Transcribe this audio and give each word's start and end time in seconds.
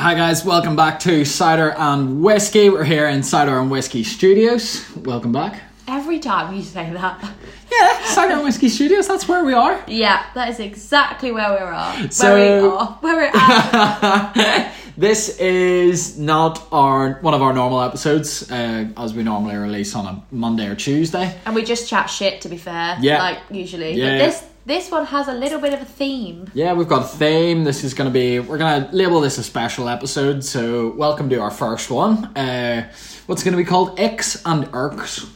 Hi 0.00 0.14
guys, 0.14 0.46
welcome 0.46 0.76
back 0.76 0.98
to 1.00 1.26
Cider 1.26 1.74
and 1.76 2.22
Whiskey. 2.22 2.70
We're 2.70 2.84
here 2.84 3.06
in 3.08 3.22
Cider 3.22 3.58
and 3.58 3.70
Whiskey 3.70 4.02
Studios. 4.02 4.82
Welcome 4.96 5.30
back. 5.30 5.60
Every 5.86 6.18
time 6.18 6.56
you 6.56 6.62
say 6.62 6.90
that. 6.94 7.22
Yeah, 7.70 8.04
Cider 8.06 8.32
and 8.36 8.44
Whiskey 8.44 8.70
Studios, 8.70 9.06
that's 9.06 9.28
where 9.28 9.44
we 9.44 9.52
are. 9.52 9.84
Yeah, 9.86 10.24
that 10.34 10.48
is 10.48 10.58
exactly 10.58 11.32
where 11.32 11.50
we 11.50 11.58
are. 11.58 12.10
So- 12.10 12.32
where 12.32 12.62
we 12.62 12.68
are. 12.68 12.86
Where 13.02 13.16
we're 13.16 13.30
at. 13.34 14.74
this 14.96 15.38
is 15.38 16.18
not 16.18 16.66
our 16.72 17.18
one 17.20 17.34
of 17.34 17.42
our 17.42 17.52
normal 17.52 17.82
episodes, 17.82 18.50
uh, 18.50 18.88
as 18.96 19.12
we 19.12 19.22
normally 19.22 19.56
release 19.56 19.94
on 19.94 20.06
a 20.06 20.24
Monday 20.30 20.66
or 20.66 20.76
Tuesday. 20.76 21.38
and 21.44 21.54
we 21.54 21.62
just 21.62 21.90
chat 21.90 22.08
shit 22.08 22.40
to 22.40 22.48
be 22.48 22.56
fair. 22.56 22.96
Yeah. 23.02 23.18
Like 23.18 23.38
usually. 23.50 23.92
Yeah. 23.92 24.12
But 24.12 24.18
this 24.24 24.49
this 24.70 24.88
one 24.88 25.04
has 25.04 25.26
a 25.26 25.32
little 25.32 25.58
bit 25.58 25.74
of 25.74 25.82
a 25.82 25.84
theme. 25.84 26.48
Yeah, 26.54 26.74
we've 26.74 26.86
got 26.86 27.02
a 27.02 27.08
theme. 27.08 27.64
This 27.64 27.82
is 27.82 27.92
going 27.92 28.08
to 28.08 28.14
be, 28.14 28.38
we're 28.38 28.56
going 28.56 28.86
to 28.86 28.94
label 28.94 29.20
this 29.20 29.36
a 29.36 29.42
special 29.42 29.88
episode. 29.88 30.44
So, 30.44 30.90
welcome 30.90 31.28
to 31.30 31.38
our 31.38 31.50
first 31.50 31.90
one. 31.90 32.26
Uh, 32.36 32.88
what's 33.26 33.42
going 33.42 33.50
to 33.50 33.58
be 33.58 33.64
called 33.64 33.98
Icks 33.98 34.40
and 34.46 34.68
Irks. 34.72 35.26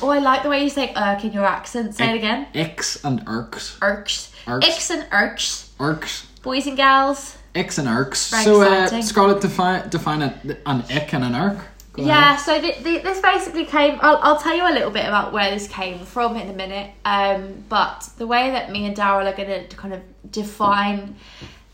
Oh, 0.00 0.08
I 0.08 0.20
like 0.20 0.42
the 0.42 0.48
way 0.48 0.62
you 0.62 0.70
say 0.70 0.94
irk 0.96 1.22
in 1.22 1.32
your 1.32 1.44
accent. 1.44 1.96
Say 1.96 2.12
it 2.12 2.16
again. 2.16 2.46
Icks 2.54 3.04
and 3.04 3.22
Irks. 3.26 3.76
Irks. 3.82 4.32
Irks. 4.46 4.66
Icks 4.66 4.90
and 4.90 5.06
irks. 5.12 5.70
Irks. 5.78 6.26
Boys 6.40 6.66
and 6.66 6.76
gals. 6.76 7.36
Icks 7.54 7.76
and 7.76 7.88
irks. 7.88 8.30
Very 8.30 8.44
so, 8.44 8.62
uh, 8.62 8.84
exciting. 8.84 9.02
Scarlett, 9.02 9.42
define 9.42 9.88
define 9.90 10.22
a, 10.22 10.40
an 10.64 10.82
ick 10.90 11.12
and 11.12 11.24
an 11.24 11.34
irk. 11.34 11.58
Yeah, 12.06 12.36
so 12.36 12.60
th- 12.60 12.82
th- 12.82 13.02
this 13.02 13.20
basically 13.20 13.64
came. 13.66 13.98
I'll, 14.00 14.18
I'll 14.22 14.38
tell 14.38 14.54
you 14.56 14.68
a 14.68 14.72
little 14.72 14.90
bit 14.90 15.06
about 15.06 15.32
where 15.32 15.50
this 15.50 15.68
came 15.68 15.98
from 16.00 16.36
in 16.36 16.48
a 16.48 16.52
minute. 16.52 16.90
Um, 17.04 17.64
but 17.68 18.08
the 18.18 18.26
way 18.26 18.50
that 18.50 18.70
me 18.70 18.86
and 18.86 18.96
Daryl 18.96 19.30
are 19.32 19.36
going 19.36 19.68
to 19.68 19.76
kind 19.76 19.94
of 19.94 20.00
define 20.30 21.16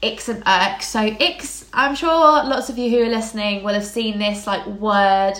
icks 0.02 0.28
and 0.28 0.42
irks. 0.46 0.88
So 0.88 1.00
icks, 1.00 1.66
I'm 1.72 1.94
sure 1.94 2.10
lots 2.10 2.68
of 2.68 2.78
you 2.78 2.90
who 2.90 3.02
are 3.04 3.08
listening 3.08 3.64
will 3.64 3.74
have 3.74 3.84
seen 3.86 4.18
this 4.18 4.46
like 4.46 4.66
word 4.66 5.34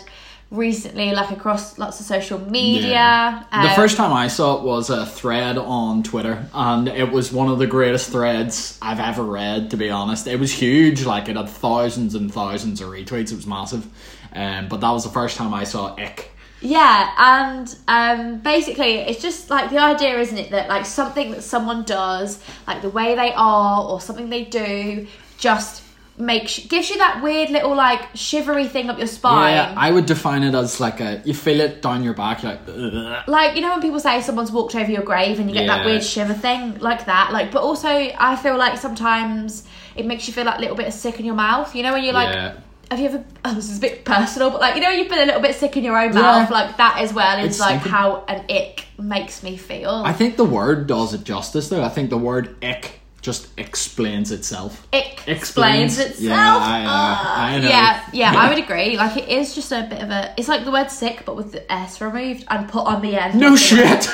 recently, 0.50 1.12
like 1.12 1.30
across 1.30 1.78
lots 1.78 2.00
of 2.00 2.06
social 2.06 2.38
media. 2.38 3.46
the 3.50 3.58
Um, 3.58 3.74
first 3.74 3.96
time 3.96 4.12
I 4.12 4.28
saw 4.28 4.58
it 4.58 4.62
was 4.62 4.90
a 4.90 5.04
thread 5.04 5.58
on 5.58 6.02
Twitter, 6.02 6.46
and 6.54 6.88
it 6.88 7.10
was 7.10 7.32
one 7.32 7.48
of 7.48 7.58
the 7.58 7.66
greatest 7.66 8.10
threads 8.10 8.78
I've 8.80 9.00
ever 9.00 9.22
read. 9.22 9.70
To 9.70 9.76
be 9.76 9.90
honest, 9.90 10.26
it 10.26 10.38
was 10.38 10.52
huge. 10.52 11.04
Like 11.04 11.28
it 11.28 11.36
had 11.36 11.48
thousands 11.48 12.14
and 12.14 12.32
thousands 12.32 12.80
of 12.80 12.88
retweets. 12.88 13.32
It 13.32 13.36
was 13.36 13.46
massive. 13.46 13.86
Um, 14.34 14.68
but 14.68 14.80
that 14.80 14.90
was 14.90 15.04
the 15.04 15.10
first 15.10 15.36
time 15.36 15.54
I 15.54 15.64
saw 15.64 15.94
ick. 15.96 16.30
Yeah, 16.60 17.10
and 17.18 17.76
um, 17.88 18.38
basically, 18.38 18.94
it's 18.94 19.20
just 19.20 19.50
like 19.50 19.68
the 19.70 19.78
idea, 19.78 20.18
isn't 20.18 20.38
it, 20.38 20.50
that 20.50 20.68
like 20.68 20.86
something 20.86 21.32
that 21.32 21.42
someone 21.42 21.82
does, 21.84 22.42
like 22.66 22.80
the 22.80 22.88
way 22.88 23.14
they 23.14 23.32
are 23.34 23.84
or 23.86 24.00
something 24.00 24.30
they 24.30 24.44
do, 24.44 25.06
just 25.38 25.82
makes 26.16 26.60
gives 26.68 26.90
you 26.90 26.96
that 26.98 27.20
weird 27.24 27.50
little 27.50 27.74
like 27.74 28.00
shivery 28.14 28.66
thing 28.68 28.88
up 28.88 28.96
your 28.98 29.06
spine. 29.08 29.52
Yeah, 29.52 29.74
I 29.76 29.90
would 29.90 30.06
define 30.06 30.42
it 30.42 30.54
as 30.54 30.80
like 30.80 31.00
a 31.00 31.20
you 31.24 31.34
feel 31.34 31.60
it 31.60 31.82
down 31.82 32.02
your 32.02 32.14
back, 32.14 32.42
you're 32.42 32.52
like. 32.52 32.60
"Ugh." 32.68 33.24
like 33.28 33.56
you 33.56 33.60
know 33.60 33.70
when 33.70 33.82
people 33.82 34.00
say 34.00 34.22
someone's 34.22 34.52
walked 34.52 34.74
over 34.74 34.90
your 34.90 35.02
grave 35.02 35.38
and 35.40 35.50
you 35.50 35.54
get 35.54 35.66
that 35.66 35.84
weird 35.84 36.04
shiver 36.04 36.32
thing 36.32 36.78
like 36.78 37.04
that 37.06 37.32
like 37.32 37.50
but 37.50 37.62
also 37.62 37.88
i 37.88 38.36
feel 38.36 38.56
like 38.56 38.78
sometimes 38.78 39.64
it 39.96 40.06
makes 40.06 40.26
you 40.28 40.32
feel 40.32 40.44
like 40.44 40.58
a 40.58 40.60
little 40.60 40.76
bit 40.76 40.92
sick 40.92 41.18
in 41.18 41.26
your 41.26 41.34
mouth 41.34 41.74
you 41.74 41.82
know 41.82 41.92
when 41.92 42.04
you're 42.04 42.12
like 42.14 42.32
Yeah. 42.34 42.54
Have 42.90 43.00
you 43.00 43.06
ever 43.06 43.24
oh, 43.44 43.54
this 43.54 43.70
is 43.70 43.78
a 43.78 43.80
bit 43.80 44.04
personal 44.04 44.50
but 44.50 44.60
like 44.60 44.74
you 44.74 44.80
know 44.80 44.90
you've 44.90 45.08
been 45.08 45.18
a 45.22 45.26
little 45.26 45.40
bit 45.40 45.54
sick 45.56 45.76
in 45.76 45.84
your 45.84 45.98
own 45.98 46.12
Yeah. 46.14 46.20
mouth 46.22 46.50
like 46.50 46.76
that 46.76 46.98
as 47.00 47.12
well 47.12 47.38
is 47.38 47.46
It's 47.52 47.60
like 47.60 47.80
stinking. 47.80 47.92
how 47.92 48.24
an 48.28 48.44
ick 48.50 48.86
makes 48.98 49.42
me 49.42 49.56
feel 49.56 50.02
I 50.04 50.12
think 50.12 50.36
the 50.36 50.44
word 50.44 50.86
does 50.86 51.14
it 51.14 51.24
justice 51.24 51.68
though. 51.68 51.82
I 51.82 51.88
think 51.88 52.10
the 52.10 52.18
word 52.18 52.56
ick 52.62 53.00
just 53.22 53.48
explains 53.58 54.30
itself. 54.30 54.86
ick 54.92 55.22
Explains. 55.26 55.98
explains 55.98 55.98
itself 55.98 56.20
Yeah, 56.20 56.56
I 56.58 56.82
know, 56.82 56.88
Ah, 56.90 57.44
I 57.46 57.58
know. 57.58 57.68
yeah 57.68 58.04
yeah 58.12 58.32
i 58.36 58.48
would 58.50 58.58
agree 58.64 58.96
like 58.98 59.16
it 59.16 59.28
is 59.30 59.54
just 59.54 59.72
a 59.72 59.86
bit 59.88 60.02
of 60.02 60.10
a 60.10 60.34
it's 60.36 60.48
like 60.48 60.64
the 60.66 60.70
word 60.70 60.90
sick 60.90 61.22
but 61.24 61.34
with 61.34 61.52
the 61.52 61.72
s 61.72 62.00
removed 62.02 62.44
and 62.48 62.68
put 62.68 62.86
on 62.86 63.00
the 63.02 63.16
end 63.16 63.40
No 63.40 63.56
shit. 63.56 64.08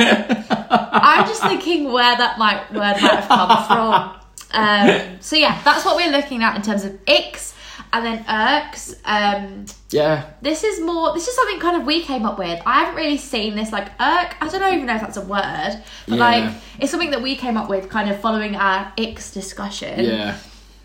I'm 0.00 1.26
just 1.26 1.42
thinking 1.42 1.92
where 1.92 2.16
that 2.16 2.38
might 2.38 2.70
word 2.72 2.78
might 2.80 2.98
have 2.98 3.28
come 3.28 3.66
from. 3.66 4.17
Um, 4.52 5.18
so 5.20 5.36
yeah, 5.36 5.60
that's 5.64 5.84
what 5.84 5.96
we're 5.96 6.10
looking 6.12 6.42
at 6.42 6.56
in 6.56 6.62
terms 6.62 6.84
of 6.84 6.98
icks 7.06 7.54
and 7.92 8.04
then 8.04 8.24
irks. 8.28 8.94
Um, 9.04 9.66
yeah, 9.90 10.30
this 10.42 10.64
is 10.64 10.80
more. 10.80 11.12
This 11.14 11.28
is 11.28 11.34
something 11.36 11.60
kind 11.60 11.76
of 11.76 11.86
we 11.86 12.02
came 12.02 12.24
up 12.26 12.38
with. 12.38 12.60
I 12.66 12.80
haven't 12.80 12.96
really 12.96 13.18
seen 13.18 13.54
this 13.56 13.72
like 13.72 13.88
irk. 14.00 14.36
I 14.40 14.48
don't 14.50 14.74
even 14.74 14.86
know 14.86 14.94
if 14.96 15.00
that's 15.02 15.16
a 15.16 15.22
word, 15.22 15.82
but 16.08 16.16
Yeah. 16.16 16.24
like 16.24 16.54
it's 16.78 16.90
something 16.90 17.10
that 17.10 17.22
we 17.22 17.36
came 17.36 17.56
up 17.56 17.68
with, 17.68 17.88
kind 17.88 18.10
of 18.10 18.20
following 18.20 18.56
our 18.56 18.92
icks 18.96 19.32
discussion. 19.32 20.04
yeah. 20.04 20.36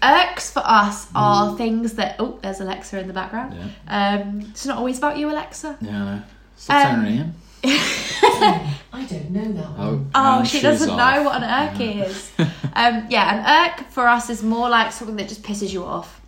Irks 0.06 0.51
for 0.51 0.62
us 0.66 1.07
are 1.16 1.56
things 1.56 1.94
that. 1.94 2.18
Oh, 2.19 2.38
there's 2.41 2.59
Alexa 2.59 3.00
in 3.00 3.07
the 3.07 3.13
background. 3.13 3.56
Yeah. 3.88 4.18
Um, 4.22 4.41
it's 4.50 4.66
not 4.66 4.78
always 4.78 4.97
about 4.97 5.18
you, 5.18 5.30
Alexa. 5.31 5.78
Yeah, 5.80 5.90
I 5.90 6.16
know. 6.16 6.22
Stop 6.57 6.75
Um, 6.75 6.84
saying 6.84 6.95
her 6.95 7.24
name. 7.24 7.34
I 7.66 9.06
don't 9.09 9.31
know 9.31 9.51
that 9.53 9.69
one. 9.78 9.79
Oh, 9.79 10.07
Oh, 10.16 10.40
and 10.40 10.47
she 10.47 10.62
doesn't 10.62 10.90
off. 10.90 10.97
know 11.18 11.24
what 11.24 11.41
an 11.41 11.44
irk 11.44 11.79
is. 12.07 12.31
um, 12.40 13.06
yeah, 13.09 13.35
an 13.66 13.69
irk 13.79 13.88
for 13.90 14.07
us 14.07 14.29
is 14.29 14.44
more 14.44 14.69
like 14.69 14.91
something 14.91 15.16
that 15.18 15.28
just 15.29 15.44
pisses 15.44 15.72
you 15.72 15.84
off. 15.84 16.19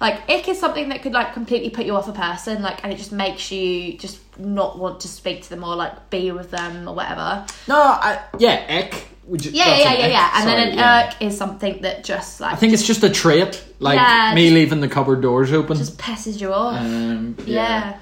Like 0.00 0.28
ick 0.28 0.46
is 0.48 0.60
something 0.60 0.90
that 0.90 1.00
could 1.02 1.12
like 1.12 1.32
completely 1.32 1.70
put 1.70 1.86
you 1.86 1.96
off 1.96 2.06
a 2.06 2.12
person, 2.12 2.62
like, 2.62 2.84
and 2.84 2.92
it 2.92 2.96
just 2.96 3.12
makes 3.12 3.50
you 3.50 3.96
just 3.96 4.20
not 4.38 4.78
want 4.78 5.00
to 5.00 5.08
speak 5.08 5.42
to 5.44 5.48
them 5.50 5.64
or 5.64 5.74
like 5.74 6.10
be 6.10 6.30
with 6.32 6.50
them 6.50 6.86
or 6.86 6.94
whatever. 6.94 7.46
No, 7.66 7.76
I, 7.80 8.20
yeah, 8.38 8.66
ick. 8.68 9.06
Would 9.26 9.44
you, 9.44 9.52
Yeah, 9.52 9.64
that's 9.64 9.84
yeah, 9.84 9.92
yeah, 9.94 10.06
yeah. 10.06 10.30
And 10.34 10.44
Sorry, 10.44 10.54
then 10.56 10.68
an 10.72 10.78
yeah. 10.78 11.06
irk 11.08 11.22
is 11.22 11.36
something 11.36 11.80
that 11.82 12.04
just 12.04 12.40
like 12.40 12.52
I 12.52 12.56
think 12.56 12.74
it's 12.74 12.86
just 12.86 13.02
a 13.02 13.10
trait, 13.10 13.64
like 13.80 13.96
Yeah, 13.96 14.32
me 14.34 14.50
leaving 14.50 14.80
the 14.80 14.88
cupboard 14.88 15.22
doors 15.22 15.50
open. 15.52 15.78
just 15.78 15.96
pisses 15.96 16.40
you 16.40 16.52
off. 16.52 16.78
um, 16.78 17.34
yeah. 17.46 17.98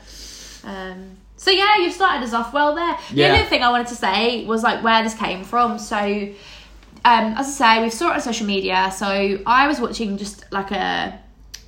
Um, 0.65 1.14
so 1.44 1.50
yeah, 1.50 1.77
you've 1.77 1.93
started 1.93 2.25
us 2.25 2.32
off 2.32 2.55
well 2.55 2.75
there. 2.75 2.97
The 3.10 3.16
Yeah. 3.16 3.32
only 3.34 3.44
thing 3.44 3.62
I 3.62 3.69
wanted 3.71 3.88
to 3.88 3.97
say 3.97 4.44
was 4.47 4.62
like 4.62 4.82
where 4.82 5.03
this 5.03 5.12
came 5.15 5.44
from. 5.44 5.78
So, 5.78 5.99
um, 5.99 7.25
as 7.37 7.47
I 7.60 7.77
say, 7.77 7.82
we've 7.82 7.93
saw 7.93 8.10
it 8.10 8.15
on 8.15 8.21
social 8.22 8.47
media. 8.47 8.91
So 8.97 9.06
I 9.47 9.69
was 9.69 9.78
watching 9.78 10.16
just 10.16 10.50
like 10.50 10.71
a 10.71 11.19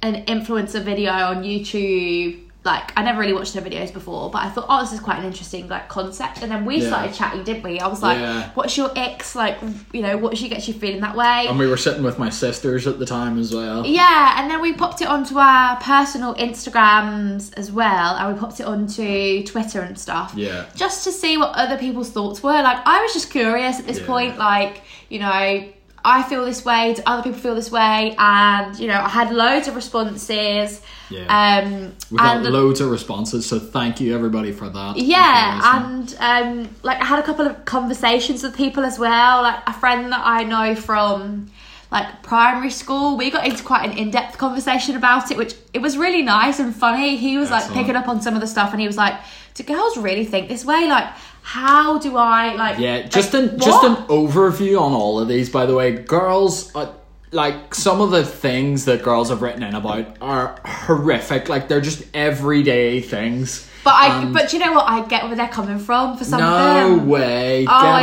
an 0.02 0.24
influencer 0.26 0.82
video 0.82 1.10
on 1.12 1.42
YouTube. 1.42 2.40
Like 2.66 2.92
I 2.98 3.02
never 3.02 3.20
really 3.20 3.32
watched 3.32 3.54
her 3.54 3.60
videos 3.62 3.92
before, 3.92 4.30
but 4.30 4.42
I 4.42 4.50
thought, 4.50 4.66
oh, 4.68 4.80
this 4.82 4.92
is 4.92 5.00
quite 5.00 5.18
an 5.20 5.24
interesting 5.24 5.68
like 5.68 5.88
concept. 5.88 6.42
And 6.42 6.50
then 6.50 6.64
we 6.66 6.78
Yeah. 6.82 6.88
started 6.88 7.14
chatting, 7.14 7.44
didn't 7.44 7.62
we? 7.62 7.80
I 7.80 7.86
was 7.86 8.02
like, 8.02 8.18
Yeah. 8.18 8.50
what's 8.54 8.76
your 8.76 8.90
ex 8.96 9.34
like? 9.34 9.56
You 9.92 10.02
know, 10.02 10.16
what 10.18 10.36
she 10.36 10.48
gets 10.48 10.66
you 10.68 10.74
feeling 10.74 11.00
that 11.00 11.16
way? 11.16 11.46
And 11.48 11.58
we 11.58 11.66
were 11.68 11.76
sitting 11.78 12.02
with 12.02 12.18
my 12.18 12.28
sisters 12.28 12.86
at 12.86 12.98
the 12.98 13.06
time 13.06 13.38
as 13.38 13.54
well. 13.54 13.86
Yeah, 13.86 14.34
and 14.40 14.50
then 14.50 14.60
we 14.60 14.72
popped 14.74 15.00
it 15.00 15.08
onto 15.08 15.38
our 15.38 15.76
personal 15.80 16.34
Instagrams 16.34 17.56
as 17.56 17.70
well, 17.72 18.16
and 18.16 18.34
we 18.34 18.38
popped 18.40 18.60
it 18.60 18.66
onto 18.66 19.42
Twitter 19.44 19.80
and 19.80 19.98
stuff. 19.98 20.32
Yeah. 20.36 20.64
Just 20.74 21.04
to 21.04 21.12
see 21.12 21.36
what 21.38 21.54
other 21.54 21.78
people's 21.78 22.10
thoughts 22.10 22.42
were. 22.42 22.62
Like, 22.62 22.78
I 22.86 23.00
was 23.02 23.12
just 23.12 23.30
curious 23.30 23.78
at 23.78 23.86
this 23.86 24.00
Yeah. 24.00 24.06
point, 24.06 24.38
like, 24.38 24.82
you 25.08 25.20
know, 25.20 25.64
I 26.06 26.22
feel 26.22 26.44
this 26.44 26.64
way, 26.64 26.94
do 26.94 27.02
other 27.06 27.22
people 27.22 27.38
feel 27.40 27.54
this 27.54 27.70
way? 27.70 28.14
And, 28.18 28.78
you 28.78 28.86
know, 28.86 29.00
I 29.00 29.08
had 29.08 29.32
loads 29.32 29.66
of 29.68 29.74
responses. 29.74 30.80
Yeah. 31.10 31.26
Um, 31.64 31.92
We 32.10 32.18
got 32.18 32.36
and 32.38 32.46
loads 32.46 32.80
of 32.80 32.90
responses, 32.90 33.44
so 33.46 33.58
thank 33.58 34.00
you 34.00 34.14
everybody 34.14 34.52
for 34.52 34.68
that. 34.68 34.96
yeah, 34.96 35.58
If 35.58 35.64
you're 35.64 35.82
listening. 35.82 36.18
and 36.20 36.66
um, 36.68 36.74
like 36.82 37.00
I 37.00 37.04
had 37.04 37.18
a 37.18 37.22
couple 37.22 37.46
of 37.46 37.64
conversations 37.64 38.42
with 38.42 38.56
people 38.56 38.84
as 38.84 38.98
well. 38.98 39.42
Like 39.42 39.60
a 39.66 39.72
friend 39.72 40.12
that 40.12 40.22
I 40.24 40.44
know 40.44 40.74
from 40.74 41.50
like 41.92 42.22
primary 42.22 42.70
school, 42.70 43.16
we 43.16 43.30
got 43.30 43.46
into 43.46 43.62
quite 43.62 43.88
an 43.88 43.96
in-depth 43.96 44.38
conversation 44.38 44.96
about 44.96 45.30
it, 45.30 45.36
which 45.36 45.54
it 45.72 45.80
was 45.80 45.96
really 45.96 46.22
nice 46.22 46.58
and 46.58 46.74
funny. 46.74 47.16
He 47.16 47.38
was 47.38 47.50
like 47.50 47.70
picking 47.72 47.94
up 47.96 48.08
on 48.08 48.20
some 48.20 48.34
of 48.34 48.40
the 48.40 48.46
stuff, 48.48 48.72
and 48.72 48.80
he 48.80 48.86
was 48.88 48.96
like, 48.96 49.14
"Do 49.54 49.62
girls 49.62 49.96
really 49.96 50.24
think 50.24 50.48
this 50.48 50.64
way? 50.64 50.88
Like, 50.88 51.06
how 51.46 51.98
do 51.98 52.16
I 52.16 52.54
like?" 52.56 52.78
Yeah, 52.78 53.02
just 53.02 53.32
like, 53.32 53.42
an 53.52 53.58
just 53.60 53.84
an 53.84 53.96
overview 54.08 54.80
on 54.80 54.92
all 54.92 55.20
of 55.20 55.28
these. 55.28 55.48
By 55.48 55.64
the 55.66 55.74
way, 55.74 55.92
girls, 55.92 56.74
uh, 56.74 56.92
like 57.30 57.74
some 57.74 58.00
of 58.00 58.10
the 58.10 58.24
things 58.24 58.84
that 58.86 59.02
girls 59.02 59.28
have 59.30 59.42
written 59.42 59.62
in 59.62 59.74
about 59.74 60.16
are 60.20 60.58
horrific. 60.64 61.48
Like 61.48 61.68
they're 61.68 61.80
just 61.80 62.02
everyday 62.14 63.00
things. 63.00 63.68
But 63.84 63.94
I, 63.94 64.22
And- 64.22 64.34
but 64.34 64.52
you 64.52 64.58
know 64.58 64.72
what? 64.72 64.86
I 64.88 65.06
get 65.06 65.26
where 65.26 65.36
they're 65.36 65.46
coming 65.60 65.78
from 65.78 66.16
for 66.18 66.24
some 66.24 66.40
of 66.42 66.48
no 66.48 66.96
them. 66.96 67.08
way. 67.08 67.64
Get 67.64 67.72
Oh, 67.72 67.76
I 67.76 68.00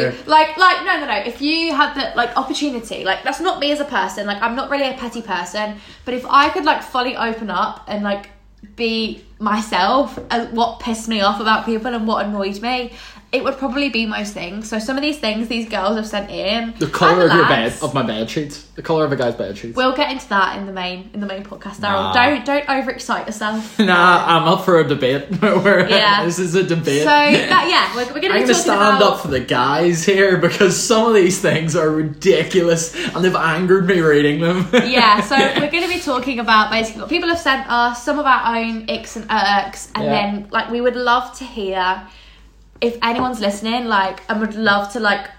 do. 0.00 0.06
of. 0.08 0.26
Like, 0.26 0.56
like, 0.56 0.84
no, 0.84 0.98
no, 0.98 1.06
no. 1.06 1.18
If 1.24 1.40
you 1.40 1.72
had 1.72 1.94
the 1.94 2.16
like 2.16 2.36
opportunity, 2.36 3.04
like 3.04 3.22
that's 3.22 3.40
not 3.40 3.60
me 3.60 3.70
as 3.70 3.78
a 3.78 3.84
person. 3.84 4.26
Like, 4.26 4.42
I'm 4.42 4.56
not 4.56 4.68
really 4.68 4.88
a 4.88 4.94
petty 4.94 5.22
person. 5.22 5.76
But 6.04 6.14
if 6.14 6.26
I 6.28 6.48
could 6.50 6.64
like 6.64 6.82
fully 6.82 7.14
open 7.16 7.50
up 7.50 7.84
and 7.86 8.02
like 8.02 8.30
be 8.76 9.24
myself 9.38 10.18
and 10.30 10.56
what 10.56 10.80
pissed 10.80 11.08
me 11.08 11.20
off 11.20 11.40
about 11.40 11.66
people 11.66 11.94
and 11.94 12.06
what 12.06 12.26
annoyed 12.26 12.60
me, 12.62 12.92
it 13.32 13.42
would 13.42 13.56
probably 13.56 13.88
be 13.88 14.04
most 14.04 14.34
things. 14.34 14.68
So 14.68 14.78
some 14.78 14.96
of 14.96 15.02
these 15.02 15.18
things 15.18 15.48
these 15.48 15.66
girls 15.66 15.96
have 15.96 16.06
sent 16.06 16.30
in. 16.30 16.74
The 16.78 16.86
colour 16.86 17.24
of 17.26 17.32
your 17.32 17.48
bed 17.48 17.72
of 17.82 17.94
my 17.94 18.02
bed 18.02 18.28
sheets. 18.28 18.62
The 18.74 18.82
colour 18.82 19.06
of 19.06 19.12
a 19.12 19.16
guy's 19.16 19.34
bed 19.34 19.56
sheets. 19.56 19.74
We'll 19.74 19.96
get 19.96 20.10
into 20.10 20.28
that 20.28 20.58
in 20.58 20.66
the 20.66 20.72
main 20.72 21.08
in 21.14 21.20
the 21.20 21.26
main 21.26 21.42
podcast, 21.42 21.80
Nah. 21.80 22.12
Don't 22.12 22.44
don't 22.44 22.66
overexcite 22.66 23.26
yourself. 23.26 23.78
nah, 23.78 24.24
I'm 24.26 24.46
up 24.46 24.64
for 24.64 24.78
a 24.80 24.86
debate. 24.86 25.28
Yeah. 25.42 26.24
this 26.24 26.38
is 26.38 26.54
a 26.54 26.62
debate. 26.62 27.00
So 27.02 27.06
that 27.08 27.68
yeah, 27.70 27.96
we're, 27.96 28.04
we're 28.14 28.20
going 28.20 28.32
to 28.32 28.38
I'm 28.38 28.42
gonna 28.42 28.54
stand 28.54 28.96
about 28.98 29.02
up 29.14 29.20
for 29.20 29.28
the 29.28 29.40
guys 29.40 30.04
here 30.04 30.36
because 30.36 30.80
some 30.82 31.06
of 31.08 31.14
these 31.14 31.40
things 31.40 31.74
are 31.74 31.90
ridiculous 31.90 32.94
and 33.14 33.24
they've 33.24 33.34
angered 33.34 33.86
me 33.86 34.00
reading 34.00 34.40
them. 34.40 34.68
yeah, 34.72 35.20
so 35.20 35.36
we're 35.36 35.70
going 35.70 35.82
to 35.84 35.88
be 35.88 36.00
talking 36.00 36.38
about 36.38 36.70
basically 36.70 37.00
what 37.02 37.10
people 37.10 37.28
have 37.28 37.38
sent 37.38 37.66
us, 37.70 38.02
some 38.04 38.18
of 38.18 38.26
our 38.26 38.56
own 38.56 38.86
icks 38.88 39.16
and 39.16 39.26
irks, 39.30 39.90
and 39.94 40.04
Yeah. 40.04 40.10
then 40.10 40.48
like 40.50 40.70
we 40.70 40.80
would 40.80 40.96
love 40.96 41.36
to 41.38 41.44
hear 41.44 42.06
if 42.82 42.98
anyone's 43.02 43.40
listening, 43.40 43.86
like, 43.86 44.20
and 44.28 44.40
would 44.40 44.54
love 44.54 44.92
to 44.92 45.00
like 45.00 45.30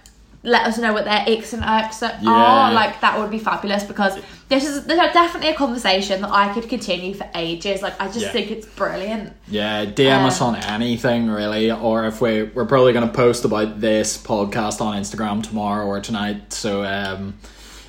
let 0.45 0.67
us 0.67 0.77
know 0.77 0.91
what 0.91 1.05
their 1.05 1.23
icks 1.25 1.53
and 1.53 1.63
irks 1.63 2.03
are. 2.03 2.11
Yeah. 2.21 2.71
Like 2.71 2.99
that 2.99 3.17
would 3.17 3.31
be 3.31 3.39
fabulous 3.39 3.83
because 3.85 4.19
this 4.49 4.67
is 4.67 4.85
there's 4.85 5.13
definitely 5.13 5.49
a 5.51 5.55
conversation 5.55 6.21
that 6.21 6.31
I 6.31 6.53
could 6.53 6.67
continue 6.67 7.13
for 7.13 7.25
ages. 7.33 7.81
Like 7.81 7.93
I 8.01 8.07
just 8.07 8.21
Yeah. 8.25 8.31
think 8.33 8.51
it's 8.51 8.67
brilliant. 8.67 9.31
Yeah, 9.47 9.85
DM 9.85 10.25
us 10.25 10.41
Um, 10.41 10.55
on 10.55 10.61
anything 10.63 11.29
really, 11.29 11.71
or 11.71 12.05
if 12.07 12.19
we 12.19 12.43
we're 12.43 12.65
probably 12.65 12.91
going 12.91 13.07
to 13.07 13.13
post 13.13 13.45
about 13.45 13.79
this 13.79 14.17
podcast 14.17 14.81
on 14.81 14.97
Instagram 15.01 15.43
tomorrow 15.43 15.85
or 15.85 16.01
tonight. 16.01 16.51
So 16.51 16.83
um, 16.83 17.35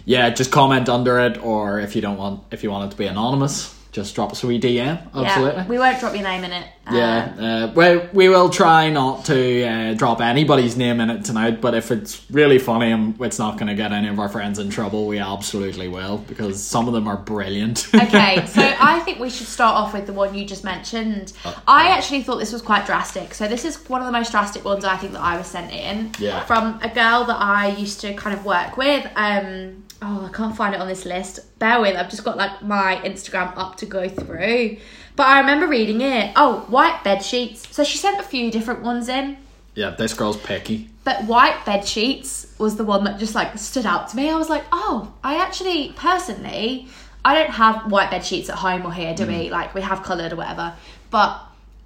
yeah, 0.04 0.30
just 0.30 0.52
comment 0.52 0.88
under 0.88 1.18
it, 1.18 1.42
or 1.42 1.80
if 1.80 1.96
you 1.96 2.02
don't 2.02 2.18
want 2.18 2.42
if 2.52 2.62
you 2.62 2.70
want 2.70 2.86
it 2.86 2.90
to 2.92 2.96
be 2.96 3.06
anonymous, 3.06 3.74
just 3.94 4.16
drop 4.16 4.32
us 4.32 4.42
a 4.42 4.46
wee 4.48 4.60
DM. 4.60 5.00
Absolutely. 5.14 5.54
Yeah, 5.54 5.66
we 5.68 5.78
won't 5.78 6.00
drop 6.00 6.14
your 6.14 6.24
name 6.24 6.42
in 6.42 6.50
it. 6.50 6.66
Um, 6.88 6.96
Yeah, 6.96 7.34
uh, 7.38 7.72
we, 7.74 7.98
we 8.12 8.28
will 8.28 8.50
try 8.50 8.90
not 8.90 9.24
to 9.26 9.64
uh, 9.64 9.94
drop 9.94 10.20
anybody's 10.20 10.76
name 10.76 11.00
in 11.00 11.10
it 11.10 11.24
tonight, 11.24 11.60
but 11.60 11.74
if 11.74 11.92
it's 11.92 12.28
really 12.28 12.58
funny 12.58 12.90
and 12.90 13.18
it's 13.20 13.38
not 13.38 13.56
going 13.56 13.68
to 13.68 13.76
get 13.76 13.92
any 13.92 14.08
of 14.08 14.18
our 14.18 14.28
friends 14.28 14.58
in 14.58 14.68
trouble, 14.68 15.06
we 15.06 15.20
absolutely 15.20 15.86
will 15.86 16.18
because 16.18 16.60
some 16.60 16.88
of 16.88 16.92
them 16.92 17.06
are 17.06 17.16
brilliant. 17.16 17.86
okay, 17.94 18.44
so 18.46 18.62
I 18.80 18.98
think 19.04 19.20
we 19.20 19.30
should 19.30 19.46
start 19.46 19.76
off 19.76 19.94
with 19.94 20.06
the 20.06 20.12
one 20.12 20.34
you 20.34 20.44
just 20.44 20.64
mentioned. 20.64 21.32
I 21.68 21.90
actually 21.90 22.24
thought 22.24 22.38
this 22.38 22.52
was 22.52 22.62
quite 22.62 22.86
drastic. 22.86 23.32
So 23.32 23.46
this 23.46 23.64
is 23.64 23.76
one 23.88 24.00
of 24.00 24.06
the 24.06 24.12
most 24.12 24.32
drastic 24.32 24.64
ones 24.64 24.84
I 24.84 24.96
think 24.96 25.12
that 25.12 25.22
I 25.22 25.36
was 25.38 25.46
sent 25.46 25.70
in 25.72 26.10
Yeah. 26.18 26.44
from 26.46 26.80
a 26.82 26.88
girl 26.88 27.24
that 27.26 27.40
I 27.40 27.68
used 27.68 28.00
to 28.00 28.12
kind 28.14 28.36
of 28.36 28.44
work 28.44 28.76
with. 28.76 29.06
Um, 29.14 29.83
oh, 30.06 30.26
I 30.30 30.36
can't 30.36 30.56
find 30.56 30.74
it 30.74 30.80
on 30.80 30.86
this 30.88 31.04
list. 31.04 31.58
Bear 31.58 31.80
with, 31.80 31.96
I've 31.96 32.10
just 32.10 32.24
got 32.24 32.36
like 32.36 32.62
my 32.62 33.00
Instagram 33.04 33.56
up 33.56 33.76
to 33.78 33.86
go 33.86 34.08
through. 34.08 34.76
But 35.16 35.26
I 35.28 35.40
remember 35.40 35.66
reading 35.66 36.00
it. 36.00 36.32
Oh, 36.36 36.64
white 36.68 37.02
bed 37.04 37.22
sheets. 37.24 37.66
So 37.74 37.84
she 37.84 37.98
sent 37.98 38.18
a 38.20 38.22
few 38.22 38.50
different 38.50 38.82
ones 38.82 39.08
in. 39.08 39.36
yeah, 39.74 39.90
this 39.90 40.12
girl's 40.14 40.36
picky. 40.36 40.88
But 41.04 41.24
white 41.24 41.64
bed 41.66 41.86
sheets 41.86 42.54
was 42.58 42.76
the 42.76 42.84
one 42.84 43.04
that 43.04 43.18
just 43.18 43.34
like 43.34 43.56
stood 43.58 43.86
out 43.86 44.08
to 44.10 44.16
me. 44.16 44.30
I 44.30 44.36
was 44.36 44.48
like, 44.48 44.64
oh, 44.72 45.12
I 45.22 45.36
actually 45.36 45.92
personally, 45.96 46.88
I 47.24 47.34
don't 47.34 47.50
have 47.50 47.90
white 47.90 48.10
bed 48.10 48.24
sheets 48.24 48.48
at 48.48 48.56
home 48.56 48.84
or 48.86 48.92
here, 48.92 49.14
do 49.14 49.24
Mm. 49.24 49.28
we? 49.38 49.50
Like 49.50 49.74
we 49.74 49.82
have 49.82 50.02
coloured 50.02 50.32
or 50.32 50.36
whatever. 50.36 50.74
But 51.10 51.40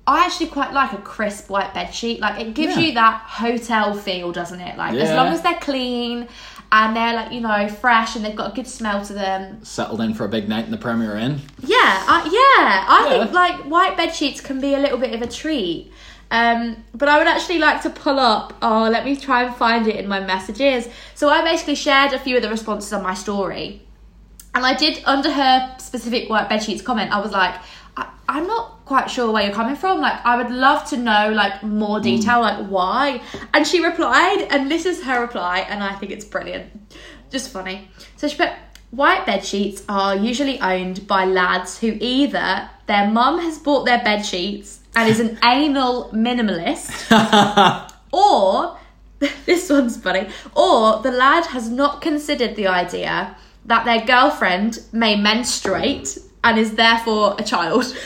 I 0.07 0.25
actually 0.25 0.47
quite 0.47 0.73
like 0.73 0.93
a 0.95 0.99
crisp 0.99 1.51
white 1.51 1.75
bed 1.75 1.93
sheet. 1.95 2.21
Like 2.21 2.41
it 2.41 2.55
gives 2.55 2.77
Yeah. 2.77 2.83
you 2.85 2.93
that 2.95 3.21
hotel 3.27 3.95
feel, 3.95 4.33
doesn't 4.33 4.61
it? 4.61 4.79
Like 4.79 4.95
as 4.95 5.11
long 5.15 5.29
as 5.29 5.43
they're 5.43 5.59
clean 5.61 6.29
and 6.71 6.95
they're 6.97 7.15
like 7.15 7.33
you 7.33 7.41
know 7.41 7.69
fresh 7.69 8.15
and 8.17 8.25
they've 8.25 8.37
got 8.37 8.53
a 8.53 8.55
good 8.55 8.67
smell 8.67 9.05
to 9.07 9.13
them. 9.13 9.65
Settled 9.65 10.01
in 10.01 10.15
for 10.15 10.25
a 10.25 10.29
big 10.29 10.49
night 10.49 10.65
in 10.65 10.71
the 10.71 10.77
Premier 10.79 11.17
Inn. 11.17 11.41
Yeah, 11.61 11.77
I, 11.79 12.25
yeah. 12.25 12.85
I 12.89 13.09
Yeah. 13.11 13.19
think 13.25 13.33
like 13.35 13.57
white 13.65 13.97
bed 13.97 14.15
sheets 14.15 14.41
can 14.41 14.61
be 14.61 14.75
a 14.75 14.79
little 14.79 14.99
bit 14.99 15.15
of 15.15 15.23
a 15.23 15.27
treat. 15.27 15.93
Um, 16.31 16.85
but 16.95 17.09
I 17.09 17.17
would 17.17 17.27
actually 17.27 17.59
like 17.59 17.81
to 17.83 17.91
pull 17.91 18.19
up. 18.21 18.53
Oh, 18.61 18.89
let 18.91 19.07
me 19.07 19.17
try 19.17 19.45
and 19.45 19.55
find 19.57 19.87
it 19.87 19.97
in 19.97 20.07
my 20.07 20.21
messages. 20.21 20.87
So 21.15 21.31
I 21.31 21.43
basically 21.43 21.75
shared 21.75 22.13
a 22.13 22.19
few 22.19 22.37
of 22.37 22.43
the 22.43 22.51
responses 22.51 22.93
on 22.93 23.03
my 23.03 23.15
story, 23.15 23.81
and 24.55 24.67
I 24.67 24.75
did 24.75 25.01
under 25.07 25.31
her 25.33 25.75
specific 25.79 26.29
white 26.29 26.51
bed 26.51 26.63
sheets 26.63 26.83
comment. 26.83 27.13
I 27.13 27.21
was 27.21 27.33
like, 27.33 27.55
I, 27.97 28.11
I'm 28.29 28.47
not 28.47 28.78
quite 28.89 29.09
sure 29.11 29.31
where 29.31 29.45
you're 29.45 29.55
coming 29.55 29.77
from. 29.77 30.01
Like, 30.01 30.25
I 30.25 30.37
would 30.37 30.51
love 30.51 30.89
to 30.91 30.97
know 30.97 31.31
like 31.31 31.63
more 31.63 32.01
mm. 32.01 32.03
detail, 32.03 32.41
like 32.41 32.67
why. 32.67 33.21
And 33.55 33.67
she 33.67 33.85
replied, 33.85 34.49
and 34.51 34.71
this 34.71 34.87
is 34.87 35.05
her 35.05 35.21
reply, 35.21 35.61
and 35.69 35.85
I 35.85 35.95
think 35.95 36.11
it's 36.11 36.25
brilliant, 36.25 36.73
just 37.31 37.53
funny. 37.53 37.89
So 38.17 38.27
she 38.27 38.37
put. 38.37 38.51
White 38.91 39.27
bed 39.27 39.45
sheets 39.45 39.85
are 39.87 40.17
usually 40.17 40.59
owned 40.63 41.07
by 41.07 41.27
lads 41.27 41.79
who 41.79 41.99
either 42.01 42.71
their 42.87 43.11
mum 43.11 43.39
has 43.39 43.59
bought 43.59 43.85
their 43.85 44.03
bed 44.03 44.25
sheets 44.25 44.81
and 44.97 45.11
is 45.11 45.21
an 45.21 45.39
anal 45.45 46.09
minimalist, 46.15 46.89
or 48.13 48.79
this 49.45 49.69
one's 49.69 49.99
funny, 49.99 50.27
or 50.57 51.03
the 51.03 51.11
lad 51.11 51.45
has 51.47 51.69
not 51.69 52.01
considered 52.01 52.57
the 52.57 52.67
idea 52.67 53.37
that 53.67 53.85
their 53.85 54.07
girlfriend 54.07 54.81
may 54.91 55.17
menstruate 55.17 56.17
and 56.45 56.59
is 56.59 56.75
therefore 56.75 57.37
a 57.39 57.43
child. 57.43 57.85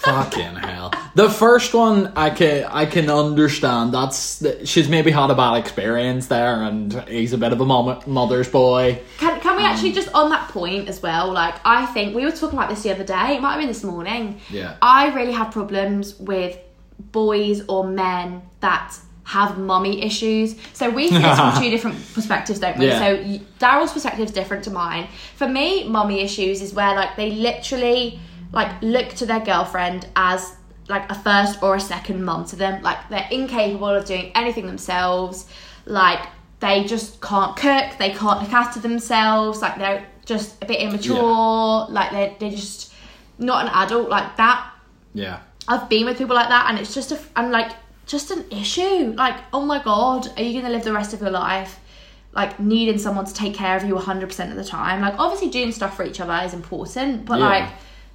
Fucking 0.00 0.56
hell. 0.56 0.92
The 1.14 1.28
first 1.28 1.74
one 1.74 2.12
I 2.16 2.30
can 2.30 2.64
I 2.64 2.86
can 2.86 3.10
understand. 3.10 3.92
That's 3.92 4.42
she's 4.64 4.88
maybe 4.88 5.10
had 5.10 5.30
a 5.30 5.34
bad 5.34 5.56
experience 5.58 6.28
there, 6.28 6.62
and 6.62 6.92
he's 7.08 7.32
a 7.32 7.38
bit 7.38 7.52
of 7.52 7.60
a 7.60 7.66
mom, 7.66 8.02
mother's 8.06 8.48
boy. 8.48 9.00
Can, 9.18 9.40
can 9.40 9.56
we 9.56 9.64
actually 9.64 9.90
um, 9.90 9.94
just 9.94 10.08
on 10.14 10.30
that 10.30 10.48
point 10.48 10.88
as 10.88 11.02
well? 11.02 11.30
Like 11.32 11.54
I 11.64 11.86
think 11.86 12.14
we 12.14 12.24
were 12.24 12.30
talking 12.30 12.58
about 12.58 12.70
this 12.70 12.82
the 12.82 12.92
other 12.92 13.04
day. 13.04 13.36
It 13.36 13.42
might 13.42 13.52
have 13.52 13.60
been 13.60 13.68
this 13.68 13.84
morning. 13.84 14.40
Yeah. 14.48 14.76
I 14.80 15.14
really 15.14 15.32
have 15.32 15.52
problems 15.52 16.18
with 16.18 16.56
boys 17.12 17.62
or 17.68 17.84
men 17.84 18.42
that 18.60 18.96
have 19.30 19.56
mummy 19.58 20.02
issues. 20.02 20.56
So 20.72 20.90
we 20.90 21.08
see 21.08 21.18
this 21.18 21.38
from 21.38 21.54
two 21.62 21.70
different 21.70 21.96
perspectives, 22.14 22.58
don't 22.58 22.76
we? 22.76 22.88
Yeah. 22.88 22.98
So 22.98 23.16
Daryl's 23.60 23.92
perspective 23.92 24.24
is 24.24 24.32
different 24.32 24.64
to 24.64 24.70
mine. 24.70 25.06
For 25.36 25.48
me, 25.48 25.88
mummy 25.88 26.20
issues 26.20 26.60
is 26.60 26.74
where 26.74 26.96
like 26.96 27.14
they 27.14 27.30
literally 27.30 28.18
like 28.52 28.82
look 28.82 29.10
to 29.10 29.26
their 29.26 29.38
girlfriend 29.38 30.08
as 30.16 30.56
like 30.88 31.08
a 31.08 31.14
first 31.14 31.62
or 31.62 31.76
a 31.76 31.80
second 31.80 32.24
mum 32.24 32.44
to 32.46 32.56
them. 32.56 32.82
Like 32.82 33.08
they're 33.08 33.28
incapable 33.30 33.90
of 33.90 34.04
doing 34.04 34.32
anything 34.34 34.66
themselves. 34.66 35.46
Like 35.86 36.26
they 36.58 36.82
just 36.82 37.20
can't 37.20 37.56
cook. 37.56 37.98
They 37.98 38.10
can't 38.10 38.42
look 38.42 38.52
after 38.52 38.80
themselves. 38.80 39.62
Like 39.62 39.78
they're 39.78 40.04
just 40.26 40.60
a 40.60 40.66
bit 40.66 40.80
immature. 40.80 41.86
Like 41.88 42.10
they're 42.10 42.34
they're 42.40 42.50
just 42.50 42.92
not 43.38 43.64
an 43.64 43.70
adult 43.74 44.08
like 44.08 44.36
that. 44.38 44.72
Yeah. 45.14 45.38
I've 45.68 45.88
been 45.88 46.06
with 46.06 46.18
people 46.18 46.34
like 46.34 46.48
that, 46.48 46.66
and 46.68 46.80
it's 46.80 46.92
just 46.92 47.12
a, 47.12 47.20
I'm 47.36 47.52
like, 47.52 47.70
just 48.10 48.30
an 48.30 48.44
issue. 48.50 49.14
Like, 49.16 49.36
oh 49.52 49.64
my 49.64 49.82
god, 49.82 50.28
are 50.36 50.42
you 50.42 50.60
gonna 50.60 50.72
live 50.74 50.84
the 50.84 50.92
rest 50.92 51.14
of 51.14 51.20
your 51.20 51.30
life 51.30 51.78
like 52.32 52.60
needing 52.60 52.98
someone 52.98 53.24
to 53.24 53.34
take 53.34 53.54
care 53.54 53.76
of 53.76 53.84
you 53.84 53.94
100% 53.94 54.50
of 54.50 54.56
the 54.56 54.64
time? 54.64 55.00
Like, 55.00 55.18
obviously, 55.18 55.48
doing 55.48 55.72
stuff 55.72 55.96
for 55.96 56.04
each 56.04 56.20
other 56.20 56.38
is 56.44 56.52
important, 56.54 57.24
but 57.24 57.38
Yeah. 57.38 57.46
like, 57.48 57.68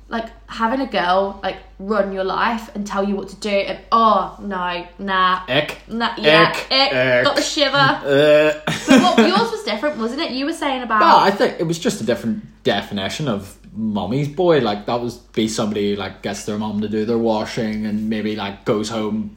like 0.07 0.25
having 0.47 0.81
a 0.81 0.85
girl 0.85 1.39
like 1.41 1.57
run 1.79 2.11
your 2.13 2.23
life 2.23 2.69
and 2.75 2.85
tell 2.85 3.03
you 3.03 3.15
what 3.15 3.29
to 3.29 3.35
do, 3.37 3.49
and 3.49 3.79
oh 3.91 4.37
no, 4.39 4.85
nah, 4.99 5.41
Ick. 5.47 5.77
nah, 5.87 6.11
yeah, 6.17 6.51
Ick. 6.53 6.71
ick, 6.71 6.93
Ick. 6.93 7.23
got 7.23 7.35
the 7.35 7.41
shiver. 7.41 7.75
Uh, 8.05 8.53
but 8.87 9.01
what, 9.01 9.17
yours 9.27 9.51
was 9.51 9.63
different, 9.63 9.97
wasn't 9.97 10.21
it? 10.21 10.31
You 10.31 10.45
were 10.45 10.53
saying 10.53 10.83
about 10.83 10.99
well, 11.01 11.17
I 11.17 11.31
think 11.31 11.59
it 11.59 11.63
was 11.63 11.79
just 11.79 12.01
a 12.01 12.03
different 12.03 12.43
definition 12.63 13.27
of 13.27 13.57
mommy's 13.73 14.27
boy. 14.27 14.59
Like 14.59 14.85
that 14.85 15.01
was 15.01 15.17
be 15.17 15.47
somebody 15.47 15.91
who, 15.91 15.95
like 15.95 16.21
gets 16.21 16.45
their 16.45 16.57
mom 16.59 16.81
to 16.81 16.87
do 16.89 17.05
their 17.05 17.17
washing 17.17 17.85
and 17.87 18.07
maybe 18.09 18.35
like 18.35 18.63
goes 18.63 18.89
home 18.89 19.35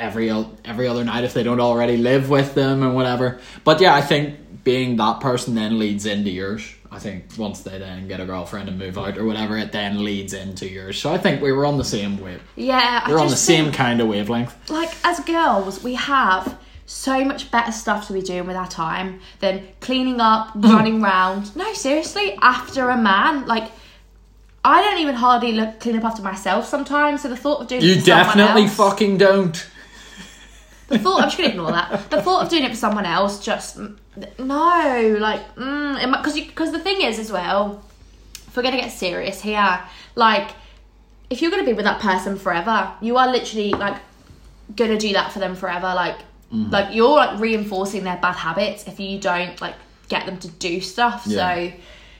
every 0.00 0.30
every 0.64 0.88
other 0.88 1.04
night 1.04 1.24
if 1.24 1.34
they 1.34 1.42
don't 1.42 1.60
already 1.60 1.96
live 1.96 2.30
with 2.30 2.54
them 2.54 2.82
and 2.82 2.94
whatever. 2.94 3.40
But 3.64 3.80
yeah, 3.80 3.94
I 3.94 4.00
think 4.00 4.64
being 4.64 4.96
that 4.96 5.20
person 5.20 5.54
then 5.54 5.78
leads 5.78 6.06
into 6.06 6.30
yours. 6.30 6.68
I 6.90 6.98
think 7.00 7.24
once 7.36 7.62
they 7.62 7.76
then 7.78 8.06
get 8.06 8.20
a 8.20 8.24
girlfriend 8.24 8.68
and 8.68 8.78
move 8.78 8.96
out 8.96 9.18
or 9.18 9.24
whatever, 9.24 9.58
it 9.58 9.72
then 9.72 10.04
leads 10.04 10.32
into 10.32 10.68
yours. 10.68 10.96
So 11.00 11.12
I 11.12 11.18
think 11.18 11.42
we 11.42 11.50
were 11.50 11.66
on 11.66 11.76
the 11.76 11.84
same 11.84 12.20
wave. 12.20 12.40
yeah, 12.54 13.08
We're 13.10 13.18
on 13.18 13.28
the 13.28 13.36
same 13.36 13.72
kind 13.72 14.00
of 14.00 14.06
wavelength. 14.06 14.70
like 14.70 14.92
as 15.04 15.18
girls 15.20 15.82
we 15.82 15.94
have 15.94 16.56
so 16.86 17.24
much 17.24 17.50
better 17.50 17.72
stuff 17.72 18.06
to 18.06 18.12
be 18.12 18.20
doing 18.22 18.46
with 18.46 18.54
our 18.56 18.68
time 18.68 19.18
than 19.40 19.66
cleaning 19.80 20.20
up 20.20 20.50
running 20.54 21.00
round 21.00 21.54
no 21.56 21.72
seriously 21.72 22.36
after 22.42 22.90
a 22.90 22.96
man 22.96 23.46
like 23.46 23.70
i 24.66 24.82
don't 24.82 24.98
even 24.98 25.14
hardly 25.14 25.52
look 25.52 25.80
clean 25.80 25.96
up 25.96 26.04
after 26.04 26.22
myself 26.22 26.66
sometimes 26.66 27.22
so 27.22 27.28
the 27.30 27.36
thought 27.38 27.62
of 27.62 27.68
doing 27.68 27.80
it 27.82 27.86
You 27.86 28.02
definitely 28.02 28.64
else, 28.64 28.76
fucking 28.76 29.16
don't. 29.16 29.66
The 30.88 30.98
thought 30.98 31.22
i'm 31.22 31.28
just 31.28 31.36
gonna 31.38 31.48
ignore 31.50 31.72
that 31.72 32.10
the 32.10 32.20
thought 32.22 32.42
of 32.44 32.48
doing 32.50 32.62
it 32.64 32.70
for 32.70 32.76
someone 32.76 33.06
else 33.06 33.42
just 33.44 33.78
mm, 33.78 33.96
no 34.38 35.16
like 35.20 35.54
mm, 35.56 36.16
because 36.16 36.34
because 36.34 36.72
the 36.72 36.78
thing 36.78 37.00
is 37.02 37.18
as 37.18 37.30
well 37.32 37.82
if 38.46 38.56
we're 38.56 38.62
gonna 38.62 38.76
get 38.80 38.90
serious 38.92 39.40
here 39.40 39.80
like 40.14 40.50
if 41.30 41.40
you're 41.42 41.50
gonna 41.50 41.64
be 41.64 41.72
with 41.72 41.84
that 41.84 42.00
person 42.00 42.36
forever 42.38 42.92
you 43.00 43.16
are 43.16 43.30
literally 43.30 43.70
like 43.72 43.96
gonna 44.76 44.98
do 44.98 45.12
that 45.12 45.32
for 45.32 45.38
them 45.38 45.54
forever 45.54 45.92
like 45.94 46.16
Mm-hmm. 46.52 46.70
like 46.70 46.94
you're 46.94 47.08
like 47.16 47.40
reinforcing 47.40 48.04
their 48.04 48.18
bad 48.18 48.36
habits 48.36 48.86
if 48.86 49.00
you 49.00 49.18
don't 49.18 49.60
like 49.62 49.74
get 50.08 50.24
them 50.26 50.38
to 50.38 50.46
do 50.48 50.80
stuff 50.80 51.24
Yeah. 51.26 51.54
so 51.56 51.72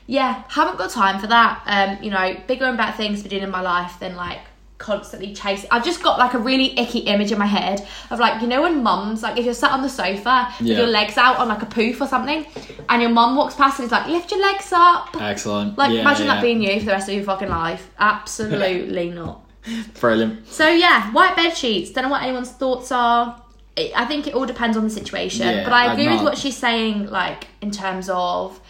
yeah 0.06 0.42
haven't 0.48 0.76
got 0.78 0.90
time 0.90 1.20
for 1.20 1.28
that 1.28 1.62
um 1.66 2.02
you 2.02 2.10
know 2.10 2.34
bigger 2.48 2.64
and 2.64 2.76
better 2.76 2.96
things 2.96 3.18
to 3.18 3.24
be 3.24 3.28
doing 3.28 3.42
in 3.44 3.50
my 3.50 3.60
life 3.60 4.00
than 4.00 4.16
like 4.16 4.40
constantly 4.84 5.32
chasing. 5.34 5.68
I've 5.72 5.84
just 5.84 6.02
got 6.02 6.18
like 6.18 6.34
a 6.34 6.38
really 6.38 6.78
icky 6.78 7.00
image 7.00 7.32
in 7.32 7.38
my 7.38 7.46
head 7.46 7.86
of 8.10 8.18
like 8.18 8.40
you 8.42 8.48
know 8.48 8.62
when 8.62 8.82
mums 8.82 9.22
like 9.22 9.38
if 9.38 9.44
you're 9.46 9.54
sat 9.54 9.72
on 9.72 9.82
the 9.82 9.88
sofa 9.88 10.52
with 10.60 10.68
Yeah. 10.68 10.78
your 10.78 10.86
legs 10.86 11.16
out 11.16 11.36
on 11.38 11.48
like 11.48 11.62
a 11.62 11.66
poof 11.78 12.00
or 12.02 12.06
something, 12.06 12.46
and 12.90 13.00
your 13.02 13.10
mum 13.10 13.34
walks 13.36 13.54
past 13.54 13.78
and 13.78 13.86
is 13.86 13.92
like 13.92 14.06
lift 14.06 14.30
your 14.30 14.40
legs 14.42 14.70
up. 14.72 15.08
Excellent. 15.20 15.78
Like 15.78 15.92
Yeah, 15.92 16.00
imagine 16.02 16.26
yeah. 16.26 16.34
that 16.34 16.42
being 16.42 16.60
you 16.62 16.78
for 16.80 16.86
the 16.86 16.92
rest 16.92 17.08
of 17.08 17.14
your 17.14 17.24
fucking 17.24 17.48
life. 17.48 17.88
Absolutely 17.98 19.10
not. 19.20 19.40
brilliant. 20.00 20.46
So 20.48 20.68
yeah, 20.68 21.10
white 21.12 21.34
bed 21.36 21.56
sheets. 21.56 21.90
Don't 21.92 22.04
know 22.04 22.10
what 22.10 22.22
anyone's 22.22 22.50
thoughts 22.50 22.92
are. 22.92 23.40
I 23.78 23.92
I 23.96 24.04
think 24.04 24.26
it 24.28 24.34
all 24.34 24.46
depends 24.46 24.76
on 24.76 24.84
the 24.84 24.90
situation. 25.00 25.46
Yeah, 25.46 25.64
but 25.64 25.72
I 25.72 25.92
agree 25.92 26.08
with 26.08 26.22
what 26.22 26.36
she's 26.38 26.56
saying, 26.56 27.08
like 27.10 27.46
in 27.62 27.70
terms 27.70 28.08
of 28.10 28.60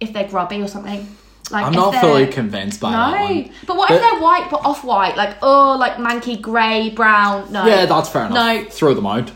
if 0.00 0.12
they're 0.12 0.28
grubby 0.28 0.60
or 0.60 0.68
something. 0.68 1.06
Like 1.50 1.66
I'm 1.66 1.72
not 1.72 1.94
fully 2.00 2.26
convinced 2.26 2.80
by 2.80 2.92
that 2.92 3.10
No, 3.10 3.24
one. 3.24 3.50
but 3.66 3.76
what 3.76 3.90
if 3.90 4.00
they're 4.00 4.20
white 4.20 4.48
but 4.50 4.64
off 4.64 4.84
white? 4.84 5.16
Like 5.16 5.36
oh, 5.42 5.76
like 5.78 5.94
manky 5.94 6.40
grey, 6.40 6.90
brown. 6.90 7.50
No. 7.52 7.66
Yeah, 7.66 7.86
that's 7.86 8.08
fair 8.08 8.26
enough. 8.26 8.34
No. 8.64 8.70
Throw 8.70 8.94
them 8.94 9.06
out. 9.06 9.30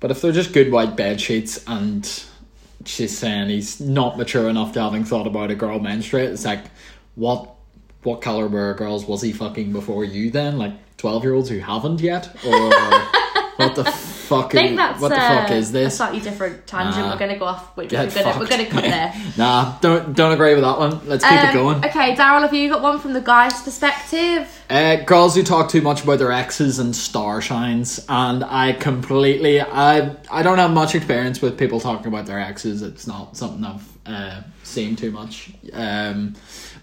But 0.00 0.10
if 0.10 0.20
they're 0.22 0.32
just 0.32 0.52
good 0.52 0.72
white 0.72 0.96
bed 0.96 1.20
sheets 1.20 1.62
and 1.66 2.04
she's 2.86 3.16
saying 3.16 3.50
he's 3.50 3.80
not 3.80 4.16
mature 4.16 4.48
enough 4.48 4.72
to 4.72 4.80
having 4.80 5.04
thought 5.04 5.26
about 5.26 5.50
a 5.50 5.54
girl 5.54 5.78
menstruate, 5.78 6.30
it's 6.30 6.44
like 6.44 6.64
what 7.14 7.54
what 8.02 8.22
caliber 8.22 8.70
of 8.70 8.78
girls 8.78 9.04
was 9.04 9.20
he 9.22 9.32
fucking 9.32 9.72
before 9.72 10.04
you 10.04 10.30
then? 10.30 10.58
Like 10.58 10.72
twelve 10.96 11.22
year 11.22 11.34
olds 11.34 11.48
who 11.50 11.58
haven't 11.58 12.00
yet? 12.00 12.28
Or 12.46 12.70
what 13.60 13.74
the 13.76 13.84
fuck 13.84 14.46
I 14.46 14.48
think 14.58 14.70
is, 14.72 14.76
that's 14.76 15.00
what 15.00 15.08
the 15.08 15.16
uh, 15.16 15.28
fuck 15.42 15.50
is 15.50 15.70
a 15.70 15.72
this? 15.72 15.96
slightly 15.96 16.20
different 16.20 16.66
tangent. 16.66 16.96
Nah. 17.06 17.12
we're 17.12 17.18
gonna 17.18 17.38
go 17.38 17.44
off. 17.46 17.76
We're, 17.76 17.84
we're 17.84 17.88
gonna 18.10 18.38
we're 18.38 18.46
gonna 18.46 18.66
cut 18.66 18.84
there. 18.84 19.14
Nah, 19.36 19.78
don't 19.80 20.14
don't 20.14 20.32
agree 20.32 20.54
with 20.54 20.64
that 20.64 20.78
one. 20.78 21.00
Let's 21.08 21.24
keep 21.24 21.32
it 21.32 21.46
Um, 21.48 21.54
going. 21.54 21.76
Okay, 21.84 22.14
Daryl, 22.14 22.42
have 22.42 22.52
you 22.54 22.68
got 22.68 22.82
one 22.82 22.98
from 22.98 23.12
the 23.12 23.20
guy's 23.20 23.60
perspective? 23.62 24.48
Uh, 24.68 24.96
girls 24.96 25.34
who 25.34 25.42
talk 25.42 25.68
too 25.70 25.80
much 25.80 26.02
about 26.04 26.18
their 26.18 26.32
exes 26.32 26.78
and 26.78 26.94
star 26.94 27.40
signs, 27.42 28.04
and 28.08 28.44
I 28.44 28.72
completely, 28.72 29.60
I, 29.60 30.14
I 30.30 30.42
don't 30.42 30.58
have 30.58 30.70
much 30.72 30.94
experience 30.94 31.42
with 31.42 31.58
people 31.58 31.80
talking 31.80 32.06
about 32.06 32.26
their 32.26 32.38
exes. 32.38 32.82
It's 32.82 33.06
not 33.06 33.36
something 33.36 33.64
I've 33.64 33.98
uh, 34.06 34.42
seen 34.62 34.94
too 34.96 35.10
much. 35.10 35.50
Um, 35.72 36.34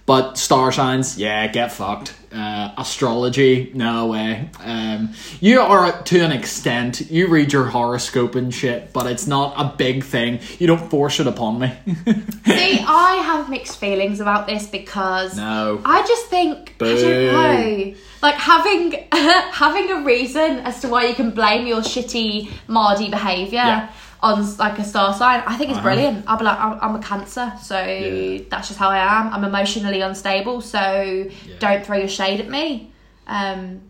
but 0.08 0.38
star 0.38 0.72
signs, 0.72 1.18
yeah, 1.20 1.46
get 1.48 1.72
fucked. 1.72 2.16
Uh, 2.34 2.72
astrology, 2.78 3.72
no 3.74 4.08
way. 4.08 4.50
Um, 4.64 5.14
you 5.42 5.60
are 5.60 6.02
to 6.04 6.20
an 6.22 6.32
extent. 6.32 7.12
You 7.12 7.28
read 7.28 7.52
your 7.52 7.66
horoscope 7.66 8.36
and 8.36 8.54
shit, 8.54 8.94
but 8.94 9.06
it's 9.06 9.28
not 9.28 9.54
a 9.58 9.76
big 9.76 10.06
thing. 10.06 10.40
You 10.60 10.68
don't 10.68 10.90
force 10.90 11.20
it 11.20 11.28
upon 11.28 11.60
me. 11.60 11.74
See, 12.46 12.80
I 12.88 13.22
have 13.26 13.50
mixed 13.50 13.80
feelings 13.80 14.22
about 14.22 14.48
this 14.48 14.68
because 14.68 15.36
no. 15.36 15.82
I 15.84 16.06
just 16.08 16.28
think 16.28 16.76
I 16.82 16.86
don't 16.86 17.34
know. 17.34 17.96
Like 18.22 18.36
having 18.36 18.92
having 19.12 19.92
a 19.92 20.06
reason 20.06 20.60
as 20.60 20.80
to 20.82 20.88
why 20.88 21.06
you 21.08 21.16
can 21.16 21.32
blame 21.32 21.68
your 21.68 21.82
shitty 21.82 22.50
Mardy 22.68 23.10
behaviour 23.10 23.58
Yeah. 23.58 23.92
On 24.21 24.57
like 24.57 24.79
a 24.79 24.83
star 24.83 25.13
sign, 25.13 25.43
I 25.45 25.57
think 25.57 25.69
it's 25.69 25.77
Uh-huh. 25.79 25.88
brilliant. 25.89 26.25
I'll 26.27 26.38
be 26.38 26.45
like, 26.45 26.59
I'm, 26.59 26.79
I'm 26.81 26.95
a 26.95 27.00
Cancer, 27.00 27.53
so 27.62 27.79
Yeah. 27.79 28.43
that's 28.50 28.67
just 28.67 28.79
how 28.79 28.89
I 28.89 28.97
am. 28.97 29.33
I'm 29.33 29.43
emotionally 29.43 30.01
unstable, 30.01 30.62
so 30.62 31.25
don't 31.59 31.86
throw 31.86 31.97
your 31.97 32.07
shade 32.07 32.39
at 32.39 32.50
me. 32.50 32.91
Um, 33.27 33.81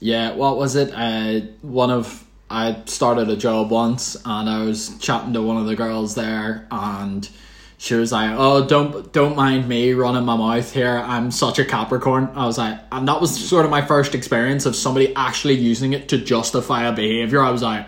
Yeah, 0.00 0.34
what 0.34 0.56
was 0.58 0.76
it? 0.76 0.92
Uh, 0.94 1.46
one 1.62 1.90
of 1.90 2.24
I 2.50 2.76
started 2.86 3.28
a 3.28 3.36
job 3.36 3.70
once, 3.70 4.16
and 4.24 4.48
I 4.48 4.62
was 4.64 4.96
chatting 4.98 5.32
to 5.34 5.42
one 5.42 5.58
of 5.58 5.66
the 5.66 5.76
girls 5.76 6.14
there, 6.14 6.66
and 6.70 7.28
she 7.76 7.94
was 7.94 8.10
like, 8.10 8.30
"Oh, 8.38 8.64
don't 8.64 9.12
don't 9.12 9.36
mind 9.36 9.68
me 9.68 9.92
running 9.92 10.24
my 10.24 10.36
mouth 10.36 10.72
here. 10.72 10.96
I'm 11.06 11.30
such 11.30 11.58
a 11.58 11.64
Capricorn." 11.64 12.30
I 12.34 12.46
was 12.46 12.56
like, 12.56 12.78
and 12.90 13.06
that 13.06 13.20
was 13.20 13.36
sort 13.48 13.64
of 13.66 13.70
my 13.70 13.82
first 13.82 14.14
experience 14.14 14.64
of 14.66 14.74
somebody 14.74 15.14
actually 15.14 15.54
using 15.56 15.92
it 15.92 16.08
to 16.08 16.16
justify 16.18 16.84
a 16.86 16.92
behavior. 16.92 17.42
I 17.42 17.50
was 17.50 17.62
like. 17.62 17.86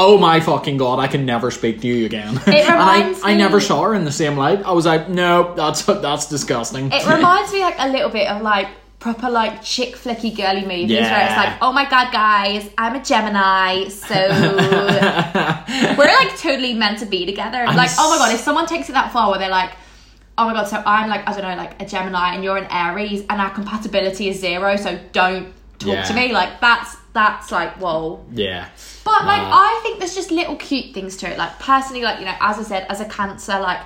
Oh 0.00 0.16
my 0.16 0.38
fucking 0.38 0.76
god! 0.76 1.00
I 1.00 1.08
can 1.08 1.26
never 1.26 1.50
speak 1.50 1.80
to 1.80 1.88
you 1.88 2.06
again. 2.06 2.40
and 2.46 2.54
I, 2.54 2.72
reminds 3.00 3.20
I 3.24 3.34
never 3.34 3.58
saw 3.60 3.82
her 3.82 3.94
in 3.94 4.04
the 4.04 4.12
same 4.12 4.36
light. 4.36 4.62
I 4.64 4.70
was 4.70 4.86
like, 4.86 5.08
no, 5.08 5.54
that's 5.56 5.82
that's 5.82 6.26
disgusting. 6.28 6.92
It 6.92 7.04
reminds 7.16 7.52
me 7.52 7.60
like 7.60 7.74
a 7.78 7.88
little 7.88 8.08
bit 8.08 8.28
of 8.30 8.40
like 8.42 8.68
proper 9.00 9.28
like 9.28 9.60
chick 9.62 9.96
flicky 9.96 10.36
girly 10.36 10.62
movies 10.62 10.90
where 11.00 11.24
it's 11.26 11.36
like, 11.36 11.58
oh 11.62 11.72
my 11.72 11.88
god, 11.90 12.12
guys, 12.12 12.70
I'm 12.78 12.94
a 12.94 13.02
Gemini, 13.02 13.88
so 13.88 14.14
we're 15.98 16.06
like 16.06 16.36
totally 16.38 16.74
meant 16.74 16.98
to 17.00 17.06
be 17.06 17.26
together. 17.26 17.64
like, 17.66 17.90
oh 17.98 18.10
my 18.10 18.18
god, 18.18 18.34
if 18.34 18.40
someone 18.40 18.66
takes 18.66 18.88
it 18.88 18.92
that 18.92 19.12
far 19.12 19.30
where 19.30 19.38
they're 19.38 19.48
like, 19.50 19.72
oh 20.36 20.46
my 20.46 20.52
god, 20.52 20.64
so 20.68 20.82
I'm 20.84 21.08
like, 21.10 21.28
I 21.28 21.32
don't 21.32 21.42
know, 21.42 21.56
like 21.56 21.80
a 21.82 21.86
Gemini 21.86 22.34
and 22.34 22.44
you're 22.44 22.56
an 22.56 22.68
Aries 22.70 23.22
and 23.28 23.40
our 23.40 23.50
compatibility 23.50 24.28
is 24.28 24.40
zero, 24.40 24.76
so 24.76 24.98
don't 25.12 25.52
talk 25.78 25.88
Yeah. 25.88 26.02
to 26.04 26.14
me. 26.14 26.32
Like 26.32 26.60
that's 26.60 26.96
that's 27.18 27.50
like 27.50 27.72
whoa. 27.82 28.24
yeah, 28.32 28.68
But 29.04 29.24
like 29.32 29.42
Nah. 29.42 29.50
I 29.70 29.80
think 29.82 29.98
there's 29.98 30.14
just 30.14 30.30
little 30.30 30.56
cute 30.56 30.94
things 30.94 31.16
to 31.20 31.24
it. 31.30 31.36
Like 31.38 31.58
personally, 31.58 32.02
like 32.08 32.18
you 32.20 32.26
know, 32.26 32.36
as 32.40 32.58
I 32.58 32.62
said, 32.62 32.86
as 32.88 33.00
a 33.00 33.08
cancer, 33.18 33.58
like 33.58 33.80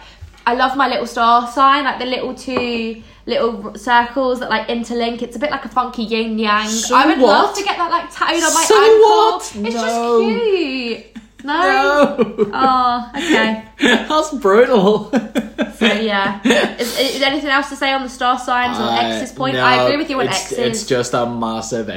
I 0.46 0.54
love 0.54 0.76
my 0.76 0.88
little 0.88 1.06
star 1.06 1.46
sign, 1.50 1.84
like 1.84 1.98
the 1.98 2.04
little 2.06 2.34
two 2.34 3.02
little 3.26 3.74
circles 3.76 4.40
that 4.40 4.50
like 4.50 4.66
interlink. 4.68 5.22
It's 5.22 5.36
a 5.36 5.38
bit 5.38 5.50
like 5.50 5.64
a 5.64 5.68
funky 5.68 6.02
yin 6.02 6.38
yang. 6.38 6.68
So 6.68 6.94
I 6.96 7.06
would 7.06 7.18
love 7.18 7.54
to 7.56 7.62
get 7.64 7.76
that 7.78 7.90
like 7.90 8.10
tattooed 8.10 8.42
on 8.42 8.52
my 8.54 8.64
So 8.64 8.76
ankle. 8.76 9.08
what? 9.08 9.42
It's 9.66 9.74
No. 9.76 9.82
just 9.86 9.98
cute. 10.28 11.06
No. 11.44 12.16
no, 12.18 12.50
Oh, 12.54 13.10
okay. 13.16 13.64
that's 14.08 14.30
brutal. 14.34 15.10
So 15.10 15.86
yeah. 16.10 16.40
Is, 16.78 16.96
is 16.98 17.22
anything 17.22 17.50
else 17.50 17.68
to 17.70 17.76
say 17.76 17.92
on 17.92 18.02
the 18.02 18.08
star 18.08 18.38
signs 18.38 18.78
or 18.78 18.82
Uh, 18.82 19.08
X's 19.18 19.32
point? 19.32 19.54
no, 19.56 19.64
I 19.64 19.82
agree 19.84 19.96
with 19.96 20.08
you 20.10 20.20
on 20.20 20.26
it's, 20.28 20.38
X's. 20.52 20.58
It's 20.58 20.86
just 20.86 21.14
a 21.14 21.26
massive. 21.26 21.88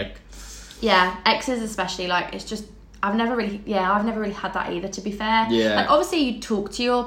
Yeah, 0.85 1.15
exes 1.25 1.61
especially 1.61 2.07
like 2.07 2.33
it's 2.35 2.45
just 2.45 2.65
I've 3.03 3.15
never 3.15 3.35
really 3.35 3.61
yeah 3.65 3.91
I've 3.93 4.05
never 4.05 4.19
really 4.19 4.33
had 4.45 4.53
that 4.53 4.71
either 4.73 4.87
to 4.97 5.01
be 5.01 5.11
fair. 5.11 5.47
Yeah. 5.49 5.75
Like 5.75 5.89
obviously 5.89 6.19
you 6.27 6.41
talk 6.41 6.71
to 6.73 6.83
your 6.83 7.01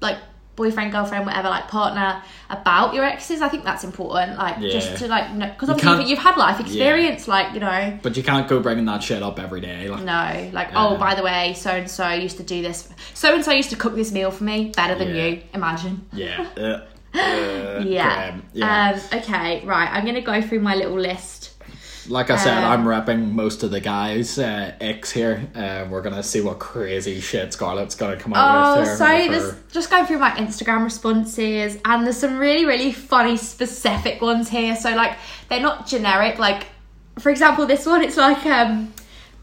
like 0.00 0.18
boyfriend 0.56 0.90
girlfriend 0.90 1.24
whatever 1.24 1.48
like 1.48 1.68
partner 1.68 2.20
about 2.50 2.92
your 2.94 3.04
exes. 3.04 3.40
I 3.42 3.48
think 3.48 3.62
that's 3.64 3.84
important. 3.84 4.36
Like 4.38 4.56
Yeah. 4.58 4.70
just 4.76 4.96
to 4.98 5.06
like 5.06 5.26
because 5.52 5.70
obviously 5.70 6.00
you've, 6.00 6.10
you've 6.10 6.18
had 6.28 6.36
life 6.36 6.58
experience. 6.60 7.28
Like 7.28 7.54
you 7.54 7.60
know. 7.60 7.82
But 8.02 8.16
you 8.16 8.24
can't 8.24 8.48
go 8.48 8.56
bringing 8.60 8.86
that 8.86 9.02
shit 9.02 9.22
up 9.22 9.38
every 9.38 9.60
day. 9.60 9.88
Like, 9.88 10.02
No, 10.02 10.50
like 10.58 10.68
Yeah. 10.72 10.86
oh, 10.88 10.96
by 10.96 11.14
the 11.14 11.22
way, 11.22 11.54
so 11.54 11.70
and 11.70 11.88
so 11.90 12.08
used 12.10 12.38
to 12.38 12.42
do 12.54 12.58
this. 12.62 12.88
So 13.14 13.26
and 13.34 13.44
so 13.44 13.52
used 13.52 13.70
to 13.70 13.76
cook 13.76 13.94
this 13.94 14.10
meal 14.10 14.30
for 14.32 14.44
me 14.44 14.72
better 14.74 14.96
than 14.96 15.08
Yeah. 15.14 15.24
you. 15.26 15.42
Imagine. 15.54 15.94
yeah. 16.12 16.46
Uh, 17.14 17.20
uh, 17.20 17.82
Yeah. 17.86 18.36
yeah. 18.52 18.90
Um. 19.12 19.18
Okay. 19.20 19.64
Right. 19.64 19.88
I'm 19.90 20.04
gonna 20.04 20.20
go 20.20 20.42
through 20.46 20.60
my 20.60 20.74
little 20.74 21.00
list. 21.00 21.37
Like 22.08 22.30
I 22.30 22.36
said, 22.36 22.58
um, 22.58 22.64
I'm 22.64 22.84
repping 22.86 23.32
most 23.32 23.62
of 23.62 23.70
the 23.70 23.80
guys' 23.80 24.38
uh, 24.38 24.72
icks 24.80 25.10
here. 25.10 25.48
Uh, 25.54 25.86
we're 25.90 26.02
gonna 26.02 26.22
see 26.22 26.40
what 26.40 26.58
crazy 26.58 27.20
shit 27.20 27.52
Scarlett's 27.52 27.94
gonna 27.94 28.16
come 28.16 28.32
out 28.34 28.76
Oh, 28.76 28.80
with. 28.80 28.88
there 28.88 28.96
so 28.96 29.28
with 29.28 29.30
there's 29.30 29.72
just 29.72 29.90
going 29.90 30.06
through 30.06 30.18
my 30.18 30.30
Instagram 30.32 30.84
responses, 30.84 31.78
and 31.84 32.04
there's 32.06 32.16
some 32.16 32.38
really, 32.38 32.64
really 32.64 32.92
funny, 32.92 33.36
specific 33.36 34.20
ones 34.22 34.48
here. 34.48 34.74
So 34.76 34.94
like, 34.94 35.16
they're 35.48 35.60
not 35.60 35.86
generic. 35.86 36.38
Like, 36.38 36.66
for 37.18 37.30
example, 37.30 37.66
this 37.66 37.84
one, 37.86 38.02
it's 38.02 38.16
like 38.16 38.44
um, 38.46 38.92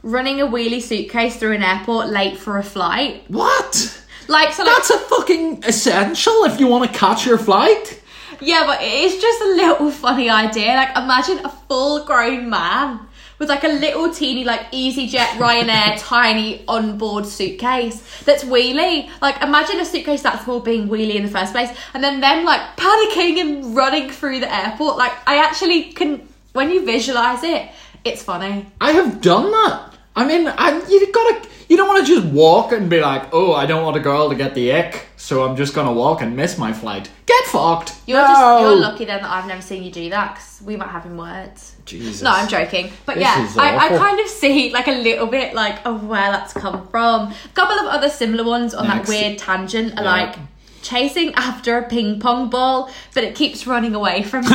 running 0.04 0.42
a 0.42 0.46
wheelie 0.48 0.82
suitcase 0.82 1.36
through 1.38 1.54
an 1.54 1.64
airport 1.64 2.08
late 2.08 2.38
for 2.38 2.58
a 2.58 2.64
flight. 2.64 3.24
What? 3.28 4.02
Like, 4.28 4.54
so 4.54 4.64
like, 4.64 4.76
That's 4.76 4.90
a 4.90 4.98
fucking 4.98 5.64
essential 5.66 6.46
if 6.46 6.60
you 6.60 6.68
want 6.68 6.92
to 6.92 6.98
catch 6.98 7.28
your 7.28 7.38
flight. 7.38 8.02
Yeah, 8.42 8.64
but 8.66 8.80
it's 8.82 9.22
just 9.22 9.42
a 9.42 9.48
little 9.48 9.92
funny 9.92 10.30
idea. 10.30 10.76
Like, 10.76 10.96
imagine 10.98 11.46
a 11.46 11.50
full-grown 11.50 12.50
man. 12.50 13.00
With 13.38 13.50
like 13.50 13.66
a 13.66 13.68
little 13.68 14.14
teeny 14.14 14.46
like 14.46 14.72
EasyJet 14.72 15.36
Ryanair 15.36 15.96
tiny 15.98 16.64
onboard 16.70 17.26
suitcase 17.26 18.02
that's 18.24 18.46
wheelie. 18.46 19.10
Like 19.22 19.42
imagine 19.44 19.82
a 19.82 19.84
suitcase 19.84 20.22
that 20.22 20.42
small 20.46 20.62
being 20.62 20.88
wheelie 20.88 21.16
in 21.16 21.24
the 21.24 21.30
first 21.30 21.52
place, 21.52 21.70
and 21.94 22.02
then 22.02 22.22
them 22.22 22.46
like 22.46 22.62
panicking 22.78 23.42
and 23.42 23.76
running 23.76 24.10
through 24.10 24.40
the 24.40 24.50
airport. 24.50 24.96
Like 24.96 25.12
I 25.28 25.44
actually 25.44 25.92
can 25.92 26.26
when 26.54 26.72
you 26.72 26.86
visualize 26.86 27.44
it, 27.44 27.70
it's 28.06 28.24
funny. 28.24 28.66
I 28.80 28.94
have 28.94 29.20
done 29.20 29.52
that. 29.52 29.96
I 30.16 30.26
mean, 30.26 30.48
I, 30.48 30.82
you 30.88 31.12
gotta. 31.12 31.50
You 31.68 31.78
don't 31.78 31.88
want 31.88 32.06
to 32.06 32.16
just 32.16 32.26
walk 32.28 32.72
and 32.72 32.90
be 32.90 33.02
like, 33.02 33.34
"Oh, 33.34 33.54
I 33.54 33.66
don't 33.66 33.84
want 33.84 33.98
a 33.98 34.00
girl 34.00 34.30
to 34.30 34.36
get 34.36 34.56
the 34.56 34.72
ick, 34.72 35.08
so 35.18 35.44
I'm 35.44 35.58
just 35.58 35.74
gonna 35.74 35.92
walk 35.92 36.22
and 36.22 36.36
miss 36.36 36.58
my 36.58 36.72
flight." 36.72 37.10
Get 37.42 37.46
fucked. 37.52 37.96
You're 38.06 38.22
no. 38.22 38.28
just 38.28 38.62
you're 38.62 38.76
lucky 38.80 39.06
then 39.06 39.22
that 39.22 39.30
I've 39.32 39.48
never 39.48 39.62
seen 39.62 39.84
you 39.84 39.92
do 39.92 40.10
that 40.12 40.34
because 40.36 40.62
we 40.62 40.76
might 40.76 40.90
have 40.90 41.06
in 41.06 41.18
words. 41.18 41.76
Jesus. 41.86 42.22
No, 42.22 42.32
I'm 42.32 42.48
joking. 42.48 42.92
But 43.06 43.16
This 43.16 43.24
yeah, 43.24 43.48
I, 43.58 43.78
I 43.78 43.90
kind 43.98 44.20
of 44.20 44.28
see 44.28 44.72
like 44.72 44.88
a 44.88 44.92
little 44.92 45.28
bit 45.28 45.54
like 45.54 45.86
of 45.86 46.06
where 46.06 46.32
that's 46.32 46.54
come 46.54 46.88
from. 46.88 47.32
A 47.32 47.36
couple 47.54 47.78
of 47.80 47.88
other 47.88 48.10
similar 48.10 48.44
ones 48.44 48.74
on 48.74 48.88
Next. 48.88 49.10
that 49.10 49.22
weird 49.24 49.38
tangent 49.40 50.00
are 50.00 50.04
Yeah. 50.04 50.12
like 50.12 50.36
chasing 50.82 51.34
after 51.36 51.78
a 51.78 51.84
ping 51.88 52.20
pong 52.20 52.50
ball, 52.50 52.90
but 53.14 53.24
it 53.24 53.36
keeps 53.36 53.66
running 53.68 53.96
away 53.96 54.24
from 54.24 54.44
them. 54.44 54.54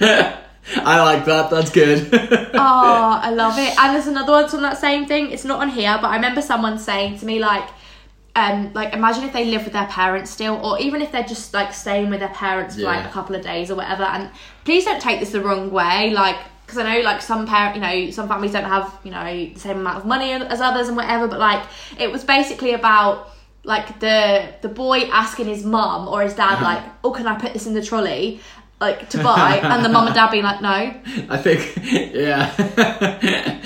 I 0.00 1.00
like 1.02 1.24
that. 1.24 1.50
That's 1.50 1.70
good. 1.70 2.08
oh, 2.12 3.20
I 3.22 3.30
love 3.34 3.58
it. 3.58 3.76
And 3.78 3.94
there's 3.94 4.06
another 4.06 4.32
one 4.32 4.44
on 4.44 4.62
that 4.62 4.78
same 4.78 5.06
thing. 5.06 5.30
It's 5.32 5.44
not 5.44 5.60
on 5.60 5.70
here, 5.70 5.96
but 6.00 6.08
I 6.08 6.16
remember 6.16 6.42
someone 6.42 6.78
saying 6.78 7.18
to 7.18 7.26
me 7.26 7.38
like, 7.38 7.68
um, 8.38 8.72
like 8.74 8.92
imagine 8.94 9.24
if 9.24 9.32
they 9.32 9.44
live 9.46 9.64
with 9.64 9.72
their 9.72 9.86
parents 9.86 10.30
still, 10.30 10.56
or 10.64 10.78
even 10.78 11.02
if 11.02 11.10
they're 11.12 11.30
just 11.34 11.52
like 11.52 11.72
staying 11.74 12.08
with 12.10 12.20
their 12.20 12.28
parents 12.44 12.76
for 12.76 12.82
like 12.82 13.02
Yeah. 13.02 13.08
a 13.08 13.12
couple 13.12 13.34
of 13.36 13.42
days 13.42 13.70
or 13.70 13.74
whatever. 13.74 14.04
And 14.04 14.30
please 14.64 14.84
don't 14.84 15.00
take 15.02 15.20
this 15.20 15.30
the 15.30 15.40
wrong 15.40 15.70
way, 15.70 16.10
like 16.10 16.36
because 16.64 16.78
I 16.78 16.84
know 16.94 17.00
like 17.02 17.20
some 17.22 17.46
parent, 17.46 17.74
you 17.76 17.80
know, 17.80 18.10
some 18.10 18.28
families 18.28 18.52
don't 18.52 18.64
have 18.64 18.86
you 19.04 19.10
know 19.10 19.24
the 19.24 19.58
same 19.58 19.78
amount 19.78 19.98
of 19.98 20.04
money 20.06 20.32
as 20.32 20.60
others 20.60 20.88
and 20.88 20.96
whatever. 20.96 21.26
But 21.26 21.40
like 21.40 21.62
it 21.98 22.12
was 22.12 22.24
basically 22.24 22.72
about 22.74 23.30
like 23.64 23.98
the 24.00 24.48
the 24.62 24.68
boy 24.68 25.00
asking 25.12 25.46
his 25.46 25.64
mum 25.64 26.08
or 26.08 26.22
his 26.22 26.34
dad 26.34 26.62
like, 26.62 26.82
oh, 27.04 27.10
can 27.10 27.26
I 27.26 27.38
put 27.38 27.52
this 27.52 27.66
in 27.66 27.74
the 27.74 27.82
trolley? 27.82 28.40
Like 28.80 29.08
to 29.10 29.18
buy, 29.24 29.58
and 29.62 29.84
the 29.84 29.88
mum 29.88 30.06
and 30.06 30.14
dad 30.14 30.30
being 30.30 30.44
like, 30.44 30.60
no. 30.62 30.68
I 31.34 31.36
think, 31.36 31.60
yeah. 32.14 32.54
I 32.58 33.60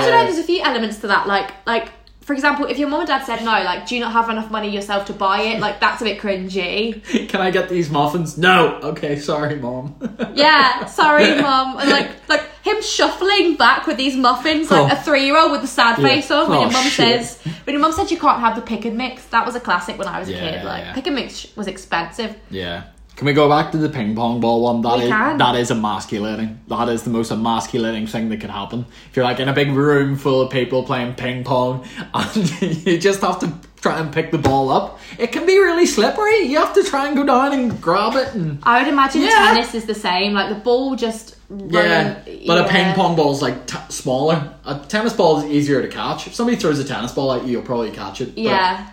don't 0.00 0.10
know. 0.12 0.24
There's 0.24 0.38
a 0.38 0.44
few 0.44 0.62
elements 0.62 0.98
to 1.00 1.08
that. 1.08 1.26
Like, 1.26 1.50
like 1.66 1.88
for 2.22 2.32
example, 2.32 2.66
if 2.66 2.78
your 2.78 2.88
mum 2.88 3.00
and 3.00 3.08
dad 3.08 3.24
said 3.24 3.40
no, 3.44 3.50
like, 3.50 3.86
do 3.86 3.94
you 3.94 4.00
not 4.00 4.12
have 4.12 4.28
enough 4.30 4.50
money 4.50 4.70
yourself 4.70 5.06
to 5.06 5.12
buy 5.12 5.42
it? 5.42 5.60
Like, 5.60 5.80
that's 5.80 6.00
a 6.00 6.04
bit 6.04 6.20
cringy. 6.20 7.02
Can 7.28 7.40
I 7.40 7.50
get 7.50 7.68
these 7.68 7.90
muffins? 7.90 8.38
No. 8.38 8.76
Okay, 8.82 9.18
sorry, 9.18 9.56
mom. 9.56 9.94
Yeah, 10.34 10.86
sorry, 10.86 11.40
mom. 11.42 11.78
And 11.78 11.90
like, 11.90 12.10
like 12.28 12.42
him 12.62 12.80
shuffling 12.80 13.56
back 13.56 13.86
with 13.86 13.96
these 13.96 14.16
muffins, 14.16 14.70
like 14.70 14.90
Oh. 14.92 14.96
a 14.96 14.96
three-year-old 15.02 15.50
with 15.52 15.60
the 15.62 15.66
sad 15.66 15.98
Yeah. 15.98 16.06
face 16.08 16.30
on. 16.30 16.48
When 16.48 16.58
Oh, 16.58 16.62
your 16.62 16.70
mum 16.70 16.84
shit. 16.84 16.92
says, 17.24 17.38
when 17.64 17.74
your 17.74 17.80
mum 17.80 17.92
said 17.92 18.10
you 18.10 18.18
can't 18.18 18.40
have 18.40 18.54
the 18.56 18.62
pick 18.62 18.84
and 18.84 18.96
mix, 18.96 19.24
that 19.26 19.44
was 19.44 19.54
a 19.56 19.60
classic 19.60 19.98
when 19.98 20.08
I 20.08 20.18
was 20.20 20.28
a 20.28 20.32
Yeah, 20.32 20.38
kid. 20.40 20.64
Like, 20.64 20.84
yeah. 20.84 20.92
pick 20.94 21.06
and 21.08 21.16
mix 21.16 21.46
was 21.56 21.66
expensive. 21.66 22.36
Yeah. 22.50 22.84
Can 23.16 23.26
we 23.26 23.34
go 23.34 23.48
back 23.48 23.70
to 23.72 23.78
the 23.78 23.88
ping 23.88 24.16
pong 24.16 24.40
ball 24.40 24.62
one? 24.62 24.80
That 24.82 24.98
We 24.98 25.04
is- 25.04 25.10
can. 25.10 25.38
that 25.38 25.54
is 25.54 25.70
emasculating. 25.70 26.58
That 26.68 26.88
is 26.88 27.02
the 27.02 27.10
most 27.10 27.30
emasculating 27.30 28.06
thing 28.06 28.30
that 28.30 28.40
could 28.40 28.50
happen. 28.50 28.86
If 29.10 29.16
you're 29.16 29.24
like 29.24 29.38
in 29.38 29.48
a 29.48 29.52
big 29.52 29.70
room 29.70 30.16
full 30.16 30.40
of 30.40 30.50
people 30.50 30.82
playing 30.82 31.14
ping 31.14 31.44
pong 31.44 31.84
and 32.14 32.62
you 32.86 32.98
just 32.98 33.20
have 33.20 33.38
to 33.40 33.52
try 33.80 33.98
and 34.00 34.12
pick 34.12 34.30
the 34.30 34.38
ball 34.38 34.70
up, 34.70 34.98
it 35.18 35.30
can 35.30 35.44
be 35.46 35.58
really 35.58 35.86
slippery. 35.86 36.38
You 36.46 36.58
have 36.58 36.72
to 36.74 36.82
try 36.82 37.06
and 37.06 37.16
go 37.16 37.24
down 37.24 37.52
and 37.52 37.80
grab 37.82 38.14
it 38.16 38.32
and 38.34 38.58
I 38.62 38.78
would 38.82 38.88
imagine 38.88 39.22
Yeah. 39.22 39.28
tennis 39.54 39.74
is 39.74 39.84
the 39.84 39.94
same. 39.94 40.32
Like 40.32 40.48
the 40.48 40.60
ball 40.60 40.96
just 40.96 41.36
yeah, 41.68 42.18
but 42.46 42.64
a 42.64 42.68
ping 42.68 42.94
pong 42.94 43.14
ball 43.14 43.32
is 43.34 43.42
like 43.42 43.66
t- 43.66 43.76
smaller. 43.90 44.54
A 44.64 44.78
tennis 44.88 45.12
ball 45.12 45.38
is 45.40 45.44
easier 45.44 45.82
to 45.82 45.88
catch. 45.88 46.26
If 46.26 46.34
somebody 46.34 46.56
throws 46.56 46.78
a 46.78 46.84
tennis 46.84 47.12
ball 47.12 47.30
at 47.34 47.44
you, 47.44 47.52
you'll 47.52 47.62
probably 47.62 47.90
catch 47.90 48.22
it. 48.22 48.34
but 48.34 48.38
Yeah. 48.42 48.86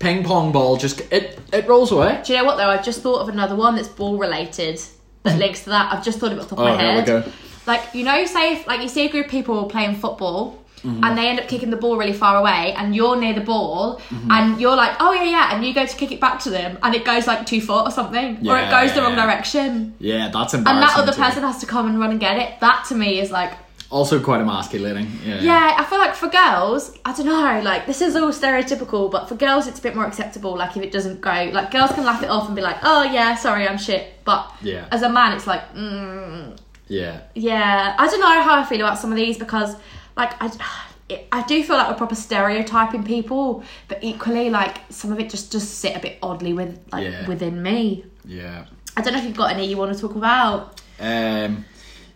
Ping 0.00 0.24
pong 0.24 0.50
ball 0.50 0.76
just 0.76 1.00
it 1.12 1.38
it 1.52 1.68
rolls 1.68 1.92
away. 1.92 2.20
Do 2.24 2.32
you 2.32 2.38
know 2.40 2.44
what 2.44 2.56
though? 2.56 2.68
I've 2.68 2.84
just 2.84 3.00
thought 3.02 3.20
of 3.20 3.28
another 3.28 3.54
one 3.54 3.76
that's 3.76 3.86
ball 3.88 4.18
related 4.18 4.80
that 5.22 5.38
links 5.44 5.62
to 5.64 5.70
that. 5.70 5.92
I've 5.92 6.04
just 6.04 6.18
thought 6.18 6.32
of 6.32 6.38
it 6.38 6.40
off 6.42 6.48
the 6.48 6.56
top 6.56 6.64
Oh, 6.64 6.68
of 6.72 6.76
my 6.76 6.82
here 6.82 6.96
we 6.96 7.02
go. 7.06 7.30
Like 7.66 7.94
you 7.94 8.02
know, 8.04 8.24
say 8.26 8.54
if 8.54 8.66
like 8.66 8.80
you 8.80 8.88
see 8.88 9.06
a 9.06 9.10
group 9.10 9.26
of 9.26 9.30
people 9.30 9.66
playing 9.66 9.94
football. 9.94 10.56
Mm-hmm. 10.82 11.04
And 11.04 11.18
they 11.18 11.28
end 11.28 11.38
up 11.38 11.46
kicking 11.46 11.68
the 11.68 11.76
ball 11.76 11.98
really 11.98 12.14
far 12.14 12.38
away, 12.38 12.72
and 12.74 12.96
you're 12.96 13.14
near 13.14 13.34
the 13.34 13.42
ball, 13.42 14.00
Mm-hmm. 14.08 14.30
and 14.30 14.58
you're 14.58 14.74
like, 14.76 14.96
"Oh 14.98 15.12
yeah, 15.12 15.24
yeah," 15.24 15.54
and 15.54 15.62
you 15.62 15.74
go 15.74 15.84
to 15.84 15.94
kick 15.94 16.10
it 16.10 16.20
back 16.22 16.40
to 16.44 16.48
them, 16.48 16.78
and 16.82 16.94
it 16.94 17.04
goes 17.04 17.26
like 17.26 17.44
two 17.44 17.60
foot 17.60 17.82
or 17.86 17.90
something, 17.90 18.36
or 18.48 18.56
it 18.56 18.62
Yeah, 18.62 18.70
goes 18.86 18.94
the 18.94 19.02
wrong 19.02 19.12
yeah. 19.14 19.26
direction, 19.26 19.94
Yeah, 19.98 20.30
that's 20.32 20.54
and 20.54 20.64
that 20.64 20.96
other 20.96 21.12
too. 21.12 21.20
person 21.20 21.42
has 21.42 21.58
to 21.58 21.66
come 21.66 21.86
and 21.86 22.00
run 22.00 22.12
and 22.12 22.18
get 22.18 22.38
it. 22.38 22.58
That 22.60 22.86
to 22.88 22.94
me 22.94 23.20
is 23.20 23.30
like, 23.30 23.52
also 23.90 24.20
quite 24.20 24.40
emasculating. 24.40 25.10
Yeah. 25.24 25.40
yeah, 25.40 25.74
I 25.78 25.84
feel 25.84 25.98
like 25.98 26.14
for 26.14 26.28
girls, 26.28 26.96
I 27.04 27.12
don't 27.12 27.26
know, 27.26 27.60
like 27.62 27.86
this 27.86 28.00
is 28.00 28.14
all 28.16 28.30
stereotypical, 28.30 29.10
but 29.10 29.28
for 29.28 29.34
girls 29.34 29.66
it's 29.66 29.78
a 29.80 29.82
bit 29.82 29.94
more 29.96 30.06
acceptable. 30.06 30.56
Like 30.56 30.76
if 30.76 30.82
it 30.82 30.92
doesn't 30.92 31.20
go, 31.20 31.50
like 31.52 31.70
girls 31.70 31.90
can 31.92 32.04
laugh 32.04 32.22
it 32.22 32.30
off 32.30 32.46
and 32.46 32.54
be 32.56 32.62
like, 32.62 32.76
"Oh 32.82 33.02
yeah, 33.02 33.34
sorry, 33.34 33.66
I'm 33.68 33.78
shit," 33.78 34.14
but 34.24 34.50
Yeah. 34.62 34.86
as 34.92 35.02
a 35.02 35.08
man, 35.08 35.32
it's 35.32 35.46
like, 35.46 35.74
mm, 35.74 36.56
Yeah. 36.88 37.20
yeah, 37.34 37.94
I 37.98 38.06
don't 38.08 38.20
know 38.20 38.42
how 38.42 38.60
I 38.60 38.64
feel 38.64 38.80
about 38.80 38.98
some 38.98 39.10
of 39.10 39.16
these 39.16 39.36
because, 39.38 39.74
like, 40.16 40.32
I, 40.40 40.50
I 41.32 41.42
do 41.48 41.62
feel 41.64 41.76
like 41.76 41.88
we're 41.88 41.96
proper 41.96 42.14
stereotyping 42.14 43.02
people, 43.02 43.64
but 43.88 43.98
equally, 44.02 44.48
like, 44.50 44.76
some 44.90 45.10
of 45.10 45.18
it 45.18 45.28
just 45.28 45.50
just 45.50 45.78
sit 45.80 45.96
a 45.96 45.98
bit 45.98 46.18
oddly 46.22 46.52
with 46.52 46.78
like 46.92 47.04
Yeah. 47.08 47.26
within 47.26 47.60
me. 47.62 48.04
Yeah. 48.24 48.66
I 48.96 49.02
don't 49.02 49.12
know 49.14 49.18
if 49.18 49.24
you've 49.24 49.36
got 49.36 49.50
any 49.52 49.66
you 49.66 49.76
want 49.76 49.92
to 49.92 50.00
talk 50.00 50.14
about. 50.14 50.80
Um, 51.00 51.64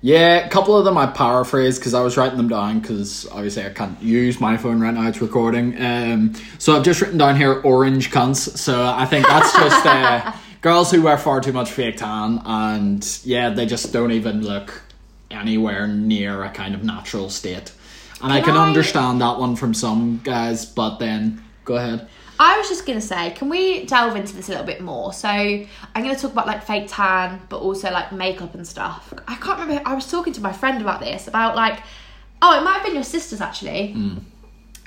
yeah, 0.05 0.45
a 0.45 0.51
couple 0.51 0.77
of 0.77 0.85
them 0.85 0.99
I 0.99 1.07
paraphrased 1.07 1.81
because 1.81 1.95
I 1.95 2.03
was 2.03 2.19
writing 2.19 2.37
them 2.37 2.49
down 2.49 2.81
because 2.81 3.27
obviously 3.33 3.65
I 3.65 3.71
can't 3.71 3.99
use 4.03 4.39
my 4.39 4.59
phone 4.59 4.79
right 4.79 4.93
now. 4.93 5.09
It's 5.09 5.23
recording. 5.23 5.81
Um, 5.83 6.35
so 6.59 6.77
I've 6.77 6.83
just 6.83 7.01
written 7.01 7.17
down 7.17 7.37
here 7.37 7.63
orange 7.63 8.11
cunts. 8.11 8.59
So 8.59 8.85
I 8.85 9.07
think 9.07 9.27
that's 9.27 9.51
just 9.55 9.87
uh, 9.87 10.33
girls 10.61 10.91
who 10.91 11.01
wear 11.01 11.17
far 11.17 11.41
too 11.41 11.55
much 11.55 11.71
fake 11.71 11.97
tan 11.97 12.43
and 12.45 13.19
yeah, 13.25 13.49
they 13.49 13.65
just 13.65 13.95
don't 13.95 14.13
even 14.13 14.43
look 14.43 14.83
anywhere 15.31 15.87
near 15.87 16.45
a 16.45 16.51
kind 16.51 16.75
of 16.75 16.85
natural 16.85 17.31
state. 17.31 17.73
And 18.23 18.31
I 18.31 18.41
Can 18.43 18.51
can 18.53 18.57
I- 18.59 18.69
understand 18.69 19.23
that 19.23 19.39
one 19.39 19.57
from 19.57 19.73
some 19.73 20.21
guys, 20.23 20.67
but 20.67 20.99
then 20.99 21.43
go 21.65 21.77
ahead. 21.77 22.09
I 22.39 22.59
was 22.59 22.69
just 22.69 22.85
gonna 22.87 23.01
say, 23.01 23.31
can 23.31 23.49
we 23.49 23.87
delve 23.87 24.17
into 24.17 24.35
this 24.35 24.49
a 24.49 24.53
little 24.53 24.67
bit 24.67 24.81
more? 24.81 25.13
So 25.13 25.29
I'm 25.29 25.67
gonna 25.95 26.17
talk 26.17 26.33
about 26.33 26.47
like 26.47 26.65
fake 26.65 26.87
tan, 26.89 27.41
but 27.49 27.59
also 27.59 27.91
like 27.91 28.13
makeup 28.13 28.55
and 28.55 28.67
stuff. 28.67 29.13
I 29.29 29.37
can't 29.37 29.61
remember. 29.61 29.83
I 29.87 29.95
was 29.95 30.11
talking 30.11 30.33
to 30.35 30.41
my 30.41 30.53
friend 30.53 30.81
about 30.81 31.01
this 31.01 31.29
about 31.29 31.55
like, 31.57 31.81
oh, 32.43 32.59
it 32.59 32.65
might 32.65 32.75
have 32.75 32.85
been 32.85 32.95
your 32.95 33.05
sisters 33.05 33.41
actually, 33.41 33.93
Hmm. 33.93 34.19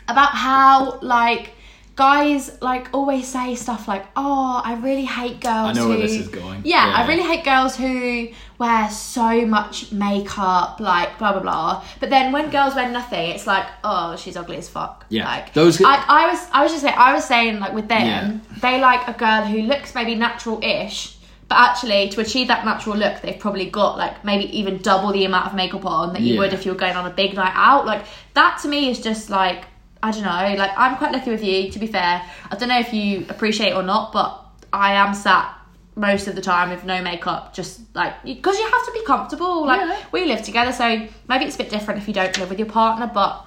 about 0.08 0.32
how 0.32 1.00
like 1.02 1.52
guys 1.95 2.62
like 2.62 2.89
always 2.93 3.28
say 3.28 3.56
stuff 3.56 3.88
like, 3.88 4.06
oh, 4.15 4.62
I 4.63 4.76
really 4.76 5.06
hate 5.06 5.39
girls. 5.41 5.69
I 5.69 5.74
know 5.74 5.84
who... 5.84 5.89
where 5.89 5.98
this 6.00 6.12
is 6.12 6.28
going. 6.28 6.62
Yeah, 6.63 6.93
I 6.95 7.08
really 7.08 7.24
hate 7.24 7.43
girls 7.43 7.76
who 7.76 8.28
wear 8.60 8.89
so 8.89 9.46
much 9.46 9.91
makeup, 9.91 10.80
like 10.80 11.17
blah 11.20 11.32
blah 11.34 11.41
blah. 11.41 11.84
But 12.00 12.10
then 12.10 12.32
when 12.32 12.50
girls 12.50 12.76
wear 12.76 12.89
nothing, 12.89 13.30
it's 13.32 13.46
like, 13.48 13.65
oh, 13.84 14.15
she's 14.15 14.36
ugly 14.36 14.58
as 14.58 14.67
fuck. 14.70 15.06
Yeah. 15.10 15.26
like 15.26 15.54
Those- 15.54 15.82
I, 15.82 16.04
I 16.08 16.28
was, 16.28 16.48
I 16.52 16.63
was 16.63 16.72
just 16.72 16.84
saying, 16.84 16.96
I 16.98 17.13
was 17.13 17.24
saying 17.26 17.60
like 17.60 17.74
with 17.74 17.88
them, 17.88 18.06
Yeah. 18.06 18.60
they 18.62 18.80
like 18.82 19.08
a 19.08 19.13
girl 19.13 19.43
who 19.46 19.62
looks 19.62 19.93
maybe 19.96 20.15
natural-ish. 20.15 21.15
But 21.50 21.60
actually, 21.60 22.10
to 22.10 22.20
achieve 22.20 22.50
that 22.50 22.65
natural 22.65 22.98
look, 22.98 23.22
they've 23.22 23.39
probably 23.39 23.70
got 23.70 23.98
like 23.98 24.26
maybe 24.26 24.46
even 24.58 24.80
double 24.80 25.13
the 25.13 25.24
amount 25.24 25.46
of 25.48 25.54
makeup 25.56 25.86
on 25.86 26.12
that 26.13 26.22
you 26.22 26.34
Yeah. 26.34 26.39
would 26.39 26.54
if 26.54 26.65
you 26.65 26.72
were 26.74 26.78
going 26.78 26.96
on 26.98 27.06
a 27.06 27.10
big 27.13 27.36
night 27.36 27.54
out. 27.56 27.86
Like 27.86 28.04
that 28.34 28.60
to 28.63 28.67
me 28.67 28.89
is 28.89 29.00
just 29.00 29.30
like 29.30 29.63
I 30.04 30.12
don't 30.12 30.24
know. 30.24 30.56
Like 30.58 30.72
I'm 30.78 30.98
quite 30.98 31.12
lucky 31.13 31.32
with 31.32 31.43
you. 31.43 31.72
To 31.72 31.80
be 31.80 31.88
fair, 31.88 32.22
I 32.52 32.56
don't 32.58 32.67
know 32.70 32.80
if 32.80 32.91
you 32.93 33.26
appreciate 33.30 33.74
or 33.74 33.82
not, 33.84 34.12
but 34.12 34.43
I 34.74 34.93
am 34.96 35.13
sat 35.13 35.54
most 35.97 36.27
of 36.27 36.36
the 36.36 36.41
time 36.41 36.69
with 36.69 36.83
no 36.86 37.01
makeup, 37.01 37.53
just 37.53 37.81
like 37.95 38.23
because 38.23 38.57
you 38.57 38.63
have 38.63 38.86
to 38.86 38.91
be 38.93 39.03
comfortable. 39.03 39.65
Like 39.65 39.81
Yeah. 39.81 39.97
we 40.12 40.25
live 40.25 40.43
together, 40.43 40.71
so 40.71 41.07
maybe 41.27 41.45
it's 41.45 41.55
a 41.55 41.57
bit 41.57 41.69
different 41.69 41.99
if 42.01 42.07
you 42.07 42.13
don't 42.13 42.38
live 42.38 42.49
with 42.49 42.60
your 42.60 42.69
partner, 42.69 43.10
but. 43.13 43.43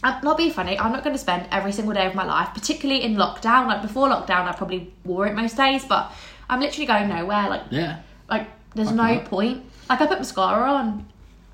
I'm 0.00 0.22
not 0.22 0.36
being 0.36 0.52
funny. 0.52 0.78
I'm 0.78 0.92
not 0.92 1.02
going 1.02 1.14
to 1.16 1.18
spend 1.18 1.48
every 1.50 1.72
single 1.72 1.92
day 1.92 2.06
of 2.06 2.14
my 2.14 2.22
life, 2.24 2.50
particularly 2.54 3.02
in 3.02 3.16
lockdown. 3.16 3.66
Like 3.66 3.82
before 3.82 4.08
lockdown, 4.08 4.46
I 4.46 4.52
probably 4.52 4.92
wore 5.04 5.26
it 5.26 5.34
most 5.34 5.56
days, 5.56 5.84
but 5.84 6.12
I'm 6.48 6.60
literally 6.60 6.86
going 6.86 7.08
nowhere. 7.08 7.48
Like, 7.50 7.62
Yeah. 7.70 7.96
like 8.30 8.46
there's 8.76 8.92
no 8.92 9.08
that. 9.08 9.24
point. 9.24 9.64
Like 9.90 10.00
I 10.00 10.06
put 10.06 10.18
mascara 10.20 10.70
on, 10.70 11.04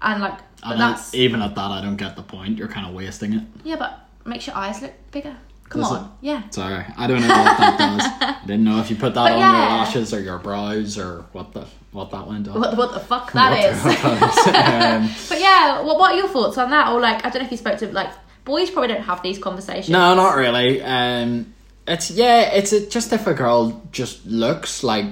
and 0.02 0.20
like, 0.20 0.38
but 0.62 0.76
that's 0.76 1.14
even 1.14 1.40
at 1.40 1.54
that, 1.54 1.70
I 1.70 1.80
don't 1.80 1.96
get 1.96 2.16
the 2.16 2.22
point. 2.22 2.58
You're 2.58 2.68
kind 2.68 2.86
of 2.86 2.92
wasting 2.92 3.32
it. 3.32 3.44
yeah, 3.64 3.76
but 3.76 3.98
makes 4.26 4.46
your 4.46 4.56
eyes 4.56 4.82
look 4.82 4.92
bigger. 5.10 5.34
Come 5.74 5.84
on, 5.84 6.04
it? 6.04 6.10
yeah. 6.22 6.48
Sorry, 6.50 6.84
I 6.96 7.06
don't 7.06 7.20
know 7.20 7.28
what 7.28 7.58
that 7.58 7.78
does. 7.78 8.28
I 8.40 8.40
didn't 8.46 8.64
know 8.64 8.80
if 8.80 8.90
you 8.90 8.96
put 8.96 9.14
that 9.14 9.22
But 9.24 9.32
on 9.32 9.38
yeah. 9.38 9.52
your 9.52 9.78
lashes 9.78 10.14
or 10.14 10.20
your 10.20 10.38
brows 10.38 10.98
or 10.98 11.26
what 11.32 11.52
the 11.52 11.66
what 11.92 12.10
that 12.10 12.26
went 12.26 12.48
on. 12.48 12.58
What, 12.60 12.76
what 12.76 12.92
the 12.94 13.00
fuck 13.00 13.32
that 13.32 13.50
What 13.50 13.64
is. 13.64 14.46
Um, 14.46 15.10
but 15.28 15.40
yeah, 15.40 15.80
what, 15.82 15.98
what 15.98 16.12
are 16.12 16.16
your 16.16 16.28
thoughts 16.28 16.58
on 16.58 16.70
that? 16.70 16.92
Or 16.92 17.00
like, 17.00 17.24
I 17.24 17.30
don't 17.30 17.42
know 17.42 17.46
if 17.46 17.50
you 17.52 17.56
spoke 17.56 17.78
to 17.78 17.92
like 17.92 18.10
boys 18.44 18.70
probably 18.70 18.88
don't 18.88 19.02
have 19.02 19.22
these 19.22 19.38
conversations. 19.38 19.88
no, 19.90 20.14
not 20.14 20.36
really. 20.36 20.82
Um, 20.82 21.54
it's 21.86 22.10
yeah, 22.10 22.52
it's 22.52 22.72
a, 22.72 22.86
just 22.88 23.12
if 23.12 23.26
a 23.26 23.34
girl 23.34 23.82
just 23.92 24.24
looks 24.26 24.82
like 24.82 25.06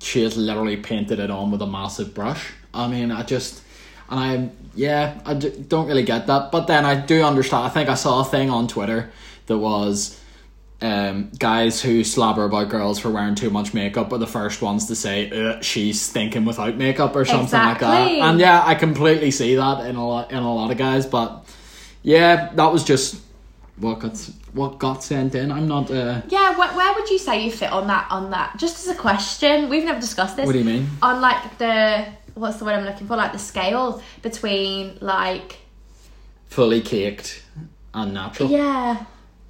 she 0.00 0.22
has 0.22 0.36
literally 0.36 0.76
painted 0.76 1.18
it 1.20 1.30
on 1.30 1.50
with 1.50 1.62
a 1.62 1.66
massive 1.66 2.14
brush. 2.14 2.52
I 2.74 2.88
mean, 2.88 3.10
I 3.10 3.22
just 3.22 3.62
and 4.08 4.20
I 4.20 4.50
yeah, 4.74 5.20
I 5.26 5.34
d- 5.34 5.64
don't 5.68 5.86
really 5.86 6.02
get 6.02 6.26
that. 6.28 6.50
But 6.52 6.66
then 6.66 6.84
I 6.84 6.94
do 6.94 7.22
understand. 7.22 7.64
I 7.66 7.68
think 7.68 7.88
I 7.88 7.94
saw 7.94 8.20
a 8.20 8.24
thing 8.24 8.48
on 8.50 8.68
Twitter 8.68 9.10
that 9.52 9.58
was. 9.58 10.18
um, 10.80 11.30
guys 11.38 11.80
who 11.80 12.02
slobber 12.02 12.44
about 12.44 12.68
girls 12.68 12.98
for 12.98 13.08
wearing 13.08 13.36
too 13.36 13.50
much 13.50 13.72
makeup 13.72 14.12
are 14.12 14.18
the 14.18 14.26
first 14.26 14.60
ones 14.60 14.86
to 14.86 14.96
say 14.96 15.58
she's 15.62 16.10
thinking 16.10 16.44
without 16.44 16.74
makeup 16.76 17.14
or 17.14 17.24
something 17.24 17.60
like 17.68 17.78
that. 17.78 18.10
And 18.10 18.40
yeah, 18.40 18.64
I 18.66 18.74
completely 18.74 19.30
see 19.30 19.54
that 19.54 19.86
in 19.86 19.94
a 19.94 20.04
lot 20.04 20.32
in 20.32 20.38
a 20.38 20.54
lot 20.54 20.72
of 20.72 20.78
guys. 20.78 21.06
But 21.06 21.44
yeah, 22.02 22.50
that 22.54 22.72
was 22.72 22.82
just 22.82 23.20
what 23.76 24.00
got 24.00 24.16
what 24.54 24.80
got 24.80 25.04
sent 25.04 25.36
in. 25.36 25.52
I'm 25.52 25.68
not. 25.68 25.88
Uh, 25.88 26.22
Yeah, 26.28 26.58
where, 26.58 26.72
where 26.76 26.92
would 26.94 27.08
you 27.08 27.18
say 27.18 27.44
you 27.44 27.52
fit 27.52 27.70
on 27.70 27.86
that? 27.86 28.08
On 28.10 28.30
that, 28.32 28.56
just 28.58 28.76
as 28.80 28.88
a 28.88 28.98
question, 28.98 29.68
we've 29.68 29.84
never 29.84 30.00
discussed 30.00 30.34
this. 30.36 30.46
what 30.46 30.52
do 30.52 30.58
you 30.58 30.64
mean? 30.64 30.88
On 31.00 31.20
like 31.20 31.58
the 31.58 32.06
what's 32.34 32.56
the 32.58 32.64
word 32.64 32.74
I'm 32.74 32.84
looking 32.84 33.06
for? 33.06 33.14
Like 33.16 33.32
the 33.32 33.38
scale 33.38 34.02
between 34.22 34.98
like 35.00 35.58
Fully 36.48 36.80
caked 36.80 37.44
and 37.94 38.12
natural. 38.12 38.50
yeah. 38.50 39.04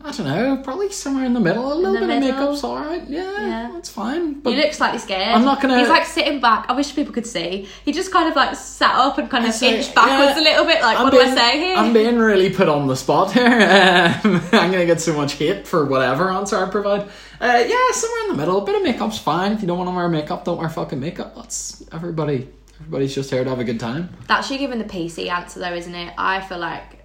I 0.05 0.11
don't 0.11 0.27
know, 0.27 0.61
probably 0.65 0.91
somewhere 0.91 1.25
in 1.25 1.33
the 1.33 1.38
middle. 1.41 1.73
A 1.73 1.75
little 1.75 1.93
bit 1.95 2.03
of 2.11 2.21
makeup's 2.21 2.65
alright. 2.65 3.09
Yeah, 3.09 3.23
Yeah. 3.23 3.71
that's 3.73 3.88
fine. 3.88 4.41
But 4.41 4.51
You 4.51 4.62
look 4.62 4.73
slightly 4.73 4.99
scared. 4.99 5.29
I'm 5.35 5.45
not 5.45 5.61
gonna- 5.61 5.79
He's 5.79 5.88
like 5.88 6.05
sitting 6.07 6.41
back. 6.41 6.67
I 6.69 6.73
wish 6.73 6.95
people 6.95 7.12
could 7.12 7.27
see. 7.27 7.69
He 7.85 7.93
just 7.93 8.11
kind 8.11 8.29
of 8.29 8.35
like 8.35 8.57
sat 8.57 8.95
up 8.97 9.19
and 9.19 9.31
kind 9.31 9.47
of 9.47 9.55
So, 9.55 9.67
inched 9.67 9.95
backwards 9.95 10.37
yeah, 10.37 10.43
a 10.43 10.45
little 10.51 10.65
bit. 10.65 10.83
Like, 10.83 10.99
I'm 10.99 11.05
what 11.05 11.12
being, 11.12 11.25
do 11.27 11.31
I 11.31 11.35
say 11.37 11.59
here? 11.61 11.77
I'm 11.77 11.93
being 11.93 12.19
really 12.19 12.51
put 12.51 12.69
on 12.69 12.88
the 12.88 12.97
spot 12.97 13.33
here. 13.33 13.47
Um, 14.25 14.41
I'm 14.53 14.71
gonna 14.73 14.87
get 14.87 15.01
so 15.01 15.12
much 15.15 15.35
hate 15.35 15.69
for 15.69 15.85
whatever 15.85 16.31
answer 16.31 16.57
I 16.57 16.69
provide. 16.69 17.03
Uh, 17.41 17.65
yeah, 17.67 17.91
somewhere 17.93 18.23
in 18.23 18.29
the 18.31 18.37
middle. 18.37 18.59
A 18.61 18.65
bit 18.65 18.75
of 18.75 18.83
makeup's 18.83 19.19
fine. 19.19 19.53
If 19.53 19.61
you 19.62 19.67
don't 19.69 19.79
want 19.79 19.88
to 19.91 19.95
wear 19.95 20.09
makeup, 20.09 20.45
don't 20.45 20.59
wear 20.59 20.69
fucking 20.69 20.99
makeup. 21.01 21.35
That's 21.37 21.83
everybody. 21.93 22.49
Everybody's 22.81 23.15
just 23.15 23.31
here 23.31 23.45
to 23.45 23.51
have 23.51 23.61
a 23.61 23.65
good 23.65 23.79
time. 23.79 24.09
That's 24.27 24.51
you 24.51 24.59
giving 24.59 24.79
the 24.81 24.85
PC 24.85 25.29
answer 25.31 25.61
though, 25.61 25.73
isn't 25.75 25.95
it? 25.95 26.12
I 26.19 26.41
feel 26.41 26.59
like, 26.59 27.05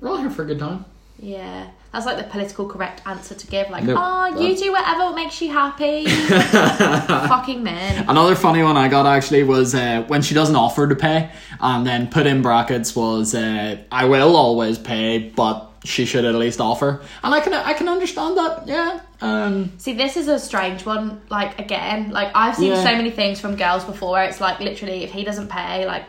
We're 0.00 0.08
all 0.08 0.16
here 0.16 0.30
for 0.30 0.42
a 0.42 0.46
good 0.46 0.58
time. 0.58 0.86
yeah, 1.18 1.66
that's 1.92 2.06
like 2.06 2.16
the 2.18 2.24
political 2.24 2.68
correct 2.68 3.02
answer 3.06 3.34
to 3.34 3.46
give. 3.46 3.68
Like, 3.70 3.84
oh, 3.88 4.26
you 4.40 4.56
do 4.56 4.72
whatever 4.72 5.14
makes 5.14 5.40
you 5.42 5.52
happy. 5.52 6.06
Fucking 6.70 7.62
men. 7.62 8.04
Another 8.08 8.34
funny 8.34 8.62
one 8.62 8.76
I 8.76 8.88
got 8.88 9.06
actually 9.06 9.42
was 9.42 9.74
uh, 9.74 10.04
when 10.06 10.22
she 10.22 10.34
doesn't 10.34 10.56
offer 10.56 10.86
to 10.88 10.94
pay, 10.94 11.30
and 11.60 11.86
then 11.86 12.08
put 12.08 12.26
in 12.26 12.42
brackets 12.42 12.94
was 12.94 13.34
uh, 13.34 13.76
I 13.90 14.04
will 14.04 14.36
always 14.36 14.78
pay, 14.78 15.18
but 15.18 15.66
she 15.84 16.04
should 16.04 16.24
at 16.24 16.34
least 16.34 16.60
offer. 16.60 17.00
And 17.24 17.34
I 17.34 17.40
can 17.40 17.54
I 17.54 17.72
can 17.72 17.88
understand 17.88 18.36
that. 18.36 18.66
Yeah. 18.68 19.00
Um, 19.20 19.72
See, 19.78 19.92
this 19.94 20.16
is 20.16 20.28
a 20.28 20.38
strange 20.38 20.84
one. 20.86 21.20
Like 21.28 21.58
again, 21.58 22.10
like 22.10 22.30
I've 22.34 22.56
seen 22.56 22.72
Yeah. 22.72 22.84
so 22.84 22.92
many 22.92 23.10
things 23.10 23.40
from 23.40 23.56
girls 23.56 23.84
before. 23.84 24.12
Where 24.12 24.24
it's 24.24 24.40
like 24.40 24.60
literally, 24.60 25.02
if 25.04 25.10
he 25.12 25.24
doesn't 25.24 25.48
pay, 25.48 25.86
like 25.86 26.04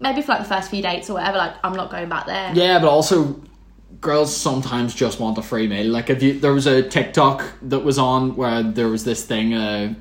maybe 0.00 0.22
for 0.22 0.32
like 0.32 0.42
the 0.42 0.48
first 0.48 0.70
few 0.70 0.82
dates 0.82 1.08
or 1.10 1.14
whatever, 1.14 1.38
like 1.38 1.54
I'm 1.64 1.74
not 1.74 1.90
going 1.90 2.08
back 2.08 2.26
there. 2.26 2.52
Yeah, 2.54 2.78
but 2.78 2.88
also 2.88 3.40
girls 4.00 4.34
sometimes 4.34 4.94
just 4.94 5.18
want 5.18 5.38
a 5.38 5.42
free 5.42 5.66
meal. 5.66 5.86
Like 5.86 6.10
if 6.10 6.22
you 6.22 6.38
there 6.38 6.52
was 6.52 6.66
a 6.66 6.82
TikTok 6.82 7.44
that 7.62 7.80
was 7.80 7.98
on 7.98 8.36
where 8.36 8.62
there 8.62 8.88
was 8.88 9.04
this 9.04 9.24
thing 9.24 9.54
uh 9.54 9.94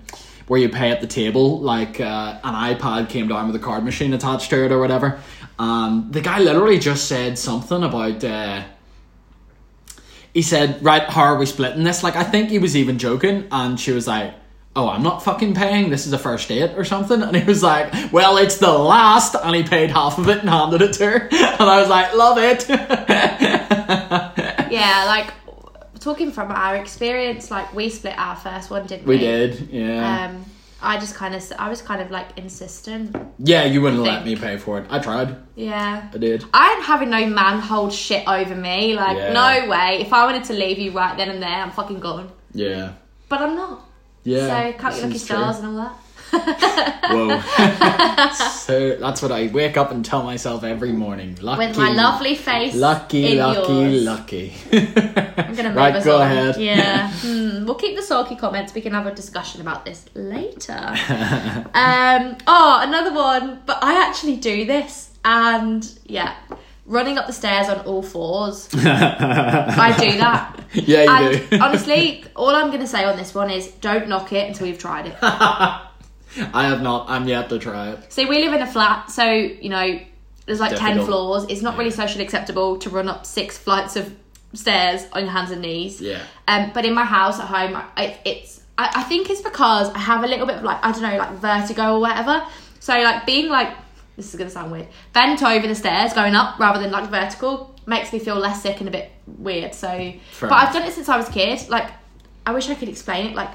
where 0.47 0.60
you 0.60 0.69
pay 0.69 0.91
at 0.91 1.01
the 1.01 1.07
table, 1.07 1.60
like 1.60 1.99
uh, 1.99 2.39
an 2.41 2.53
iPad 2.53 3.10
came 3.10 3.27
down 3.27 3.47
with 3.47 3.55
a 3.57 3.60
card 3.60 3.83
machine 3.83 4.13
attached 4.13 4.49
to 4.51 4.63
it 4.65 4.71
or 4.71 4.79
whatever. 4.79 5.19
Um 5.60 6.10
the 6.12 6.21
guy 6.21 6.39
literally 6.39 6.79
just 6.79 7.07
said 7.07 7.38
something 7.38 7.83
about 7.83 8.23
uh 8.23 8.63
he 10.33 10.43
said, 10.43 10.83
Right, 10.83 11.03
how 11.03 11.23
are 11.23 11.38
we 11.38 11.47
splitting 11.47 11.83
this? 11.83 12.03
Like 12.03 12.15
I 12.15 12.23
think 12.23 12.49
he 12.49 12.60
was 12.60 12.75
even 12.75 12.99
joking 12.99 13.47
and 13.51 13.79
she 13.79 13.91
was 13.91 14.07
like 14.07 14.33
Oh, 14.75 14.89
I'm 14.89 15.01
not 15.01 15.23
fucking 15.23 15.55
paying. 15.55 15.89
This 15.89 16.05
is 16.05 16.13
a 16.13 16.19
first 16.19 16.49
date 16.49 16.77
or 16.77 16.86
something. 16.86 17.23
And 17.23 17.36
he 17.36 17.43
was 17.43 17.63
like, 17.63 17.91
Well, 18.13 18.38
it's 18.38 18.57
the 18.57 18.71
last. 18.71 19.33
And 19.33 19.55
he 19.55 19.63
paid 19.63 19.89
half 19.89 20.19
of 20.19 20.29
it 20.29 20.41
and 20.41 20.49
handed 20.49 20.83
it 20.83 20.93
to 20.93 21.10
her. 21.10 21.29
And 21.31 21.67
I 21.67 21.79
was 21.79 21.89
like, 21.89 22.13
Love 22.13 22.38
it. 22.38 22.69
Yeah, 24.69 25.06
like 25.08 25.34
talking 26.00 26.32
from 26.32 26.52
our 26.52 26.76
experience, 26.76 27.50
like 27.52 27.73
we 27.73 27.89
split 27.89 28.17
our 28.17 28.36
first 28.36 28.69
one, 28.69 28.86
didn't 28.86 29.08
we? 29.08 29.15
We 29.15 29.19
did, 29.19 29.69
yeah. 29.71 30.26
Um, 30.28 30.45
I 30.82 31.00
just 31.00 31.15
kind 31.15 31.34
of, 31.34 31.43
I 31.58 31.69
was 31.69 31.82
kind 31.82 32.02
of 32.02 32.12
like 32.12 32.38
insistent. 32.38 33.15
yeah, 33.39 33.63
you 33.63 33.82
wouldn't 33.82 34.04
let 34.04 34.23
me 34.26 34.36
pay 34.36 34.58
for 34.58 34.78
it. 34.80 34.86
I 34.91 35.00
tried. 35.00 35.36
Yeah. 35.56 36.10
I 36.13 36.17
did. 36.17 36.45
I'm 36.54 36.84
having 36.84 37.10
no 37.10 37.26
man 37.26 37.60
hold 37.60 37.91
shit 37.93 38.28
over 38.28 38.54
me. 38.56 38.95
Like, 38.95 39.17
Yeah. 39.17 39.34
no 39.34 39.69
way. 39.69 40.00
If 40.02 40.13
I 40.13 40.26
wanted 40.26 40.43
to 40.45 40.54
leave 40.54 40.78
you 40.78 40.91
right 40.91 41.17
then 41.17 41.30
and 41.30 41.41
there, 41.41 41.50
I'm 41.50 41.71
fucking 41.71 42.00
gone. 42.00 42.30
Yeah. 42.54 42.93
But 43.28 43.41
I'm 43.41 43.56
not. 43.56 43.86
Yeah. 44.23 44.47
so 44.71 44.78
count 44.78 44.93
this 44.93 45.02
your 45.02 45.08
lucky 45.08 45.19
stars 45.19 45.58
and 45.60 45.67
all 45.67 45.76
that. 45.84 45.95
Whoa. 46.31 47.39
so 48.31 48.95
that's 48.99 49.21
what 49.21 49.31
I 49.31 49.47
wake 49.47 49.77
up 49.77 49.91
and 49.91 50.03
tell 50.03 50.23
myself 50.23 50.63
every 50.63 50.91
morning. 50.91 51.37
Lucky. 51.41 51.67
With 51.67 51.77
my 51.77 51.91
lovely 51.91 52.35
face. 52.35 52.75
Lucky, 52.75 53.35
lucky, 53.35 53.73
yours. 53.73 54.03
lucky. 54.03 54.53
I'm 54.71 55.55
gonna 55.55 55.69
move 55.69 55.75
right, 55.77 56.03
go 56.03 56.17
on. 56.17 56.21
ahead. 56.23 56.57
Yeah. 56.57 57.11
Hmm, 57.17 57.65
We'll 57.65 57.75
keep 57.75 57.95
the 57.95 58.01
sulky 58.03 58.35
comments. 58.35 58.73
We 58.73 58.81
can 58.81 58.93
have 58.93 59.07
a 59.07 59.13
discussion 59.15 59.61
about 59.61 59.85
this 59.85 60.05
later. 60.13 60.73
um. 61.73 62.37
Oh, 62.47 62.79
another 62.81 63.13
one. 63.13 63.61
But 63.65 63.79
I 63.83 64.05
actually 64.07 64.35
do 64.37 64.65
this, 64.65 65.11
and 65.25 65.87
yeah, 66.05 66.35
running 66.85 67.17
up 67.17 67.27
the 67.27 67.33
stairs 67.33 67.67
on 67.69 67.79
all 67.85 68.03
fours. 68.03 68.69
I 68.73 69.95
do 69.99 70.17
that. 70.17 70.59
yeah, 70.73 71.03
you 71.03 71.09
And 71.09 71.49
do. 71.49 71.59
honestly, 71.61 72.23
all 72.35 72.49
I'm 72.55 72.71
gonna 72.71 72.87
say 72.87 73.03
on 73.05 73.17
this 73.17 73.33
one 73.33 73.49
is 73.49 73.67
don't 73.81 74.07
knock 74.07 74.31
it 74.33 74.47
until 74.47 74.67
you've 74.67 74.79
tried 74.79 75.07
it. 75.07 75.15
I 76.54 76.67
have 76.67 76.82
not. 76.82 77.10
I'm 77.10 77.28
yet 77.28 77.50
to 77.50 77.60
try 77.60 77.91
it. 77.91 78.12
So 78.12 78.28
we 78.28 78.43
live 78.43 78.54
in 78.54 78.62
a 78.62 78.67
flat, 78.67 79.12
so 79.12 79.30
you 79.30 79.69
know 79.69 80.00
there's 80.45 80.60
like 80.60 80.78
ten 80.78 81.04
floors. 81.06 81.45
It's 81.50 81.62
not 81.62 81.78
really 81.78 81.91
socially 81.91 82.23
acceptable 82.23 82.78
to 82.80 82.89
run 82.89 83.10
up 83.10 83.26
six 83.26 83.58
flights 83.58 83.95
of 83.95 84.13
stairs 84.54 85.06
on 85.13 85.23
your 85.23 85.32
hands 85.32 85.52
and 85.52 85.62
knees. 85.62 86.02
Yeah. 86.02 86.23
Um, 86.47 86.71
but 86.73 86.86
in 86.86 86.93
my 86.93 87.06
house 87.06 87.39
at 87.39 87.47
home, 87.47 87.76
I, 87.95 88.17
it's 88.26 88.62
I, 88.78 88.91
I 88.95 89.04
think 89.04 89.30
it's 89.30 89.41
because 89.41 89.89
I 89.89 90.00
have 90.00 90.23
a 90.23 90.28
little 90.28 90.45
bit 90.45 90.58
of 90.58 90.63
like 90.63 90.84
I 90.84 90.91
don't 90.91 91.02
know 91.02 91.17
like 91.17 91.32
vertigo 91.34 91.95
or 91.95 92.00
whatever. 92.00 92.45
So 92.80 92.93
like 92.93 93.26
being 93.26 93.50
like 93.50 93.76
this 94.15 94.34
is 94.34 94.36
gonna 94.36 94.50
sound 94.50 94.71
weird, 94.71 94.88
bent 95.13 95.43
over 95.43 95.67
the 95.67 95.76
stairs 95.76 96.13
going 96.13 96.36
up 96.36 96.60
rather 96.60 96.82
than 96.82 96.91
like 96.91 97.10
vertical 97.10 97.76
makes 97.86 98.12
me 98.12 98.19
feel 98.19 98.36
less 98.36 98.62
sick 98.62 98.80
and 98.80 98.89
a 98.89 98.91
bit 98.91 99.12
weird. 99.26 99.73
So, 99.73 99.88
Fair 99.88 100.50
but 100.50 100.54
I've 100.54 100.73
done 100.73 100.84
it 100.84 100.93
since 100.93 101.08
I 101.10 101.17
was 101.17 101.30
a 101.30 101.32
kid. 101.32 101.67
Like 101.69 101.89
I 102.45 102.52
wish 102.52 102.69
I 102.69 102.76
could 102.76 102.89
explain 102.89 103.28
it. 103.28 103.36
Like 103.36 103.52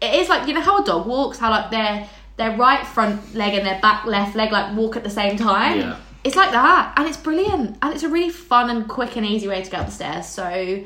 it 0.00 0.14
is 0.14 0.28
like 0.28 0.46
you 0.46 0.54
know 0.54 0.60
how 0.60 0.82
a 0.82 0.84
dog 0.84 1.06
walks, 1.06 1.38
how 1.38 1.50
like 1.50 1.70
their 1.70 2.08
their 2.38 2.56
right 2.56 2.86
front 2.86 3.34
leg 3.34 3.54
and 3.54 3.66
their 3.66 3.80
back 3.80 4.06
left 4.06 4.34
leg 4.34 4.50
like 4.52 4.74
walk 4.76 4.96
at 4.96 5.04
the 5.04 5.10
same 5.10 5.36
time. 5.36 5.78
Yeah. 5.80 5.96
It's 6.24 6.34
like 6.36 6.50
that, 6.50 6.94
and 6.96 7.06
it's 7.06 7.16
brilliant, 7.16 7.76
and 7.80 7.94
it's 7.94 8.02
a 8.02 8.08
really 8.08 8.30
fun 8.30 8.70
and 8.70 8.88
quick 8.88 9.16
and 9.16 9.24
easy 9.26 9.46
way 9.48 9.62
to 9.62 9.70
get 9.70 9.80
up 9.80 9.86
the 9.86 9.92
stairs. 9.92 10.26
So, 10.26 10.84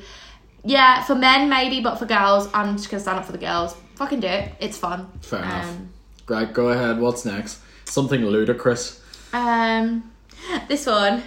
yeah, 0.64 1.02
for 1.04 1.14
men 1.14 1.48
maybe, 1.48 1.80
but 1.80 1.96
for 1.96 2.06
girls, 2.06 2.48
I'm 2.52 2.76
just 2.76 2.90
gonna 2.90 3.00
stand 3.02 3.18
up 3.18 3.24
for 3.24 3.32
the 3.32 3.38
girls. 3.38 3.74
Fucking 3.96 4.20
do 4.20 4.26
it. 4.26 4.52
It's 4.60 4.76
fun. 4.76 5.08
Fair 5.20 5.40
enough. 5.42 5.68
Um, 5.68 5.88
Right, 6.28 6.52
go 6.52 6.68
ahead. 6.68 7.00
What's 7.00 7.24
next? 7.24 7.58
Something 7.84 8.24
ludicrous. 8.24 9.00
um, 9.32 10.10
this 10.68 10.86
one. 10.86 11.22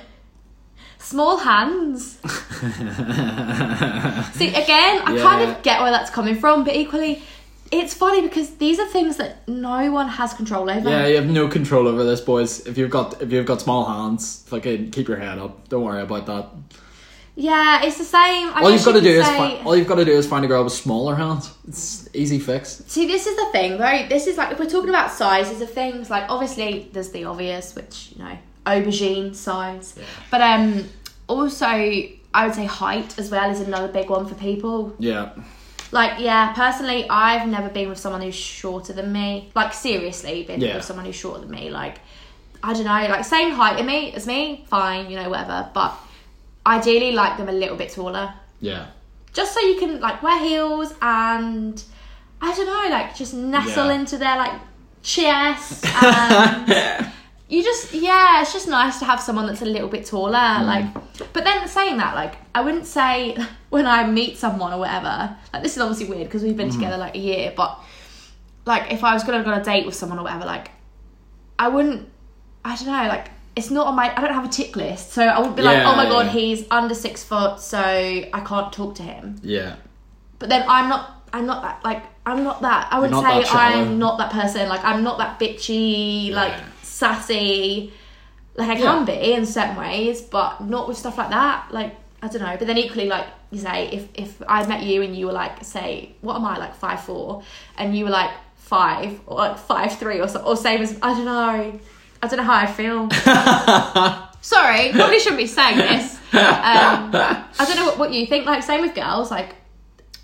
Small 1.00 1.38
hands. 1.38 2.18
See, 4.34 4.50
again, 4.50 5.02
I 5.06 5.18
kind 5.22 5.50
of 5.50 5.62
get 5.62 5.82
where 5.82 5.92
that's 5.92 6.10
coming 6.10 6.36
from, 6.36 6.64
but 6.64 6.76
equally, 6.76 7.22
it's 7.80 7.94
funny 7.94 8.22
because 8.22 8.56
these 8.56 8.80
are 8.80 8.88
things 8.88 9.18
that 9.18 9.48
no 9.48 9.92
one 9.92 10.08
has 10.08 10.34
control 10.34 10.70
over. 10.70 10.90
Yeah, 10.90 11.08
you 11.08 11.16
have 11.16 11.30
no 11.30 11.48
control 11.48 11.88
over 11.88 12.04
this, 12.04 12.22
boys. 12.22 12.66
If 12.68 12.78
you've 12.78 12.90
got 12.90 13.22
if 13.22 13.32
you've 13.32 13.46
got 13.46 13.62
small 13.62 13.86
hands, 13.86 14.44
fucking 14.48 14.92
keep 14.92 15.08
your 15.08 15.18
head 15.18 15.40
up. 15.40 15.68
Don't 15.70 15.84
worry 15.84 16.02
about 16.02 16.26
that. 16.26 16.50
Yeah, 17.38 17.84
it's 17.84 17.98
the 17.98 18.06
same. 18.06 18.48
I 18.54 18.62
all 18.62 18.72
you've 18.72 18.86
got 18.86 18.94
to 18.94 19.02
do 19.02 19.12
could 19.12 19.20
is 19.20 19.28
fi- 19.28 19.62
all 19.66 19.76
you've 19.76 19.88
got 19.88 19.96
to 19.96 20.06
do 20.06 20.14
is 20.14 20.26
find 20.26 20.46
a 20.46 20.48
girl 20.48 20.64
with 20.64 20.72
smaller 20.72 21.16
hands. 21.16 21.54
It's 21.68 22.08
easy 22.14 22.40
fix. 22.40 22.82
See, 22.88 23.08
this 23.08 23.28
is 23.28 23.36
the 23.36 23.48
thing, 23.52 23.78
though. 23.78 24.08
This 24.08 24.28
is 24.28 24.38
like 24.38 24.54
if 24.54 24.60
we're 24.60 24.70
talking 24.70 24.90
about 24.90 25.12
sizes 25.12 25.60
of 25.62 25.70
things, 25.70 26.10
like 26.10 26.30
obviously 26.30 26.90
there's 26.94 27.10
the 27.10 27.26
obvious, 27.26 27.76
which 27.76 28.14
you 28.16 28.24
know, 28.24 28.38
aubergine 28.66 29.36
size, 29.36 30.00
but 30.32 30.40
um, 30.40 30.88
also 31.28 31.66
I 32.36 32.46
would 32.46 32.54
say 32.56 32.66
height 32.66 33.18
as 33.18 33.32
well 33.32 33.50
is 33.50 33.62
another 33.62 33.88
big 33.88 34.10
one 34.10 34.26
for 34.26 34.36
people. 34.36 34.96
Yeah. 35.00 35.32
Like, 35.92 36.20
yeah, 36.20 36.54
personally, 36.54 37.08
I've 37.10 37.48
never 37.48 37.70
been 37.70 37.90
with 37.90 37.98
someone 38.00 38.22
who's 38.22 38.36
shorter 38.36 38.92
than 38.94 39.12
me. 39.12 39.52
Like, 39.56 39.74
seriously, 39.74 40.44
been 40.44 40.60
Yeah. 40.62 40.76
with 40.76 40.86
someone 40.86 41.06
who's 41.06 41.16
shorter 41.16 41.42
than 41.42 41.52
me. 41.52 41.70
Like, 41.70 42.00
I 42.64 42.74
don't 42.74 42.86
know, 42.86 43.08
like 43.10 43.24
same 43.26 43.52
height 43.52 43.80
as 43.80 43.86
me, 43.86 44.12
as 44.14 44.26
me, 44.28 44.66
fine, 44.68 45.10
you 45.10 45.18
know, 45.18 45.30
whatever. 45.30 45.70
But 45.74 45.94
ideally, 46.66 47.12
like 47.12 47.38
them 47.38 47.48
a 47.48 47.52
little 47.52 47.76
bit 47.78 47.92
taller 47.94 48.34
Yeah. 48.60 48.88
just 49.34 49.54
so 49.54 49.60
you 49.60 49.78
can 49.78 50.00
like 50.00 50.24
wear 50.24 50.40
heels 50.40 50.94
and 51.02 51.82
I 52.42 52.56
don't 52.56 52.66
know, 52.66 52.90
like 52.90 53.16
just 53.16 53.34
nestle 53.36 53.88
Yeah. 53.88 53.94
into 53.94 54.18
their 54.18 54.36
like 54.38 54.54
chest 55.04 55.86
and 56.04 57.12
you 57.48 57.62
just 57.64 57.94
yeah, 57.94 58.42
it's 58.42 58.54
just 58.54 58.68
nice 58.68 59.00
to 59.00 59.06
have 59.06 59.22
someone 59.22 59.46
that's 59.46 59.62
a 59.62 59.66
little 59.66 59.88
bit 59.88 60.06
taller. 60.06 60.34
Mm. 60.34 60.66
Like 60.66 61.34
but 61.34 61.44
then 61.44 61.68
saying 61.68 61.98
that, 61.98 62.16
like 62.16 62.36
I 62.56 62.62
wouldn't 62.62 62.86
say 62.86 63.38
when 63.70 63.86
I 63.86 64.08
meet 64.08 64.38
someone 64.38 64.74
or 64.74 64.80
whatever, 64.80 65.36
like 65.54 65.64
this 65.64 65.76
is 65.76 65.82
obviously 65.82 66.08
weird 66.08 66.28
because 66.28 66.44
we've 66.44 66.58
been 66.58 66.70
Mm-hmm. 66.70 66.80
together 66.80 66.98
like 66.98 67.16
a 67.16 67.20
year, 67.20 67.54
but 67.56 67.80
like 68.66 68.92
if 68.92 69.04
I 69.04 69.14
was 69.14 69.24
gonna 69.24 69.44
go 69.44 69.52
on 69.52 69.62
a 69.62 69.64
date 69.64 69.86
with 69.86 69.96
someone 69.96 70.18
or 70.20 70.24
whatever, 70.24 70.46
like 70.46 70.72
I 71.60 71.68
wouldn't 71.68 72.10
I 72.64 72.76
don't 72.76 72.88
know, 72.88 73.08
like 73.08 73.30
it's 73.56 73.70
not 73.70 73.88
on 73.88 73.96
my 73.96 74.12
I 74.16 74.22
don't 74.22 74.34
have 74.34 74.46
a 74.46 74.50
tick 74.50 74.76
list. 74.76 75.12
So 75.14 75.24
I 75.24 75.38
wouldn't 75.38 75.56
be 75.56 75.62
like, 75.62 75.86
oh 75.86 75.96
my 75.96 76.06
god, 76.06 76.26
yeah. 76.26 76.32
he's 76.32 76.66
under 76.72 76.96
six 76.96 77.24
foot, 77.24 77.60
so 77.60 77.78
I 77.80 78.44
can't 78.46 78.74
talk 78.74 78.96
to 78.96 79.04
him. 79.04 79.40
Yeah. 79.44 79.76
But 80.40 80.50
then 80.50 80.66
I'm 80.68 80.90
not. 80.90 81.12
I'm 81.32 81.46
not 81.46 81.62
that. 81.64 81.84
Like 81.84 82.04
I'm 82.26 82.44
not 82.44 82.62
that. 82.62 82.88
I 82.92 83.00
would 83.00 83.10
say 83.12 83.16
not 83.22 83.24
that 83.24 83.48
shallow. 83.48 83.62
I'm 83.62 84.00
not 84.00 84.18
that 84.18 84.32
person. 84.32 84.68
Like 84.68 84.84
I'm 84.84 85.04
not 85.04 85.18
that 85.20 85.40
bitchy. 85.40 86.32
Like 86.32 86.52
Yeah. 86.54 86.66
Sassy. 86.96 87.92
Like 88.56 88.70
I 88.70 88.74
Yeah. 88.74 88.82
can 88.86 89.06
be 89.06 89.34
in 89.34 89.46
certain 89.46 89.76
ways, 89.76 90.22
but 90.22 90.62
not 90.62 90.88
with 90.88 90.98
stuff 90.98 91.18
like 91.18 91.30
that. 91.30 91.68
Like 91.72 91.96
I 92.22 92.28
don't 92.30 92.42
know. 92.42 92.56
But 92.58 92.68
then 92.68 92.78
equally, 92.78 93.08
like 93.08 93.28
you 93.52 93.60
say, 93.60 93.90
if 93.98 94.08
if 94.16 94.42
I 94.48 94.66
met 94.66 94.84
you 94.84 95.02
and 95.02 95.16
you 95.16 95.26
were 95.28 95.34
like, 95.34 95.64
say, 95.64 96.16
what 96.22 96.36
am 96.36 96.46
I 96.46 96.58
like 96.58 96.76
five 96.76 97.02
four, 97.04 97.44
and 97.78 97.96
you 97.98 98.06
were 98.06 98.12
like 98.22 98.32
five 98.56 99.20
or 99.28 99.38
like 99.38 99.58
five 99.58 99.98
three 100.00 100.20
or 100.22 100.28
so, 100.28 100.40
or 100.42 100.56
same 100.56 100.82
as 100.82 100.98
I 101.02 101.14
don't 101.14 101.26
know. 101.26 101.80
I 102.24 102.28
don't 102.28 102.38
know 102.38 102.44
how 102.44 102.56
I 102.56 102.66
feel. 102.66 103.10
Sorry, 104.42 104.92
probably 104.94 105.20
shouldn't 105.20 105.38
be 105.38 105.48
saying 105.48 105.78
this. 105.78 106.16
Um, 106.34 107.12
I 107.14 107.46
don't 107.68 107.76
know 107.78 107.86
what, 107.86 107.98
what 108.00 108.14
you 108.14 108.26
think. 108.26 108.46
Like, 108.46 108.64
same 108.64 108.82
with 108.82 108.94
girls. 108.96 109.30
Like, 109.32 109.56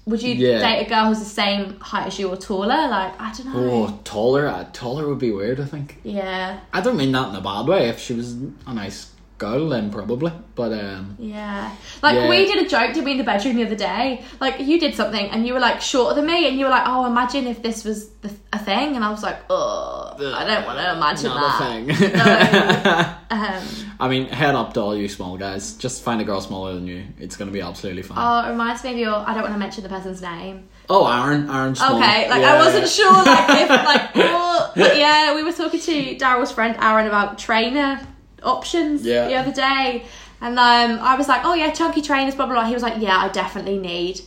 would 0.06 0.22
you 0.22 0.34
Yeah. 0.34 0.60
date 0.60 0.86
a 0.86 0.90
girl 0.90 1.06
who's 1.06 1.20
the 1.20 1.26
same 1.26 1.80
height 1.80 2.08
as 2.08 2.18
you 2.20 2.30
or 2.30 2.38
taller? 2.38 2.68
Like, 2.68 3.20
I 3.20 3.34
don't 3.38 3.54
know. 3.54 3.72
Oh, 3.72 4.00
taller. 4.04 4.48
Uh, 4.48 4.66
taller 4.74 5.08
would 5.08 5.20
be 5.20 5.32
weird. 5.32 5.60
I 5.60 5.66
think. 5.66 5.98
Yeah, 6.04 6.60
I 6.74 6.82
don't 6.82 6.98
mean 6.98 7.12
that 7.12 7.30
in 7.30 7.36
a 7.36 7.42
bad 7.42 7.68
way. 7.68 7.90
If 7.90 8.00
she 8.00 8.14
was 8.14 8.36
a 8.66 8.74
nice 8.74 9.12
girl, 9.42 9.70
then 9.70 9.90
probably. 9.92 10.32
But 10.56 10.72
um, 10.74 11.16
yeah. 11.20 11.76
Like, 12.04 12.16
Yeah. 12.16 12.30
we 12.30 12.46
did 12.46 12.60
a 12.66 12.70
joke, 12.70 12.94
did 12.94 13.04
we, 13.04 13.12
in 13.14 13.18
the 13.18 13.24
bedroom 13.24 13.56
the 13.56 13.66
other 13.66 13.76
day? 13.76 14.24
Like, 14.40 14.60
you 14.60 14.80
did 14.80 14.94
something 14.96 15.26
and 15.32 15.46
you 15.48 15.54
were 15.56 15.60
like 15.60 15.82
shorter 15.82 16.14
than 16.16 16.28
me, 16.28 16.48
and 16.48 16.58
you 16.60 16.66
were 16.66 16.72
like, 16.78 16.84
oh, 16.86 17.06
imagine 17.08 17.48
if 17.48 17.62
this 17.64 17.84
was 17.84 18.10
the, 18.22 18.32
a 18.54 18.60
thing. 18.60 18.96
And 18.96 19.04
I 19.04 19.10
was 19.10 19.24
like, 19.24 19.40
oh, 19.50 20.14
I 20.40 20.46
don't 20.46 20.66
want 20.68 20.78
to 20.80 20.88
imagine 21.00 21.32
that. 21.40 21.54
a 21.60 21.64
thing. 21.66 23.18
Um, 23.32 23.64
I 23.98 24.10
mean, 24.10 24.28
head 24.28 24.56
up 24.56 24.74
to 24.74 24.82
all 24.82 24.94
you 24.96 25.08
small 25.08 25.38
guys. 25.38 25.76
Just 25.76 26.04
find 26.04 26.20
a 26.20 26.26
girl 26.26 26.42
smaller 26.42 26.74
than 26.74 26.86
you. 26.86 27.06
It's 27.18 27.38
gonna 27.38 27.52
be 27.60 27.62
absolutely 27.62 28.02
fine. 28.04 28.18
oh, 28.20 28.46
it 28.46 28.52
reminds 28.52 28.84
me 28.84 28.92
of 28.92 28.98
your. 28.98 29.16
I 29.16 29.34
don't 29.34 29.44
want 29.44 29.54
to 29.54 29.58
mention 29.58 29.84
the 29.84 29.90
person's 29.90 30.22
name. 30.22 30.68
oh, 30.90 31.08
Aaron, 31.08 31.50
Aaron. 31.50 31.74
Small. 31.76 31.96
Okay, 31.96 32.30
like 32.30 32.42
Yeah. 32.42 32.54
I 32.54 32.58
wasn't 32.66 32.90
sure, 32.90 33.14
like 33.14 33.50
if 33.62 33.70
like, 33.70 34.14
but 34.76 34.98
yeah, 34.98 35.34
we 35.34 35.44
were 35.44 35.54
talking 35.54 35.80
to 35.80 36.16
Daryl's 36.18 36.52
friend 36.52 36.76
Aaron 36.82 37.08
about 37.08 37.38
trainer 37.40 38.06
options 38.44 39.06
Yeah. 39.06 39.28
the 39.28 39.36
other 39.36 39.52
day, 39.52 40.06
and 40.42 40.58
um, 40.58 41.00
I 41.02 41.16
was 41.16 41.28
like, 41.28 41.42
oh 41.46 41.54
yeah, 41.54 41.72
chunky 41.72 42.02
trainers, 42.02 42.36
blah 42.36 42.46
blah 42.46 42.56
blah. 42.56 42.66
He 42.66 42.74
was 42.74 42.84
like, 42.84 42.96
yeah, 43.00 43.18
I 43.18 43.30
definitely 43.30 43.78
need 43.78 44.22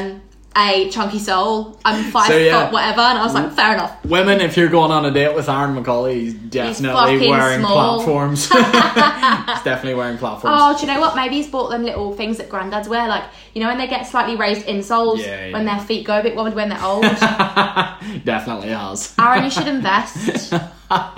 um 0.00 0.22
a 0.58 0.90
chunky 0.90 1.18
sole. 1.20 1.78
I'm 1.84 2.10
five 2.10 2.26
So, 2.26 2.36
yeah. 2.36 2.64
foot 2.64 2.72
whatever, 2.72 3.00
and 3.00 3.18
I 3.18 3.24
was 3.24 3.32
like, 3.34 3.52
fair 3.52 3.74
enough. 3.74 4.04
Women, 4.04 4.40
if 4.40 4.56
you're 4.56 4.68
going 4.68 4.90
on 4.90 5.04
a 5.04 5.10
date 5.10 5.34
with 5.34 5.48
Aaron 5.48 5.76
McCauley, 5.76 6.14
he's 6.14 6.34
definitely 6.34 7.16
fucking 7.18 7.30
wearing 7.30 7.60
small. 7.60 7.96
platforms. 7.96 8.48
he's 8.48 9.62
definitely 9.62 9.94
wearing 9.94 10.18
platforms. 10.18 10.56
Oh, 10.60 10.74
do 10.74 10.86
you 10.86 10.92
know 10.92 11.00
what? 11.00 11.14
Maybe 11.14 11.36
he's 11.36 11.48
bought 11.48 11.68
them 11.70 11.84
little 11.84 12.12
things 12.14 12.38
that 12.38 12.48
granddads 12.48 12.88
wear, 12.88 13.06
like 13.06 13.24
you 13.54 13.62
know 13.62 13.68
when 13.68 13.78
they 13.78 13.86
get 13.86 14.06
slightly 14.06 14.36
raised 14.36 14.66
insoles 14.66 15.18
Yeah, 15.20 15.46
yeah. 15.46 15.52
when 15.52 15.64
their 15.64 15.78
feet 15.80 16.06
go 16.06 16.18
a 16.18 16.22
bit 16.22 16.34
wide 16.34 16.54
when 16.54 16.68
they're 16.68 16.82
old. 16.82 17.02
definitely 18.24 18.68
has. 18.68 19.14
Aaron, 19.18 19.44
you 19.44 19.50
should 19.50 19.68
invest. 19.68 20.52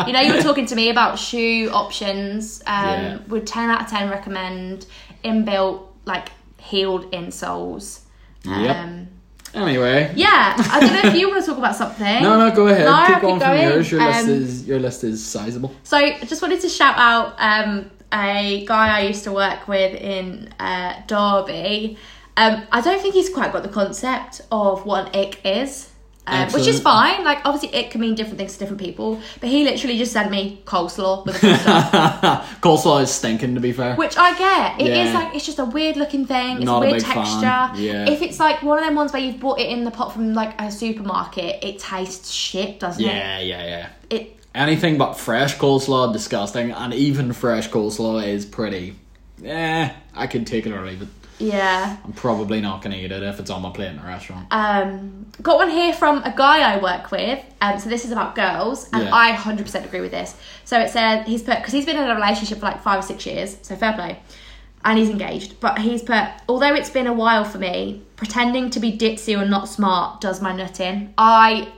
you 0.07 0.12
know, 0.12 0.20
you 0.20 0.35
were 0.35 0.42
talking 0.42 0.66
to 0.66 0.74
me 0.76 0.90
about 0.90 1.18
shoe 1.18 1.70
options. 1.72 2.62
Um. 2.66 3.24
Would 3.29 3.46
10 3.46 3.70
out 3.70 3.83
of 3.83 3.88
10 3.88 4.11
recommend 4.11 4.87
inbuilt, 5.24 5.87
like, 6.05 6.31
heeled 6.59 7.11
insoles? 7.12 8.00
Yep. 8.44 9.07
Anyway. 9.54 10.12
yeah, 10.14 10.54
I 10.56 10.80
don't 10.80 10.92
know 10.92 11.10
if 11.10 11.14
you 11.16 11.28
want 11.28 11.40
to 11.44 11.46
talk 11.50 11.58
about 11.58 11.74
something. 11.76 12.22
No, 12.22 12.38
no, 12.38 12.54
go 12.54 12.68
ahead. 12.68 12.84
No, 12.86 13.04
keep 13.06 13.14
keep 13.16 13.22
going 13.22 13.40
from 13.40 13.48
going. 13.50 13.68
yours. 13.68 13.90
Your 13.90 14.00
list 14.04 14.24
Um, 14.24 14.30
is 14.30 14.66
your 14.68 14.78
list 14.78 15.04
is 15.04 15.24
sizable. 15.24 15.74
So, 15.82 15.96
I 15.96 16.18
just 16.20 16.40
wanted 16.42 16.60
to 16.60 16.68
shout 16.68 16.94
out 16.96 17.34
um, 17.38 17.90
a 18.12 18.64
guy 18.66 18.98
I 18.98 19.02
used 19.02 19.24
to 19.24 19.32
work 19.32 19.66
with 19.68 19.94
in 20.00 20.52
uh, 20.60 21.02
Derby. 21.06 21.98
Um, 22.36 22.62
I 22.72 22.80
don't 22.80 23.00
think 23.02 23.14
he's 23.14 23.28
quite 23.28 23.52
got 23.52 23.62
the 23.62 23.68
concept 23.68 24.40
of 24.52 24.86
what 24.86 25.14
an 25.14 25.20
ick 25.26 25.40
is. 25.44 25.89
Um, 26.26 26.48
which 26.52 26.66
is 26.68 26.80
fine. 26.80 27.24
Like, 27.24 27.38
obviously, 27.44 27.76
it 27.76 27.90
can 27.90 28.00
mean 28.00 28.14
different 28.14 28.38
things 28.38 28.52
to 28.52 28.59
different 28.61 28.80
people. 28.80 29.20
But 29.40 29.48
he 29.48 29.64
literally 29.64 29.98
just 29.98 30.12
sent 30.12 30.30
me 30.30 30.62
coleslaw 30.64 31.26
with 31.26 31.42
a 31.42 31.59
stop. 31.59 32.44
Coleslaw 32.61 33.02
is 33.02 33.11
stinking, 33.11 33.54
to 33.54 33.61
be 33.61 33.72
fair. 33.72 33.96
Which 33.96 34.16
I 34.16 34.38
get. 34.38 34.80
It 34.80 34.90
is 34.92 35.09
Yeah. 35.09 35.14
like 35.18 35.35
it's 35.35 35.44
just 35.46 35.59
a 35.59 35.64
weird 35.64 35.96
looking 35.96 36.26
thing. 36.26 36.56
It's 36.59 36.64
Not 36.66 36.83
a 36.85 36.87
weird 36.87 37.02
big 37.02 37.06
fan. 37.06 37.14
texture. 37.16 37.83
Yeah. 37.83 38.09
If 38.11 38.22
it's 38.22 38.38
like 38.38 38.62
one 38.62 38.78
of 38.78 38.85
them 38.85 38.94
ones 38.94 39.12
where 39.12 39.22
you've 39.22 39.40
bought 39.40 39.59
it 39.59 39.70
in 39.70 39.83
the 39.85 39.90
pot 39.90 40.12
from 40.12 40.35
like 40.35 40.61
a 40.61 40.70
supermarket, 40.70 41.64
it 41.64 41.78
tastes 41.80 42.30
shit, 42.30 42.78
doesn't 42.78 43.02
it? 43.02 43.06
yeah, 43.09 43.40
yeah, 43.40 43.64
yeah. 43.64 43.88
it? 44.11 44.14
It 44.20 44.37
Anything 44.54 44.98
but 44.98 45.14
fresh 45.14 45.56
coleslaw, 45.59 46.12
disgusting, 46.12 46.70
and 46.72 46.92
even 46.92 47.33
fresh 47.33 47.68
coleslaw 47.70 48.26
is 48.26 48.44
pretty. 48.44 48.94
Yeah, 49.40 49.94
I 50.14 50.26
could 50.26 50.46
take 50.46 50.66
it 50.66 50.72
or 50.72 50.85
leave 50.85 51.02
it. 51.02 51.09
Yeah. 51.40 51.96
I'm 52.05 52.12
probably 52.12 52.61
not 52.61 52.83
gonna 52.83 52.96
eat 52.96 53.11
it 53.11 53.22
if 53.22 53.40
it's 53.40 53.50
on 53.50 53.62
my 53.62 53.70
plate 53.70 53.88
in 53.88 53.98
a 53.98 54.05
restaurant. 54.05 54.46
Um, 54.50 55.26
got 55.42 55.57
one 55.57 55.70
here 55.70 55.92
from 55.92 56.22
a 56.22 56.33
guy 56.37 56.61
I 56.61 56.79
work 56.81 57.11
with. 57.11 57.42
Um, 57.61 57.79
so 57.79 57.88
this 57.88 58.05
is 58.05 58.12
about 58.12 58.35
girls, 58.35 58.88
and 58.92 59.05
Yeah. 59.05 59.14
I 59.14 59.33
100% 59.33 59.85
agree 59.85 60.00
with 60.00 60.11
this. 60.11 60.37
So 60.64 60.79
it 60.79 60.90
said 60.90 61.26
he's 61.26 61.42
put 61.42 61.57
because 61.59 61.72
he's 61.72 61.87
been 61.87 61.96
in 61.96 62.09
a 62.09 62.14
relationship 62.14 62.59
for 62.59 62.66
like 62.66 62.83
five 62.83 63.00
or 63.00 63.03
six 63.03 63.24
years, 63.26 63.57
so 63.62 63.74
fair 63.74 63.94
play, 63.94 64.18
and 64.85 64.98
he's 64.98 65.09
engaged. 65.11 65.59
But 65.61 65.79
he's 65.79 66.03
put 66.03 66.24
although 66.48 66.74
it's 66.74 66.90
been 66.90 67.07
a 67.07 67.12
while 67.14 67.44
for 67.44 67.59
me, 67.59 68.03
pretending 68.16 68.70
to 68.70 68.81
be 68.81 68.96
ditzy 68.96 69.40
or 69.40 69.46
not 69.46 69.68
smart 69.68 70.20
does 70.20 70.40
my 70.42 70.55
nut 70.55 70.79
in. 70.81 71.14
I 71.16 71.72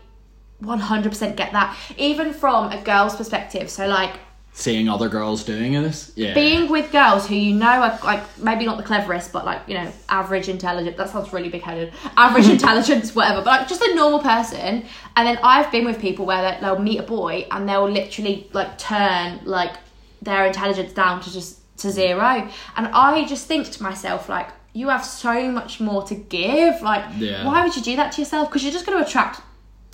100% 0.62 1.36
get 1.36 1.52
that, 1.52 1.76
even 1.98 2.32
from 2.32 2.70
a 2.70 2.80
girl's 2.82 3.16
perspective. 3.16 3.68
So 3.70 3.86
like 3.86 4.12
Seeing 4.54 4.86
other 4.88 5.08
girls 5.08 5.44
doing 5.44 5.72
this, 5.72 6.12
yeah. 6.14 6.34
being 6.34 6.68
with 6.68 6.92
girls 6.92 7.26
who 7.26 7.34
you 7.34 7.54
know 7.54 7.66
are 7.80 7.98
like 8.04 8.22
maybe 8.38 8.66
not 8.66 8.76
the 8.76 8.82
cleverest, 8.82 9.32
but 9.32 9.46
like 9.46 9.62
you 9.66 9.74
know 9.74 9.90
average 10.10 10.46
intelligent. 10.48 10.96
That 10.98 11.08
sounds 11.08 11.32
really 11.32 11.48
big 11.48 11.62
headed. 11.62 11.92
Average 12.18 12.48
intelligence, 12.56 13.14
whatever. 13.14 13.38
But 13.40 13.46
like 13.60 13.68
just 13.68 13.80
a 13.80 13.94
normal 13.94 14.18
person. 14.20 14.84
And 15.16 15.26
then 15.26 15.38
I've 15.42 15.72
been 15.72 15.86
with 15.86 15.98
people 15.98 16.26
where 16.26 16.42
they- 16.42 16.60
they'll 16.60 16.78
meet 16.78 16.98
a 17.00 17.02
boy 17.02 17.46
and 17.50 17.66
they'll 17.66 17.88
literally 17.88 18.46
like 18.52 18.76
turn 18.76 19.40
like 19.44 19.72
their 20.20 20.44
intelligence 20.46 20.92
down 20.92 21.22
to 21.22 21.32
just 21.32 21.58
to 21.78 21.90
zero. 21.90 22.46
And 22.76 22.86
I 22.88 23.24
just 23.24 23.46
think 23.46 23.70
to 23.72 23.82
myself 23.82 24.28
like. 24.28 24.48
You 24.74 24.88
have 24.88 25.04
so 25.04 25.50
much 25.50 25.80
more 25.80 26.02
to 26.04 26.14
give. 26.14 26.80
Like, 26.80 27.04
Yeah. 27.18 27.44
why 27.44 27.62
would 27.62 27.76
you 27.76 27.82
do 27.82 27.94
that 27.96 28.12
to 28.12 28.22
yourself? 28.22 28.48
Because 28.48 28.62
you're 28.64 28.72
just 28.72 28.86
going 28.86 28.96
to 28.98 29.06
attract 29.06 29.42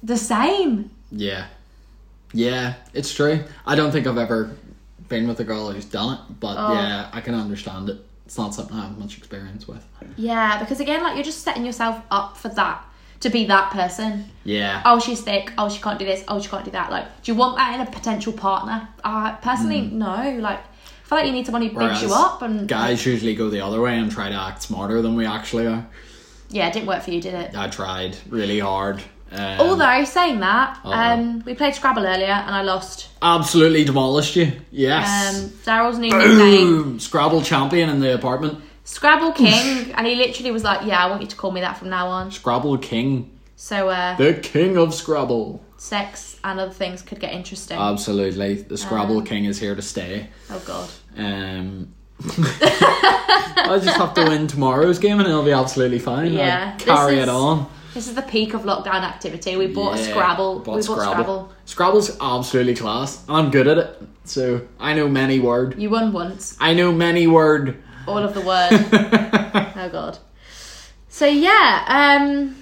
the 0.05 0.17
same. 0.17 0.93
Yeah. 1.11 1.47
Yeah, 2.33 2.75
it's 2.95 3.13
true. 3.15 3.43
I 3.67 3.75
don't 3.75 3.91
think 3.91 4.07
I've 4.07 4.19
ever 4.19 4.51
been 5.09 5.27
with 5.29 5.41
a 5.41 5.45
girl 5.45 5.71
who's 5.71 5.85
done 5.87 6.15
it, 6.15 6.21
but 6.41 6.57
Oh. 6.59 6.75
yeah, 6.75 7.09
I 7.13 7.21
can 7.21 7.35
understand 7.35 7.89
it. 7.89 7.99
It's 8.27 8.37
not 8.37 8.55
something 8.55 8.77
I 8.77 8.83
have 8.83 8.99
much 8.99 9.17
experience 9.17 9.67
with. 9.67 9.83
Yeah, 10.17 10.59
because 10.59 10.81
again, 10.81 11.03
like 11.03 11.15
you're 11.15 11.25
just 11.25 11.43
setting 11.43 11.65
yourself 11.65 12.01
up 12.11 12.37
for 12.37 12.49
that 12.51 12.85
to 13.21 13.31
be 13.31 13.47
that 13.47 13.71
person. 13.73 14.27
Yeah. 14.45 14.81
oh 14.85 15.01
she's 15.01 15.21
thick 15.23 15.53
oh 15.59 15.69
she 15.69 15.83
can't 15.83 15.99
do 15.99 16.05
this 16.05 16.23
oh 16.29 16.41
she 16.41 16.49
can't 16.49 16.65
do 16.65 16.71
that 16.71 16.91
like 16.91 17.05
do 17.23 17.33
you 17.33 17.37
want 17.37 17.57
that 17.57 17.75
in 17.75 17.87
a 17.87 17.91
potential 17.91 18.33
partner 18.33 18.89
uh 19.03 19.35
personally 19.37 19.81
no 19.83 20.39
like 20.41 20.61
I 20.61 21.09
feel 21.09 21.19
like 21.19 21.27
you 21.27 21.33
need 21.33 21.45
someone 21.47 21.63
who 21.63 21.77
bigs 21.77 22.01
you. 22.03 22.13
Up 22.15 22.43
and 22.43 22.69
guys 22.69 23.05
usually 23.05 23.35
go 23.35 23.51
the 23.51 23.61
other 23.61 23.81
way 23.81 23.99
and 23.99 24.11
try 24.11 24.29
to 24.29 24.35
act 24.37 24.63
smarter 24.63 25.03
than 25.03 25.17
we 25.17 25.27
actually 25.27 25.67
are. 25.67 25.85
yeah 26.51 26.69
it 26.69 26.73
didn't 26.75 26.87
work 26.87 27.03
for 27.03 27.11
you 27.11 27.21
did 27.21 27.35
it 27.35 27.57
I 27.57 27.69
tried 27.69 28.17
really 28.29 28.61
hard. 28.61 29.03
Um, 29.31 29.61
although 29.61 30.05
saying 30.05 30.41
that 30.41 30.79
um 30.85 31.43
we 31.45 31.55
played 31.55 31.75
scrabble 31.75 32.05
earlier 32.07 32.27
and 32.47 32.55
i 32.55 32.63
lost 32.63 33.09
absolutely 33.21 33.85
demolished 33.85 34.37
you. 34.37 34.53
Yes. 34.71 35.07
um 35.45 35.51
daryl's 35.67 35.99
new 35.99 36.11
nickname 36.11 36.99
Scrabble 36.99 37.43
champion 37.43 37.91
in 37.91 38.01
the 38.01 38.15
apartment. 38.15 38.59
scrabble 38.85 39.33
king 39.45 39.93
and 39.93 40.07
he 40.07 40.15
literally 40.15 40.51
was 40.51 40.65
like 40.65 40.87
yeah 40.87 41.05
i 41.05 41.11
want 41.11 41.21
you 41.21 41.29
to 41.29 41.37
call 41.37 41.51
me 41.51 41.61
that 41.61 41.77
from 41.77 41.91
now 41.91 42.07
on 42.09 42.31
Scrabble 42.31 42.79
king. 42.79 43.31
so 43.57 43.89
uh 43.91 44.17
The 44.17 44.35
king 44.35 44.79
of 44.79 44.95
Scrabble. 44.95 45.61
sex 45.77 46.39
and 46.43 46.59
other 46.59 46.73
things 46.73 47.03
could 47.03 47.21
get 47.21 47.33
interesting 47.35 47.79
Absolutely. 47.79 48.63
The 48.63 48.79
Scrabble 48.79 49.19
Um, 49.19 49.25
king 49.27 49.45
is 49.45 49.59
here 49.61 49.75
to 49.75 49.83
stay. 49.83 50.29
oh 50.51 50.63
god 50.65 50.89
Um, 51.19 51.93
I 52.21 53.79
just 53.83 53.97
have 53.99 54.15
to 54.15 54.25
win 54.25 54.47
tomorrow's 54.47 54.99
game 54.99 55.19
and 55.21 55.29
it'll 55.29 55.45
be 55.45 55.53
absolutely 55.53 55.99
fine. 55.99 56.29
I'll 56.29 56.33
Yeah, 56.33 56.77
carry 56.77 57.17
is- 57.19 57.25
it 57.25 57.29
on. 57.29 57.67
This 57.95 58.07
is 58.07 58.15
the 58.15 58.23
peak 58.23 58.55
of 58.55 58.63
lockdown 58.63 59.03
activity 59.03 59.57
we 59.57 59.67
bought 59.67 59.99
a 59.99 60.05
scrabble 60.05 60.61
bought 60.61 60.77
we 60.77 60.87
bought 60.87 61.01
scrabble 61.01 61.53
Scrabble's 61.69 62.17
absolutely 62.19 62.75
class. 62.75 63.23
I'm 63.29 63.51
good 63.51 63.69
at 63.69 63.77
it. 63.77 64.03
So 64.25 64.67
I 64.81 64.95
know 64.95 65.07
many 65.07 65.39
word. 65.39 65.79
you 65.79 65.91
won 65.91 66.15
once 66.15 66.57
I 66.59 66.73
know 66.73 66.93
many 66.93 67.27
word. 67.27 67.83
all 68.07 68.17
of 68.19 68.33
the 68.33 68.41
word. 68.41 68.71
oh 68.73 69.89
god. 69.93 70.19
So 71.11 71.27
yeah, 71.27 71.85
um 71.87 72.57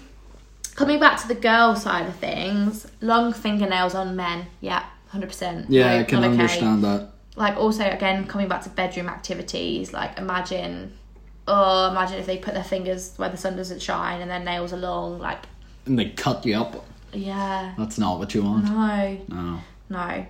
coming 0.75 0.99
back 0.99 1.21
to 1.23 1.29
the 1.29 1.37
girl 1.37 1.77
side 1.77 2.09
of 2.09 2.17
things, 2.17 2.89
long 3.01 3.33
fingernails 3.33 3.95
on 3.95 4.17
men. 4.17 4.47
Yeah, 4.61 4.85
hundred 5.09 5.29
percent. 5.29 5.71
yeah, 5.71 6.01
I 6.01 6.03
can 6.03 6.25
understand 6.25 6.83
that. 6.83 7.11
Like 7.37 7.57
also 7.57 7.85
again 7.85 8.27
coming 8.27 8.49
back 8.49 8.63
to 8.63 8.71
bedroom 8.71 9.09
activities, 9.09 9.93
like 9.93 10.19
imagine 10.19 10.99
oh 11.49 11.91
imagine 11.91 12.19
if 12.19 12.27
they 12.27 12.39
put 12.39 12.55
their 12.55 12.65
fingers 12.65 13.15
where 13.17 13.29
the 13.29 13.37
sun 13.37 13.57
doesn't 13.57 13.81
shine 13.83 14.21
and 14.21 14.31
their 14.31 14.41
nails 14.41 14.73
are 14.73 14.79
long, 14.79 15.19
like 15.19 15.41
And 15.87 15.99
they 15.99 16.11
cut 16.11 16.45
you 16.47 16.57
up. 16.57 16.85
yeah. 17.13 17.75
That's 17.79 17.99
not 17.99 18.19
what 18.19 18.35
you 18.35 18.43
want. 18.43 18.65
No. 18.65 19.19
No. 19.29 19.61
No. 19.89 20.27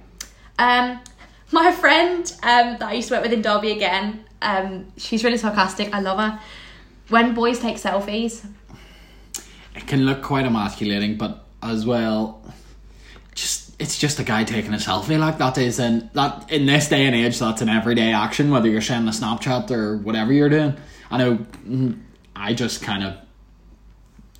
Um, 0.58 1.00
my 1.52 1.72
friend 1.72 2.24
um, 2.42 2.76
that 2.78 2.82
I 2.82 2.92
used 2.94 3.08
to 3.08 3.14
work 3.14 3.22
with 3.22 3.32
in 3.32 3.42
Derby 3.42 3.72
again, 3.72 4.24
um, 4.42 4.86
she's 4.96 5.22
really 5.24 5.38
sarcastic. 5.38 5.94
I 5.94 6.00
love 6.00 6.18
her. 6.18 6.40
When 7.08 7.34
boys 7.34 7.58
take 7.60 7.76
selfies, 7.76 8.44
It 9.74 9.86
can 9.86 10.04
look 10.06 10.22
quite 10.22 10.44
emasculating, 10.46 11.16
but 11.18 11.44
as 11.62 11.84
well, 11.86 12.42
just 13.34 13.74
it's 13.78 13.98
just 13.98 14.18
a 14.18 14.24
guy 14.24 14.44
taking 14.44 14.72
a 14.72 14.78
selfie. 14.78 15.18
Like 15.18 15.38
that 15.38 15.58
is 15.58 15.78
in 15.78 16.10
that 16.14 16.50
in 16.50 16.66
this 16.66 16.88
day 16.88 17.04
and 17.06 17.14
age, 17.14 17.38
that's 17.38 17.60
an 17.62 17.68
everyday 17.68 18.12
action. 18.12 18.50
Whether 18.50 18.68
you're 18.68 18.80
sending 18.80 19.08
a 19.08 19.12
Snapchat 19.12 19.70
or 19.70 19.98
whatever 19.98 20.32
you're 20.32 20.48
doing, 20.48 20.74
I 21.10 21.18
know. 21.18 21.36
mm, 21.36 22.00
I 22.34 22.52
just 22.52 22.82
kind 22.82 23.02
of 23.02 23.16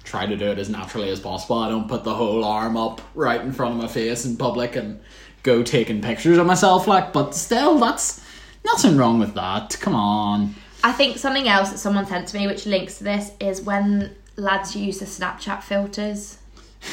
try 0.05 0.27
to 0.27 0.37
do 0.37 0.51
it 0.51 0.59
as 0.59 0.69
naturally 0.69 1.09
as 1.11 1.21
possible. 1.21 1.59
I 1.59 1.69
don't 1.69 1.89
put 1.89 2.05
the 2.05 2.15
whole 2.15 2.45
arm 2.45 2.77
up 2.77 3.01
right 3.15 3.41
in 3.41 3.53
front 3.53 3.75
of 3.75 3.81
my 3.81 3.89
face 3.89 4.25
in 4.25 4.37
public 4.37 4.77
and 4.77 5.01
go 5.43 5.63
taking 5.63 6.03
pictures 6.03 6.39
of 6.39 6.47
myself. 6.47 6.87
Like, 6.87 7.13
but 7.13 7.35
still, 7.35 7.79
that's 7.79 8.23
Nothing 8.67 8.97
wrong 8.97 9.21
with 9.21 9.35
that. 9.35 9.77
Come 9.81 9.95
on. 9.95 10.57
I 10.83 10.91
think 10.91 11.19
something 11.19 11.47
else 11.47 11.71
that 11.71 11.79
someone 11.79 12.05
sent 12.05 12.27
to 12.29 12.37
me, 12.37 12.49
which 12.49 12.67
links 12.67 12.99
to 12.99 13.05
this, 13.05 13.31
is 13.41 13.63
when 13.63 14.17
lads 14.35 14.75
use 14.75 14.99
the 14.99 15.05
Snapchat 15.05 15.63
filters. 15.63 16.39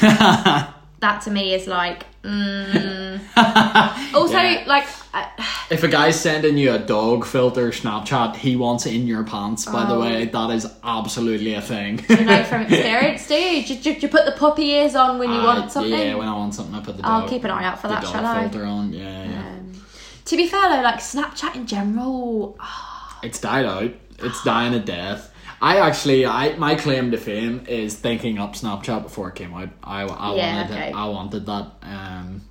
that 1.04 1.20
to 1.22 1.30
me 1.30 1.54
is 1.54 1.66
like. 1.66 2.06
Mm. 2.22 3.20
also, 4.14 4.32
Yeah. 4.38 4.64
like, 4.66 4.86
I, 5.12 5.28
If 5.70 5.82
a 5.82 5.88
guy's 5.88 6.18
sending 6.18 6.56
you 6.56 6.72
a 6.72 6.78
dog 6.78 7.26
filter 7.26 7.68
Snapchat, 7.70 8.36
he 8.36 8.56
wants 8.56 8.86
it 8.86 8.94
in 8.94 9.06
your 9.06 9.24
pants. 9.24 9.66
By 9.66 9.84
the 9.84 9.94
Oh. 9.94 10.00
way, 10.00 10.24
that 10.26 10.50
is 10.50 10.66
absolutely 10.82 11.52
a 11.54 11.60
thing. 11.60 12.00
you 12.08 12.24
know 12.24 12.42
from 12.44 12.62
experience, 12.68 13.28
do 13.28 13.34
you? 13.34 13.76
Do, 13.76 13.90
you 13.92 14.08
put 14.08 14.24
the 14.24 14.32
puppy 14.38 14.66
ears 14.78 14.94
on 14.96 15.18
when 15.18 15.30
you 15.30 15.40
Uh, 15.40 15.44
want 15.44 15.70
something? 15.72 15.92
Yeah, 15.92 16.14
when 16.14 16.26
I 16.28 16.32
want 16.36 16.54
something, 16.54 16.74
I 16.74 16.80
put 16.80 16.96
the. 16.96 17.02
Dog, 17.02 17.22
I'll 17.22 17.28
keep 17.28 17.44
an 17.44 17.50
eye 17.50 17.64
out 17.64 17.78
for 17.80 17.88
the 17.88 17.94
that, 17.94 18.02
dog 18.04 18.12
shall 18.12 18.26
I? 18.26 18.48
filter 18.48 18.64
on. 18.64 18.92
Yeah, 18.92 19.24
yeah. 19.24 19.38
Um, 19.40 19.72
to 20.24 20.36
be 20.36 20.46
fair 20.48 20.68
though, 20.70 20.82
like 20.82 21.00
Snapchat 21.00 21.54
in 21.56 21.66
general, 21.66 22.58
It's 23.22 23.38
died 23.40 23.66
out. 23.66 23.90
It's 24.20 24.42
dying 24.44 24.72
a 24.74 24.80
death. 24.80 25.30
I 25.64 25.78
actually, 25.78 26.26
I 26.26 26.56
my 26.56 26.74
claim 26.74 27.10
to 27.12 27.16
fame 27.16 27.64
is 27.66 27.94
thinking 27.94 28.38
up 28.38 28.52
Snapchat 28.54 29.02
before 29.02 29.30
it 29.30 29.34
came 29.34 29.54
out. 29.54 29.70
I, 29.82 30.02
I 30.02 30.34
Yeah, 30.34 30.56
wanted, 30.56 30.74
okay. 30.74 30.88
it, 30.90 30.94
I 30.94 31.06
wanted 31.06 31.46
that. 31.46 31.66
Um, 31.82 32.42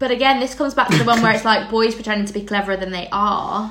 But 0.00 0.10
again, 0.10 0.40
this 0.40 0.54
comes 0.54 0.74
back 0.74 0.88
to 0.88 0.98
the 0.98 1.04
one 1.04 1.22
where 1.22 1.32
it's 1.32 1.44
like 1.44 1.70
boys 1.70 1.94
pretending 1.94 2.26
to 2.26 2.32
be 2.32 2.42
cleverer 2.44 2.76
than 2.76 2.90
they 2.90 3.08
are. 3.12 3.70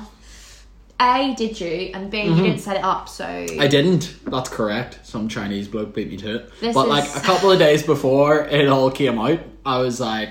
A, 0.98 1.34
did 1.36 1.60
you? 1.60 1.90
And 1.92 2.10
B, 2.10 2.22
you 2.22 2.34
didn't 2.36 2.60
set 2.60 2.76
it 2.76 2.82
up, 2.82 3.06
so. 3.06 3.26
Mm-hmm. 3.26 3.60
I 3.60 3.66
didn't. 3.66 4.14
That's 4.24 4.48
correct. 4.48 5.00
Some 5.02 5.28
Chinese 5.28 5.68
bloke 5.68 5.94
beat 5.94 6.08
me 6.08 6.16
to 6.16 6.36
it. 6.36 6.50
This 6.58 6.74
but 6.74 6.88
like 6.88 7.04
a 7.14 7.20
couple 7.20 7.50
of 7.50 7.58
days 7.58 7.82
before 7.82 8.44
it 8.46 8.66
all 8.66 8.90
came 8.90 9.18
out, 9.18 9.40
I 9.66 9.78
was 9.80 10.00
like, 10.00 10.30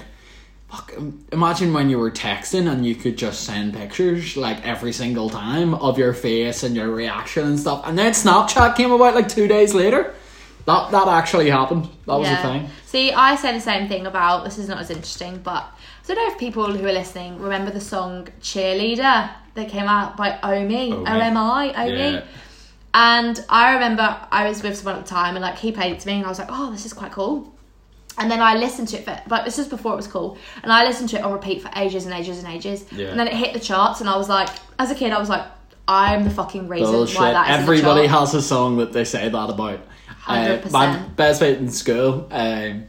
"Fuck!" 0.70 0.94
Imagine 1.32 1.74
when 1.74 1.90
you 1.90 2.00
were 2.00 2.12
texting 2.12 2.72
and 2.72 2.86
you 2.86 2.96
could 2.96 3.18
just 3.18 3.44
send 3.44 3.74
pictures 3.74 4.36
like 4.38 4.66
every 4.66 4.92
single 4.92 5.30
time 5.30 5.74
of 5.74 5.98
your 5.98 6.14
face 6.14 6.64
and 6.64 6.76
your 6.76 6.90
reaction 6.90 7.48
and 7.48 7.60
stuff, 7.60 7.84
and 7.86 7.98
then 7.98 8.14
Snapchat 8.14 8.76
came 8.76 8.92
about 8.92 9.16
like 9.16 9.30
two 9.30 9.48
days 9.48 9.74
later. 9.74 10.14
That 10.66 10.92
that 10.92 11.08
actually 11.08 11.50
happened. 11.50 11.88
That 12.08 12.18
was 12.18 12.28
a 12.28 12.38
thing. 12.38 12.70
See, 12.86 13.12
I 13.12 13.36
say 13.36 13.54
the 13.54 13.62
same 13.62 13.88
thing 13.88 14.08
about 14.08 14.46
this 14.46 14.58
is 14.58 14.68
not 14.68 14.80
as 14.80 14.90
interesting, 14.90 15.38
but 15.44 15.64
I 15.64 16.08
don't 16.08 16.18
know 16.18 16.34
if 16.34 16.40
people 16.40 16.66
who 16.76 16.86
are 16.88 16.92
listening 16.92 17.40
remember 17.40 17.72
the 17.72 17.82
song 17.82 18.28
Cheerleader 18.42 19.30
that 19.54 19.70
came 19.70 19.86
out 19.86 20.18
by 20.18 20.40
Omi, 20.42 20.94
oh, 20.94 21.06
Omi. 21.06 21.76
Omi. 21.76 22.22
And 22.94 23.46
I 23.50 23.74
remember 23.74 24.18
I 24.32 24.48
was 24.48 24.64
with 24.64 24.78
someone 24.78 24.96
at 24.96 25.06
the 25.06 25.10
time 25.10 25.36
and 25.36 25.44
like 25.44 25.58
he 25.58 25.72
played 25.72 25.94
it 25.94 26.00
to 26.00 26.08
me 26.08 26.14
and 26.16 26.26
I 26.26 26.30
was 26.30 26.40
like, 26.40 26.50
oh, 26.52 26.72
this 26.72 26.86
is 26.86 26.94
quite 26.94 27.12
cool. 27.12 27.55
And 28.18 28.32
then 28.32 28.42
I 28.42 28.56
listened 28.56 28.88
to 28.90 28.98
it 28.98 29.06
for, 29.06 29.22
but 29.28 29.46
this 29.46 29.58
was 29.58 29.68
before 29.68 29.94
it 29.94 29.98
was 29.98 30.08
cool. 30.08 30.38
And 30.64 30.72
I 30.72 30.86
listened 30.86 31.10
to 31.10 31.18
it 31.18 31.24
on 31.24 31.34
repeat 31.34 31.62
for 31.62 31.70
ages 31.76 32.06
and 32.06 32.14
ages 32.14 32.44
and 32.44 32.54
ages. 32.54 32.86
Yeah. 32.92 33.08
And 33.08 33.20
then 33.20 33.28
it 33.28 33.34
hit 33.34 33.54
the 33.54 33.60
charts 33.60 34.00
and 34.00 34.10
I 34.10 34.16
was 34.18 34.30
like, 34.30 34.50
as 34.80 34.90
a 34.92 34.96
kid, 34.96 35.12
I 35.12 35.20
was 35.20 35.30
like, 35.30 35.46
I'm 35.88 36.24
the 36.24 36.30
fucking 36.30 36.68
reason 36.68 36.92
Bullshit. 36.92 37.20
why 37.20 37.32
that 37.32 37.50
is 37.50 37.62
Everybody 37.62 38.02
in 38.02 38.08
the 38.08 38.14
chart. 38.14 38.30
has 38.30 38.34
a 38.36 38.42
song 38.42 38.78
that 38.78 38.94
they 38.94 39.04
say 39.04 39.30
that 39.30 39.50
about. 39.50 39.82
Uh, 40.28 40.58
100%. 40.58 40.72
my 40.72 40.98
best 41.16 41.42
mate 41.42 41.60
in 41.60 41.70
school 41.70 42.28
um, 42.32 42.86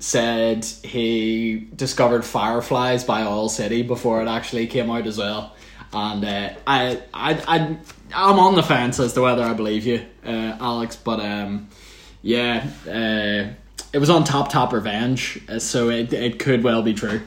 said 0.00 0.64
he 0.64 1.68
discovered 1.76 2.24
Fireflies 2.24 3.04
by 3.04 3.22
Owl 3.22 3.48
City 3.48 3.82
before 3.82 4.20
it 4.22 4.26
actually 4.28 4.66
came 4.66 4.90
out 4.90 5.06
as 5.06 5.18
well. 5.18 5.54
And 5.92 6.24
uh, 6.24 6.54
I, 6.66 7.02
I, 7.14 7.34
I, 7.46 7.76
I'm 8.14 8.38
on 8.38 8.56
the 8.56 8.62
fence 8.62 8.98
as 8.98 9.12
to 9.12 9.20
whether 9.20 9.42
I 9.42 9.52
believe 9.52 9.86
you, 9.86 10.04
uh, 10.24 10.56
Alex. 10.58 10.96
But 10.96 11.20
um, 11.20 11.68
yeah, 12.22 12.66
uh, 12.88 13.54
it 13.92 13.98
was 13.98 14.10
on 14.10 14.24
Tap 14.24 14.48
Tap 14.48 14.72
Revenge, 14.72 15.40
uh, 15.48 15.58
so 15.58 15.90
it 15.90 16.12
it 16.12 16.38
could 16.38 16.62
well 16.64 16.82
be 16.82 16.94
true. 16.94 17.20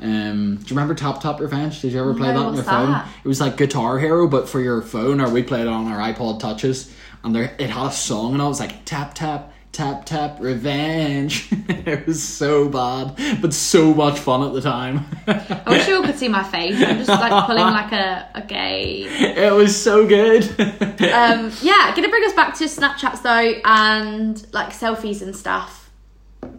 Um, 0.00 0.56
do 0.56 0.62
you 0.64 0.70
remember 0.70 0.94
Tap 0.94 1.20
Tap 1.20 1.40
Revenge? 1.40 1.80
Did 1.80 1.92
you 1.92 2.00
ever 2.00 2.14
play 2.14 2.32
No, 2.32 2.40
that 2.40 2.46
on 2.46 2.54
your 2.54 2.64
phone? 2.64 2.90
that? 2.92 3.08
It 3.22 3.28
was 3.28 3.40
like 3.40 3.56
Guitar 3.56 3.98
Hero, 3.98 4.26
but 4.28 4.48
for 4.48 4.60
your 4.60 4.82
phone, 4.82 5.20
or 5.20 5.28
we 5.30 5.42
played 5.42 5.62
it 5.62 5.68
on 5.68 5.86
our 5.86 5.98
iPod 6.12 6.40
Touches, 6.40 6.92
and 7.22 7.34
there 7.34 7.54
it 7.58 7.70
had 7.70 7.86
a 7.86 7.92
song, 7.92 8.32
and 8.34 8.42
I 8.42 8.48
was 8.48 8.60
like 8.60 8.84
tap 8.84 9.14
tap 9.14 9.52
tap 9.72 10.04
tap 10.06 10.36
revenge. 10.40 11.48
it 11.68 12.06
was 12.06 12.22
so 12.22 12.68
bad, 12.68 13.16
but 13.40 13.52
so 13.52 13.92
much 13.94 14.18
fun 14.18 14.42
at 14.46 14.52
the 14.52 14.60
time. 14.60 15.04
I 15.26 15.62
wish 15.68 15.86
you 15.88 15.96
all 15.96 16.02
could 16.04 16.16
see 16.18 16.28
my 16.28 16.44
face. 16.44 16.76
I'm 16.80 16.98
just 16.98 17.08
like 17.08 17.46
pulling 17.46 17.62
like 17.64 17.92
a, 17.92 18.28
a 18.34 18.42
gay. 18.42 19.02
it 19.04 19.52
was 19.52 19.80
so 19.80 20.06
good. 20.06 20.44
Um, 20.60 21.52
yeah, 21.60 21.92
gonna 21.94 22.08
bring 22.08 22.24
us 22.24 22.32
back 22.34 22.54
to 22.58 22.64
Snapchats 22.64 23.22
though, 23.22 23.60
and 23.64 24.44
like 24.52 24.70
selfies 24.70 25.22
and 25.22 25.34
stuff. 25.36 25.83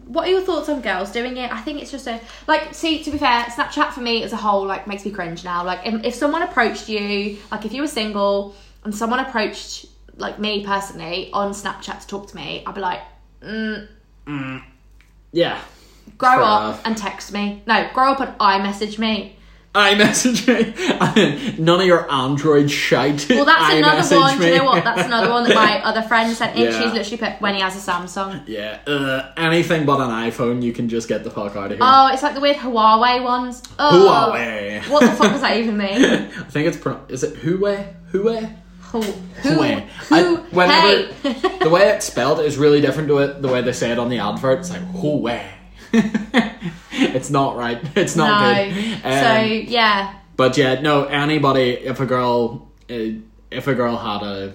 What 0.05 0.27
are 0.27 0.31
your 0.31 0.41
thoughts 0.41 0.69
on 0.69 0.81
girls 0.81 1.11
doing 1.11 1.37
it? 1.37 1.51
I 1.51 1.61
think 1.61 1.81
it's 1.81 1.91
just 1.91 2.07
a 2.07 2.19
like. 2.47 2.73
See, 2.73 3.03
to 3.03 3.11
be 3.11 3.17
fair, 3.17 3.43
Snapchat 3.45 3.91
for 3.91 4.01
me 4.01 4.23
as 4.23 4.33
a 4.33 4.37
whole 4.37 4.65
like 4.65 4.87
makes 4.87 5.05
me 5.05 5.11
cringe 5.11 5.43
now. 5.43 5.63
Like, 5.63 5.79
if, 5.85 6.03
if 6.03 6.15
someone 6.15 6.43
approached 6.43 6.87
you, 6.89 7.37
like 7.51 7.65
if 7.65 7.73
you 7.73 7.81
were 7.81 7.87
single 7.87 8.55
and 8.83 8.93
someone 8.93 9.19
approached 9.19 9.87
like 10.17 10.39
me 10.39 10.65
personally 10.65 11.29
on 11.33 11.51
Snapchat 11.51 12.01
to 12.01 12.07
talk 12.07 12.27
to 12.29 12.35
me, 12.35 12.63
I'd 12.65 12.75
be 12.75 12.81
like, 12.81 13.01
mm, 13.41 13.87
mm. 14.25 14.63
yeah. 15.31 15.59
grow 16.17 16.43
up 16.43 16.61
enough. 16.75 16.81
and 16.85 16.97
text 16.97 17.33
me. 17.33 17.63
No, 17.65 17.89
grow 17.93 18.11
up 18.13 18.19
and 18.19 18.37
iMessage 18.39 18.99
me. 18.99 19.37
iMessage 19.75 20.47
me. 20.47 21.55
None 21.63 21.81
of 21.81 21.85
your 21.85 22.09
Android 22.11 22.71
shite. 22.71 23.27
Well, 23.29 23.45
that's 23.45 23.73
another 23.75 24.19
one. 24.19 24.39
Do 24.39 24.47
you 24.47 24.57
know 24.57 24.65
what? 24.65 24.83
That's 24.83 25.05
another 25.05 25.29
one 25.29 25.43
that 25.43 25.55
my 25.55 25.81
other 25.83 26.01
friend 26.01 26.35
sent 26.35 26.55
in. 26.55 26.63
Yeah. 26.63 26.81
She's 26.81 26.93
literally 26.93 27.17
put 27.17 27.41
when 27.41 27.55
he 27.55 27.61
has 27.61 27.75
a 27.75 27.91
Samsung. 27.91 28.43
Yeah, 28.47 28.79
uh, 28.87 29.31
anything 29.37 29.85
but 29.85 29.99
an 29.99 30.09
iPhone, 30.09 30.63
you 30.63 30.73
can 30.73 30.87
just 30.89 31.07
get 31.07 31.23
the 31.23 31.29
fuck 31.31 31.55
out 31.55 31.71
of 31.71 31.77
here. 31.77 31.79
Oh, 31.81 32.09
it's 32.11 32.23
like 32.23 32.33
the 32.35 32.41
weird 32.41 32.57
Huawei 32.57 33.21
ones. 33.23 33.61
Oh, 33.77 34.31
Huawei. 34.33 34.89
What 34.89 35.01
the 35.01 35.11
fuck 35.11 35.31
does 35.31 35.41
that 35.41 35.57
even 35.57 35.77
mean? 35.77 36.03
I 36.05 36.27
think 36.49 36.67
it's 36.67 36.77
pro- 36.77 37.01
is 37.09 37.23
it 37.23 37.35
Huawei? 37.35 37.93
Huawei? 38.11 38.55
Who? 38.91 39.01
Huawei. 39.01 39.81
Who? 39.81 40.15
I- 40.15 40.39
whenever 40.51 41.13
hey. 41.29 41.57
the 41.59 41.69
way 41.69 41.89
it's 41.89 42.05
spelled 42.05 42.39
is 42.39 42.57
really 42.57 42.79
different 42.81 43.09
to 43.09 43.17
it 43.19 43.41
the 43.41 43.49
way 43.49 43.61
they 43.61 43.73
say 43.73 43.91
it 43.91 43.99
on 43.99 44.09
the 44.09 44.19
advert. 44.19 44.59
It's 44.59 44.69
like 44.69 44.81
Huawei. 44.93 45.45
it's 46.91 47.29
not 47.29 47.57
right. 47.57 47.79
It's 47.95 48.15
not 48.15 48.41
no. 48.41 48.73
good. 48.73 49.01
so 49.03 49.35
Um, 49.35 49.65
yeah, 49.67 50.13
But 50.35 50.57
yeah, 50.57 50.81
no. 50.81 51.05
Anybody, 51.05 51.71
if 51.71 51.99
a 51.99 52.05
girl, 52.05 52.67
uh, 52.89 52.93
if 53.51 53.67
a 53.67 53.73
girl 53.75 53.97
had 53.97 54.21
a 54.23 54.53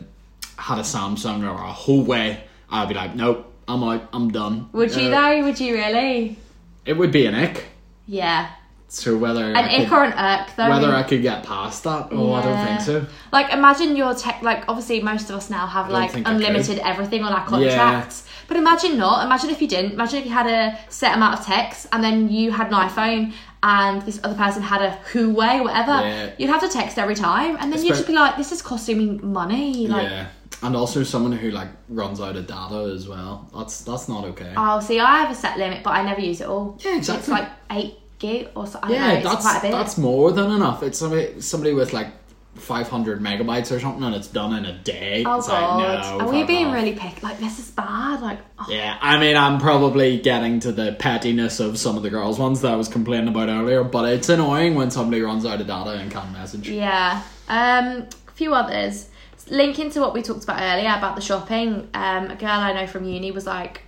had 0.57 0.79
a 0.79 0.83
Samsung 0.83 1.43
or 1.43 1.55
a 1.57 1.73
Huawei, 1.73 2.39
I'd 2.71 2.89
be 2.89 2.95
like, 2.95 3.15
nope, 3.15 3.51
I'm 3.67 3.83
out, 3.83 4.09
I'm 4.13 4.31
done. 4.31 4.69
would 4.73 4.95
you 4.95 5.09
Uh, 5.09 5.11
though? 5.11 5.45
Would 5.45 5.59
you 5.61 5.75
really? 5.75 6.37
It 6.85 6.95
would 6.99 7.13
be 7.13 7.27
an 7.27 7.35
ick. 7.35 7.65
Yeah, 8.07 8.51
So 8.89 9.17
whether 9.17 9.45
an 9.45 9.57
I 9.57 9.77
ick 9.83 9.89
could, 9.89 9.97
or 9.99 10.05
an 10.05 10.13
irk 10.13 10.49
though. 10.57 10.69
whether 10.69 10.93
I 10.95 11.03
could 11.05 11.23
get 11.23 11.45
past 11.45 11.85
that, 11.85 12.09
oh, 12.11 12.33
I 12.33 12.43
don't 12.43 12.67
think 12.67 12.81
so. 12.81 13.07
Like 13.33 13.53
imagine 13.53 13.95
your 13.97 14.15
tech. 14.15 14.43
Like 14.43 14.65
obviously 14.69 15.01
most 15.01 15.31
of 15.31 15.37
us 15.37 15.49
now 15.49 15.67
have 15.67 15.89
like 15.91 16.13
unlimited 16.27 16.79
everything 16.81 17.23
on 17.23 17.33
our 17.33 17.47
contracts. 17.47 18.27
But 18.51 18.57
imagine 18.57 18.99
not. 18.99 19.25
Imagine 19.25 19.51
if 19.51 19.63
you 19.63 19.69
didn't. 19.69 19.93
Imagine 19.93 20.19
if 20.19 20.25
you 20.27 20.33
had 20.33 20.49
a 20.49 20.77
set 20.89 21.15
amount 21.17 21.39
of 21.39 21.47
texts 21.47 21.87
and 21.93 22.03
then 22.03 22.29
you 22.29 22.51
had 22.51 22.67
an 22.67 22.73
iPhone 22.73 23.33
and 23.63 24.03
this 24.03 24.19
other 24.25 24.35
person 24.35 24.61
had 24.61 24.83
a 24.83 24.99
Huawei, 25.13 25.63
whatever. 25.63 25.93
Yeah. 25.93 26.31
You'd 26.37 26.51
have 26.51 26.61
to 26.63 26.69
text 26.69 26.99
every 26.99 27.15
time, 27.15 27.57
and 27.61 27.73
then 27.73 27.81
you'd 27.81 27.91
just 27.91 28.09
be 28.09 28.13
like, 28.13 28.37
"This 28.37 28.51
is 28.51 28.61
costing 28.61 28.99
me 28.99 29.07
money." 29.23 29.87
Like, 29.87 30.09
yeah, 30.11 30.27
and 30.65 30.75
also 30.75 31.05
someone 31.05 31.33
who 31.33 31.53
like 31.53 31.69
runs 31.89 32.21
out 32.21 32.35
of 32.37 32.49
data 32.49 32.93
as 32.93 33.07
well. 33.07 33.49
That's 33.55 33.83
that's 33.83 34.09
not 34.09 34.25
okay. 34.33 34.53
oh, 34.57 34.81
see, 34.81 34.99
I 34.99 35.21
have 35.21 35.31
a 35.31 35.35
set 35.35 35.57
limit, 35.57 35.85
but 35.85 35.91
I 35.91 36.03
never 36.03 36.21
use 36.21 36.41
it 36.41 36.49
all. 36.49 36.77
Yeah, 36.81 36.97
exactly. 36.97 37.21
It's 37.21 37.29
like 37.29 37.49
eight 37.71 37.95
gig 38.19 38.49
or 38.57 38.67
so. 38.67 38.81
I 38.83 38.89
don't 38.89 38.99
know. 38.99 39.07
yeah, 39.13 39.21
that's 39.21 39.43
quite 39.43 39.59
a 39.59 39.63
bit. 39.63 39.71
that's 39.73 39.97
more 39.99 40.33
than 40.33 40.51
enough. 40.51 40.83
It's 40.83 40.99
somebody 40.99 41.41
somebody 41.41 41.73
with 41.73 41.93
like. 41.93 42.09
500 42.57 43.21
megabytes 43.21 43.75
or 43.75 43.81
something 43.81 44.03
and 44.03 44.15
it's 44.15 44.27
done 44.29 44.55
in 44.57 44.65
a 44.67 44.77
day 44.79 45.25
Oh 45.27 45.39
it's 45.39 45.49
god, 45.49 45.79
like, 45.79 46.19
no, 46.19 46.27
are 46.27 46.31
we 46.31 46.45
being 46.45 46.67
off. 46.67 46.75
really 46.75 46.95
picky? 46.95 47.21
Like 47.23 47.39
this 47.39 47.59
is 47.59 47.71
bad. 47.71 48.21
Like, 48.21 48.39
oh. 48.59 48.67
Yeah, 48.69 48.99
I 49.01 49.19
mean, 49.19 49.37
I'm 49.37 49.59
probably 49.61 50.19
getting 50.19 50.61
to 50.61 50.73
the 50.73 50.93
pettiness 50.99 51.61
of 51.61 51.79
some 51.79 51.97
of 51.97 52.03
the 52.03 52.11
girls' 52.11 52.39
ones 52.39 52.61
that 52.63 52.73
I 52.73 52.77
was 52.77 52.89
complaining 52.89 53.29
about 53.29 53.49
earlier, 53.49 53.83
but 53.85 54.13
it's 54.13 54.29
annoying 54.29 54.75
when 54.75 54.91
somebody 54.91 55.23
runs 55.23 55.47
out 55.47 55.61
of 55.61 55.67
data 55.67 55.93
and 55.93 56.11
can't 56.11 56.33
message. 56.33 56.69
Yeah. 56.69 57.23
Um, 57.49 58.07
a 58.29 58.33
few 58.35 58.53
others. 58.55 59.09
Linking 59.49 59.91
to 59.93 60.01
what 60.01 60.13
we 60.13 60.23
talked 60.23 60.45
about 60.45 60.61
earlier 60.61 60.95
about 60.97 61.17
the 61.17 61.23
shopping, 61.23 61.89
um, 61.95 62.31
a 62.31 62.37
girl 62.37 62.51
I 62.51 62.73
know 62.75 62.87
from 62.87 63.05
uni 63.05 63.31
was 63.33 63.47
like, 63.47 63.83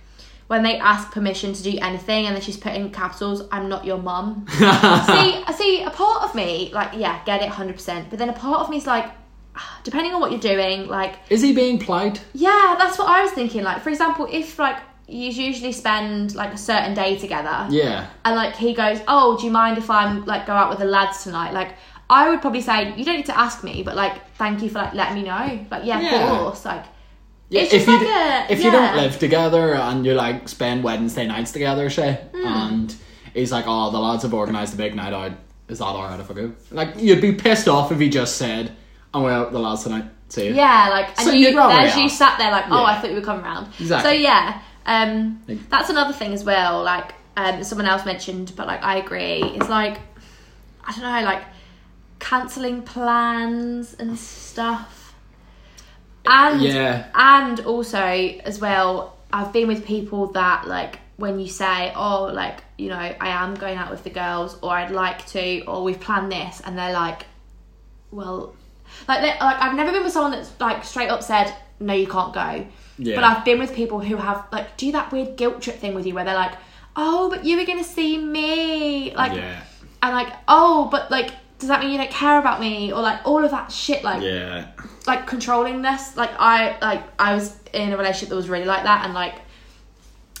when 0.53 0.61
they 0.67 0.75
ask 0.77 1.11
permission 1.17 1.49
to 1.57 1.61
do 1.69 1.73
anything, 1.89 2.21
and 2.27 2.31
then 2.35 2.41
she's 2.47 2.57
put 2.65 2.73
in 2.77 2.83
capitals, 2.91 3.37
"I'm 3.55 3.67
not 3.73 3.81
your 3.89 3.97
mum." 4.09 4.45
see, 5.11 5.29
see, 5.61 5.73
a 5.83 5.89
part 6.03 6.23
of 6.25 6.35
me, 6.41 6.69
like, 6.79 6.91
yeah, 7.03 7.15
get 7.25 7.41
it, 7.41 7.49
hundred 7.49 7.75
percent. 7.79 8.09
But 8.09 8.19
then 8.19 8.29
a 8.29 8.37
part 8.45 8.59
of 8.61 8.69
me 8.69 8.77
is 8.77 8.87
like, 8.95 9.07
ah, 9.55 9.79
depending 9.83 10.13
on 10.13 10.19
what 10.21 10.29
you're 10.31 10.47
doing, 10.55 10.87
like, 10.87 11.13
Is 11.29 11.41
he 11.41 11.51
being 11.53 11.77
polite? 11.79 12.17
yeah, 12.33 12.75
that's 12.79 12.97
what 12.99 13.07
I 13.15 13.21
was 13.25 13.31
thinking. 13.39 13.63
Like, 13.69 13.81
for 13.81 13.89
example, 13.89 14.27
if 14.41 14.59
like 14.59 14.77
you 15.07 15.29
usually 15.49 15.73
spend 15.83 16.33
like 16.41 16.53
a 16.53 16.57
certain 16.71 16.93
day 16.93 17.17
together, 17.17 17.57
Yeah. 17.69 18.07
and 18.25 18.35
like 18.35 18.55
he 18.55 18.73
goes, 18.83 18.99
"Oh, 19.07 19.37
do 19.37 19.45
you 19.47 19.51
mind 19.51 19.77
if 19.83 19.89
I'm 19.89 20.23
like 20.31 20.45
go 20.45 20.53
out 20.53 20.69
with 20.69 20.79
the 20.79 20.89
lads 20.97 21.23
tonight?" 21.23 21.51
Like 21.59 21.71
I 22.09 22.29
would 22.29 22.41
probably 22.41 22.61
say, 22.61 22.93
"You 22.97 23.03
don't 23.07 23.17
need 23.21 23.31
to 23.33 23.39
ask 23.47 23.63
me, 23.69 23.75
but 23.87 23.95
like 24.03 24.15
thank 24.41 24.61
you 24.63 24.69
for 24.69 24.79
like 24.83 24.93
letting 24.93 25.15
me 25.19 25.23
know." 25.31 25.45
Like 25.73 25.83
yeah, 25.89 25.99
Yeah. 25.99 26.21
of 26.21 26.39
course. 26.39 26.63
Like 26.71 26.85
Yeah, 27.53 27.61
It's 27.61 27.73
if 27.73 27.85
just 27.85 28.01
you 28.01 28.07
like 28.07 28.49
a- 28.49 28.53
if 28.53 28.63
you 28.63 28.71
don't 28.71 28.95
live 28.97 29.19
together 29.19 29.75
and 29.75 30.05
you 30.05 30.13
like 30.15 30.49
spend 30.49 30.83
Wednesday 30.83 31.27
nights 31.27 31.51
together, 31.51 31.89
say, 31.89 32.19
Hmm. 32.35 32.45
and 32.47 32.95
he's 33.33 33.51
like, 33.51 33.65
"Oh, 33.67 33.91
the 33.91 33.99
lads 33.99 34.23
have 34.23 34.33
organised 34.33 34.73
a 34.73 34.77
big 34.77 34.95
night 34.95 35.13
out. 35.13 35.33
Is 35.67 35.77
that 35.79 35.85
alright 35.85 36.19
if 36.19 36.29
I 36.31 36.33
go? 36.33 36.51
Like, 36.71 36.95
you'd 36.97 37.21
be 37.21 37.31
pissed 37.33 37.67
off 37.67 37.91
if 37.91 37.99
he 37.99 38.09
just 38.09 38.37
said, 38.37 38.71
I'm 39.13 39.21
going 39.21 39.33
out 39.33 39.45
with 39.47 39.53
the 39.53 39.59
lads 39.59 39.83
tonight. 39.83 40.05
See 40.29 40.47
you. 40.47 40.55
Yeah, 40.55 40.89
like 40.89 41.09
and 41.09 41.19
So 41.27 41.31
you 41.31 41.47
you'd 41.49 41.55
rather 41.55 41.75
there's 41.75 41.95
you 41.95 42.09
sat 42.09 42.37
there 42.39 42.49
like, 42.51 42.65
oh, 42.69 42.77
Yeah. 42.81 42.83
I 42.85 42.99
thought 42.99 43.09
you 43.11 43.15
were 43.15 43.21
coming 43.21 43.43
round. 43.43 43.67
Exactly. 43.79 44.11
So 44.11 44.17
yeah, 44.17 44.59
um, 44.87 45.39
that's 45.69 45.89
another 45.91 46.11
thing 46.13 46.33
as 46.33 46.43
well. 46.43 46.81
Like 46.83 47.13
um, 47.37 47.63
someone 47.63 47.87
else 47.87 48.03
mentioned, 48.05 48.51
but 48.55 48.65
like 48.65 48.81
I 48.83 48.97
agree. 48.97 49.43
It's 49.43 49.69
like 49.69 49.99
I 50.85 50.91
don't 50.91 51.01
know, 51.03 51.21
like 51.23 51.43
cancelling 52.19 52.81
plans 52.81 53.95
and 53.99 54.17
stuff. 54.17 55.02
And 56.25 56.61
Yeah. 56.61 57.05
and 57.15 57.59
also 57.61 57.99
as 57.99 58.59
well, 58.59 59.17
I've 59.31 59.51
been 59.51 59.67
with 59.67 59.85
people 59.85 60.27
that 60.33 60.67
like 60.67 60.99
when 61.17 61.39
you 61.39 61.47
say, 61.47 61.91
oh, 61.95 62.25
like 62.33 62.63
you 62.77 62.89
know, 62.89 62.97
I 62.97 63.15
am 63.43 63.55
going 63.55 63.77
out 63.77 63.91
with 63.91 64.03
the 64.03 64.09
girls, 64.09 64.57
or 64.61 64.71
I'd 64.71 64.91
like 64.91 65.25
to, 65.27 65.63
or 65.65 65.83
we've 65.83 65.99
planned 65.99 66.31
this, 66.31 66.61
and 66.65 66.77
they're 66.77 66.93
like, 66.93 67.25
well, 68.11 68.55
like 69.07 69.21
they, 69.21 69.29
like 69.39 69.61
I've 69.61 69.75
never 69.75 69.91
been 69.91 70.03
with 70.03 70.13
someone 70.13 70.31
that's 70.31 70.51
like 70.59 70.83
straight 70.83 71.09
up 71.09 71.23
said, 71.23 71.53
no, 71.79 71.93
you 71.93 72.07
can't 72.07 72.33
go. 72.33 72.65
Yeah. 72.97 73.15
But 73.15 73.23
I've 73.23 73.45
been 73.45 73.59
with 73.59 73.73
people 73.73 73.99
who 73.99 74.15
have 74.17 74.45
like 74.51 74.75
do 74.77 74.91
that 74.93 75.11
weird 75.11 75.35
guilt 75.35 75.61
trip 75.61 75.77
thing 75.77 75.93
with 75.93 76.05
you 76.05 76.13
where 76.13 76.23
they're 76.25 76.35
like, 76.35 76.53
oh, 76.95 77.29
but 77.29 77.43
you 77.45 77.57
were 77.57 77.65
gonna 77.65 77.83
see 77.83 78.17
me, 78.17 79.13
like, 79.15 79.33
Yeah. 79.33 79.61
and 80.01 80.15
like, 80.15 80.33
oh, 80.47 80.87
but 80.91 81.11
like. 81.11 81.31
Does 81.59 81.69
that 81.69 81.79
mean 81.81 81.91
you 81.91 81.97
don't 81.97 82.11
care 82.11 82.39
about 82.39 82.59
me 82.59 82.91
or 82.91 83.01
like 83.01 83.19
all 83.25 83.43
of 83.45 83.51
that 83.51 83.71
shit 83.71 84.03
like 84.03 84.21
Yeah. 84.21 84.67
like 85.07 85.27
controlling 85.27 85.81
this. 85.81 86.17
Like 86.17 86.31
I 86.39 86.77
like 86.81 87.03
I 87.19 87.35
was 87.35 87.55
in 87.73 87.93
a 87.93 87.97
relationship 87.97 88.29
that 88.29 88.35
was 88.35 88.49
really 88.49 88.65
like 88.65 88.83
that, 88.83 89.05
and 89.05 89.13
like 89.13 89.35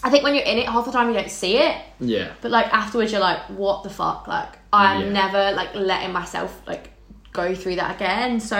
I 0.03 0.09
think 0.09 0.23
when 0.25 0.35
you're 0.35 0.43
in 0.43 0.57
it, 0.57 0.67
half 0.67 0.83
the 0.85 0.91
time 0.91 1.07
you 1.07 1.13
don't 1.13 1.31
see 1.31 1.57
it, 1.57 1.77
Yeah. 2.01 2.31
but 2.41 2.51
like 2.51 2.67
afterwards 2.73 3.11
you're 3.13 3.21
like, 3.21 3.39
what 3.49 3.83
the 3.83 3.89
fuck? 3.89 4.27
Like 4.27 4.49
I'm 4.73 5.01
Yeah. 5.01 5.11
never 5.13 5.55
like 5.55 5.73
letting 5.75 6.11
myself 6.11 6.61
like 6.67 6.91
go 7.31 7.55
through 7.55 7.77
that 7.77 7.95
again. 7.95 8.39
So 8.41 8.57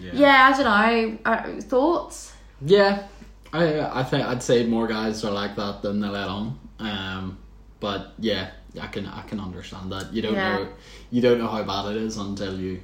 yeah, 0.00 0.50
I 0.52 0.56
don't 0.62 0.64
know. 0.64 1.18
Uh, 1.30 1.60
thoughts? 1.60 2.32
Yeah, 2.60 3.04
I 3.52 3.80
I 4.00 4.02
think 4.02 4.26
I'd 4.26 4.42
say 4.42 4.66
more 4.66 4.86
guys 4.88 5.24
are 5.24 5.30
like 5.30 5.54
that 5.56 5.82
than 5.82 6.00
they 6.00 6.08
let 6.08 6.28
on. 6.28 6.58
Um, 6.80 7.38
but 7.78 8.14
yeah, 8.18 8.50
I 8.80 8.86
can 8.88 9.06
I 9.06 9.22
can 9.22 9.40
understand 9.40 9.90
that. 9.92 10.12
You 10.12 10.22
don't 10.22 10.34
Yeah. 10.34 10.56
know 10.56 10.68
you 11.10 11.20
don't 11.22 11.38
know 11.38 11.48
how 11.48 11.62
bad 11.62 11.96
it 11.96 12.02
is 12.02 12.16
until 12.16 12.58
you 12.58 12.80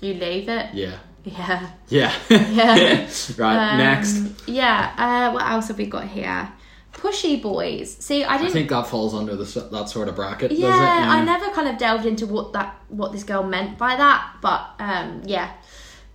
You 0.00 0.14
leave 0.14 0.48
it. 0.48 0.74
yeah 0.74 0.98
Yeah. 1.24 1.70
yeah 1.88 2.12
Yeah. 2.30 3.08
right 3.38 3.72
Um, 3.72 3.78
next. 3.78 4.48
Yeah. 4.48 4.92
Uh, 4.96 5.32
what 5.32 5.44
else 5.50 5.68
have 5.68 5.78
we 5.78 5.86
got 5.86 6.04
here? 6.06 6.52
Pushy 6.92 7.42
boys. 7.42 7.96
See, 7.98 8.22
I 8.22 8.34
I 8.34 8.38
didn't. 8.38 8.52
think 8.52 8.68
that 8.70 8.86
falls 8.86 9.14
under 9.14 9.34
the, 9.34 9.44
that 9.72 9.88
sort 9.88 10.08
of 10.08 10.14
bracket. 10.14 10.52
yeah, 10.52 10.68
does 10.68 10.80
it? 10.80 11.08
I 11.16 11.24
never 11.24 11.50
kind 11.50 11.68
of 11.68 11.76
delved 11.78 12.06
into 12.06 12.26
what 12.26 12.52
that 12.52 12.76
what 12.88 13.10
this 13.12 13.24
girl 13.24 13.42
meant 13.42 13.76
by 13.78 13.96
that, 13.96 14.36
but 14.40 14.70
um, 14.78 15.22
yeah. 15.26 15.50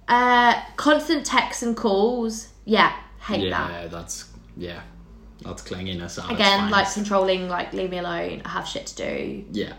Uh, 0.08 0.54
constant 0.78 1.26
texts 1.26 1.64
and 1.64 1.76
calls. 1.76 2.48
Yeah, 2.66 2.92
hate 3.20 3.50
that. 3.52 3.72
Yeah, 3.72 3.88
that's 3.88 4.26
yeah, 4.56 4.82
that's 5.42 5.62
clinginess. 5.64 6.18
at 6.18 6.26
its 6.26 6.34
Again, 6.40 6.70
like 6.70 6.92
controlling, 6.94 7.48
like 7.50 7.74
leave 7.74 7.90
me 7.90 7.98
alone. 8.00 8.42
I 8.46 8.50
have 8.50 8.68
shit 8.68 8.88
to 8.88 8.96
do. 8.96 9.46
yeah, 9.52 9.74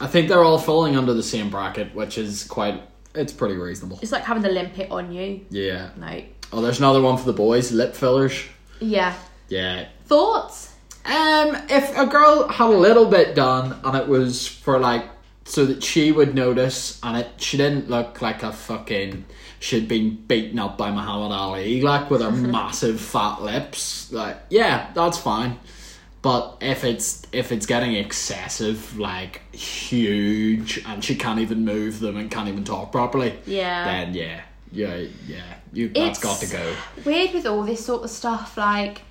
I 0.00 0.06
think 0.06 0.28
they're 0.28 0.44
all 0.44 0.58
falling 0.58 0.96
under 0.96 1.14
the 1.14 1.22
same 1.22 1.50
bracket, 1.50 1.94
which 1.94 2.18
is 2.18 2.44
quite. 2.44 2.82
It's 3.14 3.32
pretty 3.32 3.56
reasonable. 3.56 3.98
It's 4.02 4.12
like 4.12 4.24
having 4.24 4.42
the 4.42 4.50
limpet 4.50 4.90
on 4.90 5.12
you. 5.12 5.44
Yeah. 5.50 5.90
No. 5.96 6.22
Oh, 6.52 6.60
there's 6.60 6.78
another 6.78 7.00
one 7.02 7.16
for 7.16 7.24
the 7.24 7.32
boys. 7.32 7.72
Lip 7.72 7.94
fillers. 7.94 8.44
Yeah. 8.80 9.14
Yeah, 9.48 9.88
Thoughts? 10.04 10.74
Um, 11.06 11.56
if 11.70 11.96
a 11.96 12.06
girl 12.06 12.48
had 12.48 12.66
a 12.68 12.76
little 12.76 13.06
bit 13.06 13.34
done 13.34 13.78
and 13.82 13.96
it 13.96 14.06
was 14.08 14.46
for 14.46 14.78
like 14.78 15.06
so 15.44 15.64
that 15.64 15.82
she 15.82 16.12
would 16.12 16.34
notice 16.34 17.00
and 17.02 17.16
it 17.16 17.28
she 17.38 17.56
didn't 17.56 17.88
look 17.88 18.20
like 18.20 18.42
a 18.42 18.52
fucking 18.52 19.24
she'd 19.60 19.88
been 19.88 20.14
beaten 20.14 20.58
up 20.58 20.78
by 20.78 20.90
Muhammad 20.90 21.32
Ali 21.32 21.80
like 21.82 22.10
with 22.10 22.20
her 22.22 22.30
massive 22.58 23.00
fat 23.00 23.42
lips 23.42 24.12
like 24.12 24.36
yeah 24.50 24.90
that's 24.94 25.18
fine 25.18 25.58
but 26.22 26.56
if 26.60 26.84
it's 26.84 27.22
if 27.32 27.52
it's 27.52 27.66
getting 27.66 27.94
excessive 27.94 28.98
like 28.98 29.40
huge 29.54 30.82
and 30.86 31.02
she 31.02 31.14
can't 31.14 31.40
even 31.40 31.64
move 31.64 32.00
them 32.00 32.16
and 32.16 32.30
can't 32.30 32.48
even 32.48 32.64
talk 32.64 32.92
properly 32.92 33.38
Yeah. 33.46 33.84
then 33.84 34.14
yeah 34.14 34.40
yeah 34.70 35.04
yeah 35.26 35.54
you 35.72 35.88
that's 35.88 36.18
It's- 36.18 36.22
got 36.22 36.40
to 36.40 36.46
go 36.52 36.76
Weird 37.04 37.32
with 37.34 37.46
all 37.46 37.62
this 37.62 37.84
sort 37.84 38.02
of 38.04 38.10
stuff. 38.10 38.56
Like, 38.56 39.02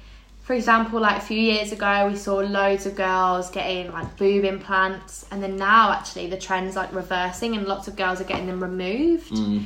for 0.43 0.53
example, 0.53 0.99
like 0.99 1.17
a 1.17 1.21
few 1.25 1.39
years 1.39 1.71
ago, 1.71 2.07
we 2.09 2.15
saw 2.15 2.35
loads 2.37 2.85
of 2.85 2.95
girls 2.95 3.49
getting 3.51 3.91
like 3.91 4.17
boob 4.17 4.43
implants, 4.43 5.25
and 5.31 5.41
then 5.43 5.55
now 5.57 5.91
actually 5.91 6.27
the 6.27 6.37
trend's 6.37 6.75
like 6.75 6.93
reversing, 6.93 7.55
and 7.55 7.67
lots 7.67 7.87
of 7.87 7.95
girls 7.95 8.19
are 8.21 8.23
getting 8.23 8.47
them 8.47 8.61
removed. 8.61 9.31
Mm. 9.31 9.63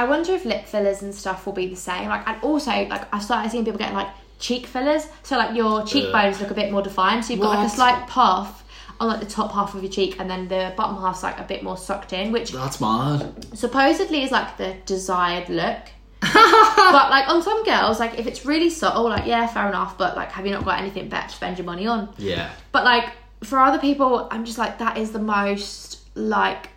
I 0.00 0.04
wonder 0.08 0.32
if 0.32 0.44
lip 0.44 0.66
fillers 0.66 1.02
and 1.02 1.14
stuff 1.14 1.44
will 1.46 1.52
be 1.52 1.66
the 1.68 1.76
same. 1.76 2.08
Like, 2.08 2.26
and 2.28 2.42
also 2.42 2.70
like 2.70 3.12
I've 3.14 3.22
started 3.22 3.50
seeing 3.52 3.64
people 3.64 3.78
getting 3.78 3.94
like 3.96 4.08
cheek 4.38 4.66
fillers, 4.66 5.06
so 5.22 5.36
like 5.36 5.54
your 5.56 5.84
cheekbones 5.84 6.40
look 6.40 6.50
a 6.50 6.54
bit 6.54 6.72
more 6.72 6.82
defined. 6.82 7.24
So 7.24 7.32
you've 7.32 7.42
got 7.42 7.50
like 7.50 7.58
a 7.58 7.62
What? 7.62 7.72
slight 7.72 8.06
puff 8.08 8.64
on 8.98 9.08
like 9.08 9.20
the 9.20 9.26
top 9.26 9.52
half 9.52 9.74
of 9.74 9.82
your 9.82 9.92
cheek, 9.92 10.16
and 10.18 10.28
then 10.30 10.48
the 10.48 10.72
bottom 10.76 10.96
half's 11.00 11.22
like 11.22 11.38
a 11.38 11.44
bit 11.44 11.62
more 11.62 11.76
sucked 11.76 12.12
in, 12.12 12.32
which 12.32 12.52
that's 12.52 12.80
mad 12.80 13.46
supposedly 13.56 14.22
is 14.22 14.30
like 14.30 14.56
the 14.56 14.74
desired 14.86 15.48
look. 15.48 15.78
but 16.22 17.10
like 17.10 17.28
on 17.28 17.42
some 17.42 17.64
girls, 17.64 17.98
like 18.00 18.18
if 18.18 18.26
it's 18.26 18.44
really 18.44 18.70
subtle, 18.70 19.04
like 19.04 19.26
yeah, 19.26 19.46
fair 19.46 19.68
enough. 19.68 19.96
But 19.98 20.16
like, 20.16 20.30
have 20.32 20.46
you 20.46 20.52
not 20.52 20.64
got 20.64 20.78
anything 20.78 21.08
better 21.08 21.28
to 21.28 21.34
spend 21.34 21.58
your 21.58 21.64
money 21.66 21.86
on? 21.86 22.12
yeah 22.18 22.50
But 22.72 22.84
like 22.84 23.10
for 23.42 23.58
other 23.58 23.78
people, 23.78 24.28
I'm 24.30 24.44
just 24.44 24.58
like 24.58 24.78
that 24.78 24.98
is 24.98 25.12
the 25.12 25.18
most 25.18 25.98
like 26.14 26.68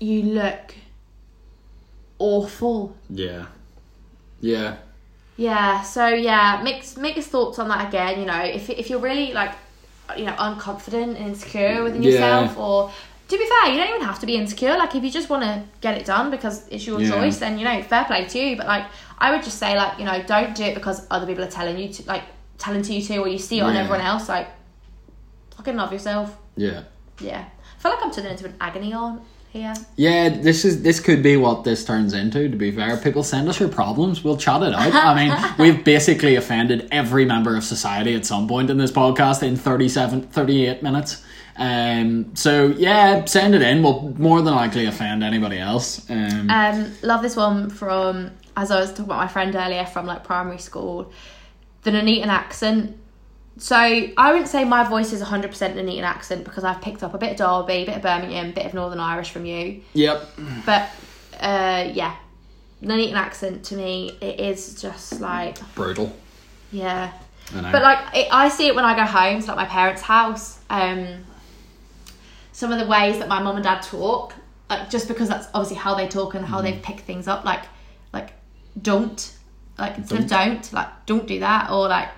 you 0.00 0.22
look 0.22 0.74
awful. 2.18 2.94
yeah 3.10 3.46
yeah 4.40 4.76
Yeah. 5.36 5.82
So 5.82 6.08
yeah, 6.08 6.60
mix 6.64 6.96
mixed 6.96 7.30
thoughts 7.30 7.58
on 7.58 7.68
that 7.68 7.88
again. 7.88 8.18
You 8.20 8.26
know, 8.26 8.40
if 8.42 8.68
if 8.70 8.90
you're 8.90 9.00
really 9.10 9.32
like 9.32 9.52
you 10.16 10.24
know 10.24 10.32
unconfident 10.32 11.16
and 11.16 11.28
insecure 11.30 11.76
mm, 11.80 11.84
within 11.84 12.02
Yeah. 12.02 12.10
yourself, 12.10 12.58
or 12.58 12.90
to 13.28 13.36
be 13.38 13.46
fair, 13.46 13.72
you 13.72 13.78
don't 13.78 13.88
even 13.94 14.02
have 14.06 14.18
to 14.20 14.26
be 14.26 14.36
insecure. 14.36 14.76
Like 14.76 14.94
if 14.94 15.02
you 15.04 15.10
just 15.10 15.28
want 15.30 15.42
to 15.44 15.62
get 15.80 15.96
it 15.98 16.06
done 16.06 16.30
because 16.30 16.66
it's 16.68 16.86
your 16.86 17.00
Yeah. 17.00 17.10
choice, 17.10 17.38
then 17.38 17.58
you 17.58 17.64
know, 17.64 17.82
fair 17.82 18.04
play 18.04 18.24
to 18.26 18.38
you. 18.38 18.56
But 18.56 18.66
like 18.66 18.86
I 19.18 19.30
would 19.32 19.44
just 19.44 19.58
say 19.58 19.76
like 19.76 19.98
you 19.98 20.04
know, 20.04 20.22
don't 20.22 20.54
do 20.56 20.64
it 20.64 20.74
because 20.74 21.06
other 21.10 21.26
people 21.26 21.44
are 21.44 21.50
telling 21.50 21.78
you 21.78 21.88
to 21.92 22.02
like 22.06 22.24
telling 22.58 22.82
to 22.82 22.92
you 22.94 23.02
to, 23.02 23.18
or 23.18 23.28
you 23.28 23.38
see 23.38 23.58
it 23.60 23.62
on 23.62 23.76
everyone 23.76 24.00
else. 24.00 24.28
Like 24.28 24.48
fucking 25.56 25.76
love 25.76 25.92
yourself. 25.92 26.36
yeah 26.56 26.82
Yeah. 27.20 27.44
I 27.76 27.80
feel 27.80 27.92
like 27.92 28.02
I'm 28.04 28.10
turning 28.10 28.32
into 28.32 28.46
an 28.46 28.54
agony 28.60 28.92
aunt 28.92 29.22
here. 29.52 29.74
Yeah, 29.96 30.28
this 30.28 30.64
is 30.64 30.82
this 30.82 31.00
could 31.00 31.22
be 31.22 31.36
what 31.36 31.64
this 31.64 31.84
turns 31.84 32.12
into. 32.14 32.48
To 32.48 32.56
be 32.56 32.70
fair, 32.70 32.96
people 32.96 33.22
send 33.22 33.48
us 33.48 33.58
your 33.60 33.68
problems. 33.68 34.22
We'll 34.22 34.36
chat 34.36 34.62
it 34.62 34.74
out. 34.74 34.94
I 34.94 35.14
mean, 35.14 35.54
we've 35.58 35.84
basically 35.84 36.36
offended 36.36 36.88
every 36.90 37.24
member 37.24 37.56
of 37.56 37.64
society 37.64 38.14
at 38.14 38.26
some 38.26 38.46
point 38.46 38.70
in 38.70 38.78
this 38.78 38.92
podcast 38.92 39.42
in 39.42 39.56
37, 39.56 40.22
38 40.28 40.82
minutes. 40.82 41.24
Um, 41.56 42.36
so 42.36 42.68
yeah, 42.68 43.24
send 43.24 43.54
it 43.54 43.62
in. 43.62 43.82
We'll 43.82 44.14
more 44.16 44.42
than 44.42 44.54
likely 44.54 44.86
offend 44.86 45.24
anybody 45.24 45.58
else. 45.58 46.08
Um, 46.08 46.48
Um, 46.50 46.92
love 47.02 47.22
this 47.22 47.34
one 47.34 47.68
from 47.70 48.30
as 48.56 48.70
I 48.70 48.80
was 48.80 48.90
talking 48.90 49.06
about 49.06 49.18
my 49.18 49.28
friend 49.28 49.54
earlier 49.54 49.84
from 49.86 50.06
like 50.06 50.24
primary 50.24 50.58
school, 50.58 51.12
the 51.82 51.90
Nuneaton 51.90 52.28
accent. 52.28 52.96
So 53.58 53.76
I 53.76 54.30
wouldn't 54.30 54.48
say 54.48 54.64
my 54.64 54.84
voice 54.88 55.12
is 55.12 55.22
100% 55.22 55.74
Nuneaton 55.74 56.04
accent 56.04 56.44
because 56.44 56.64
I've 56.64 56.80
picked 56.80 57.02
up 57.02 57.12
a 57.14 57.18
bit 57.18 57.32
of 57.32 57.36
Derby, 57.66 57.82
a 57.82 57.86
bit 57.86 57.96
of 57.96 58.02
Birmingham, 58.02 58.50
a 58.50 58.52
bit 58.52 58.66
of 58.66 58.74
Northern 58.74 59.00
Irish 59.00 59.30
from 59.30 59.44
you. 59.46 59.82
yep. 59.94 60.28
But 60.64 60.88
uh, 61.40 61.90
yeah, 61.92 62.16
Nuneaton 62.82 63.16
accent 63.16 63.64
to 63.66 63.76
me 63.76 64.16
it 64.20 64.38
is 64.40 64.80
just 64.80 65.20
like 65.20 65.58
Brutal. 65.74 66.14
yeah. 66.70 67.12
But 67.52 67.82
like 67.82 67.98
it, 68.14 68.28
I 68.30 68.48
see 68.50 68.66
it 68.68 68.74
when 68.74 68.84
I 68.84 68.94
go 68.94 69.04
home 69.04 69.40
to 69.40 69.46
like 69.48 69.56
my 69.56 69.64
parents' 69.64 70.02
house. 70.02 70.58
Um, 70.68 71.24
some 72.52 72.72
of 72.72 72.78
the 72.78 72.86
ways 72.86 73.18
that 73.20 73.28
my 73.28 73.40
mum 73.42 73.56
and 73.56 73.64
dad 73.64 73.80
talk, 73.82 74.34
like 74.68 74.90
just 74.90 75.08
because 75.08 75.28
that's 75.28 75.48
obviously 75.54 75.76
how 75.78 75.94
they 75.94 76.06
talk 76.08 76.34
and 76.34 76.44
how 76.44 76.58
Mm. 76.60 76.62
they've 76.64 76.82
picked 76.82 77.00
things 77.00 77.26
up, 77.26 77.44
like 77.44 77.62
like 78.12 78.32
don't 78.80 79.32
like 79.78 79.96
instead 79.98 80.20
of 80.20 80.26
don't 80.28 80.72
like 80.72 80.88
don't 81.06 81.26
do 81.26 81.38
that 81.40 81.70
or 81.70 81.88
like 81.88 82.08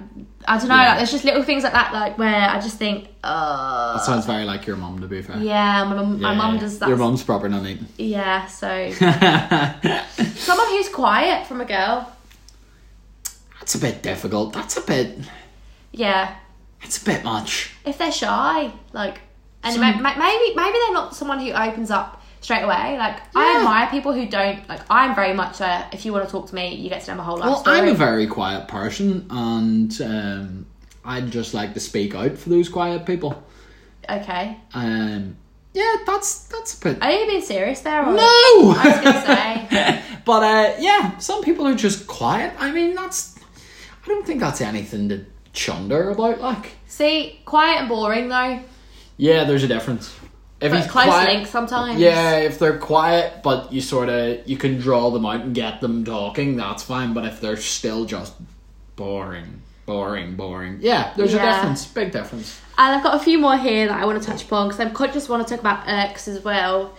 I 0.48 0.58
don't 0.58 0.68
know 0.68 0.74
Yeah. 0.76 0.88
like 0.88 0.96
there's 0.98 1.10
just 1.12 1.24
little 1.24 1.42
things 1.42 1.62
like 1.64 1.74
that 1.74 1.92
like 1.92 2.16
where 2.18 2.48
I 2.48 2.58
just 2.60 2.76
think 2.78 3.08
uh 3.22 3.94
that 3.94 4.04
sounds 4.04 4.24
very 4.26 4.44
like 4.44 4.66
your 4.66 4.76
mum. 4.76 5.00
To 5.00 5.06
be 5.06 5.20
fair. 5.22 5.36
yeah 5.38 5.84
my 5.84 5.94
mum 5.94 6.20
my 6.20 6.32
Yeah, 6.32 6.38
mum 6.38 6.58
does 6.58 6.78
that 6.78 6.88
Your 6.88 6.96
mum's 6.98 7.22
proper 7.22 7.48
Nuneaton. 7.48 7.86
yeah 7.98 8.46
so 8.46 8.90
someone 10.36 10.68
who's 10.68 10.88
quiet 10.88 11.46
from 11.46 11.60
a 11.60 11.64
girl 11.66 12.10
That's 13.58 13.74
a 13.74 13.78
bit 13.78 14.02
difficult. 14.02 14.52
That's 14.54 14.76
a 14.76 14.80
bit. 14.82 15.18
yeah 15.92 16.36
It's 16.82 17.00
a 17.02 17.04
bit 17.04 17.24
much. 17.24 17.72
if 17.84 17.98
they're 17.98 18.12
shy, 18.12 18.72
like, 18.92 19.20
and 19.62 19.74
Some- 19.74 19.82
ma- 19.82 20.00
ma- 20.00 20.16
maybe 20.18 20.54
maybe 20.56 20.78
they're 20.78 20.92
not 20.94 21.14
someone 21.14 21.38
who 21.40 21.52
opens 21.52 21.90
up 21.90 22.19
straight 22.40 22.62
away. 22.62 22.96
Like, 22.98 23.18
I 23.36 23.58
admire 23.58 23.88
people 23.90 24.12
who 24.12 24.26
don't. 24.26 24.66
Like, 24.68 24.80
I'm 24.90 25.14
very 25.14 25.34
much 25.34 25.60
a 25.60 25.88
if 25.92 26.04
you 26.04 26.12
want 26.12 26.24
to 26.26 26.30
talk 26.30 26.48
to 26.48 26.54
me, 26.54 26.74
you 26.74 26.88
get 26.88 27.02
to 27.02 27.10
know 27.12 27.16
my 27.18 27.24
whole 27.24 27.36
life 27.38 27.46
Well, 27.50 27.60
story. 27.60 27.78
I'm 27.78 27.88
a 27.88 27.94
very 27.94 28.26
quiet 28.26 28.68
person, 28.68 29.26
and 29.30 30.00
um, 30.02 30.66
I'd 31.04 31.30
just 31.30 31.54
like 31.54 31.74
to 31.74 31.80
speak 31.80 32.14
out 32.14 32.36
for 32.38 32.48
those 32.50 32.68
quiet 32.68 33.04
people. 33.06 33.42
okay, 34.08 34.56
Um, 34.74 35.36
yeah, 35.72 35.96
that's 36.06 36.44
that's 36.48 36.78
a 36.80 36.82
bit. 36.84 37.02
Are 37.02 37.12
you 37.12 37.26
being 37.26 37.42
serious 37.42 37.80
there? 37.82 38.02
Or? 38.04 38.12
no. 38.12 38.22
I 38.22 38.82
was 38.84 39.04
gonna 39.04 39.26
say. 39.26 40.02
but 40.24 40.42
uh, 40.42 40.74
yeah, 40.80 41.16
some 41.18 41.42
people 41.44 41.66
are 41.66 41.76
just 41.76 42.06
quiet. 42.08 42.52
I 42.58 42.72
mean, 42.72 42.94
that's. 42.94 43.36
I 44.02 44.08
don't 44.08 44.26
think 44.26 44.40
that's 44.40 44.60
anything 44.60 45.08
to 45.10 45.24
chunder 45.52 46.10
about. 46.10 46.40
Like, 46.40 46.72
See, 46.86 47.40
quiet 47.44 47.80
and 47.80 47.88
boring 47.88 48.28
though. 48.28 48.60
yeah, 49.16 49.44
there's 49.44 49.62
a 49.62 49.68
difference. 49.68 50.16
If 50.60 50.72
But 50.72 50.82
he's 50.82 50.90
close 50.90 51.04
quiet, 51.06 51.28
link 51.34 51.46
sometimes. 51.46 51.98
Yeah, 52.00 52.36
if 52.36 52.58
they're 52.58 52.76
quiet, 52.78 53.42
but 53.42 53.72
you 53.72 53.80
sort 53.80 54.08
of 54.10 54.46
you 54.46 54.56
can 54.58 54.78
draw 54.78 55.10
them 55.10 55.24
out 55.24 55.40
and 55.40 55.54
get 55.54 55.80
them 55.80 56.04
talking, 56.04 56.56
that's 56.56 56.82
fine. 56.82 57.14
But 57.14 57.24
if 57.24 57.40
they're 57.40 57.56
still 57.56 58.04
just 58.04 58.34
boring, 58.96 59.62
boring, 59.86 60.36
boring, 60.36 60.78
yeah, 60.82 61.12
there's 61.16 61.32
Yeah. 61.32 61.48
a 61.48 61.54
difference, 61.54 61.86
big 61.86 62.12
difference. 62.12 62.60
And 62.76 62.94
I've 62.96 63.02
got 63.02 63.14
a 63.14 63.18
few 63.24 63.38
more 63.38 63.56
here 63.56 63.88
that 63.88 63.98
I 64.02 64.04
want 64.04 64.22
to 64.22 64.26
touch 64.28 64.42
upon 64.44 64.68
because 64.68 64.80
I 64.80 64.88
quite 64.90 65.12
just 65.12 65.28
want 65.28 65.46
to 65.46 65.50
talk 65.54 65.60
about 65.60 65.88
irks 65.88 66.28
as 66.28 66.42
well. 66.44 66.94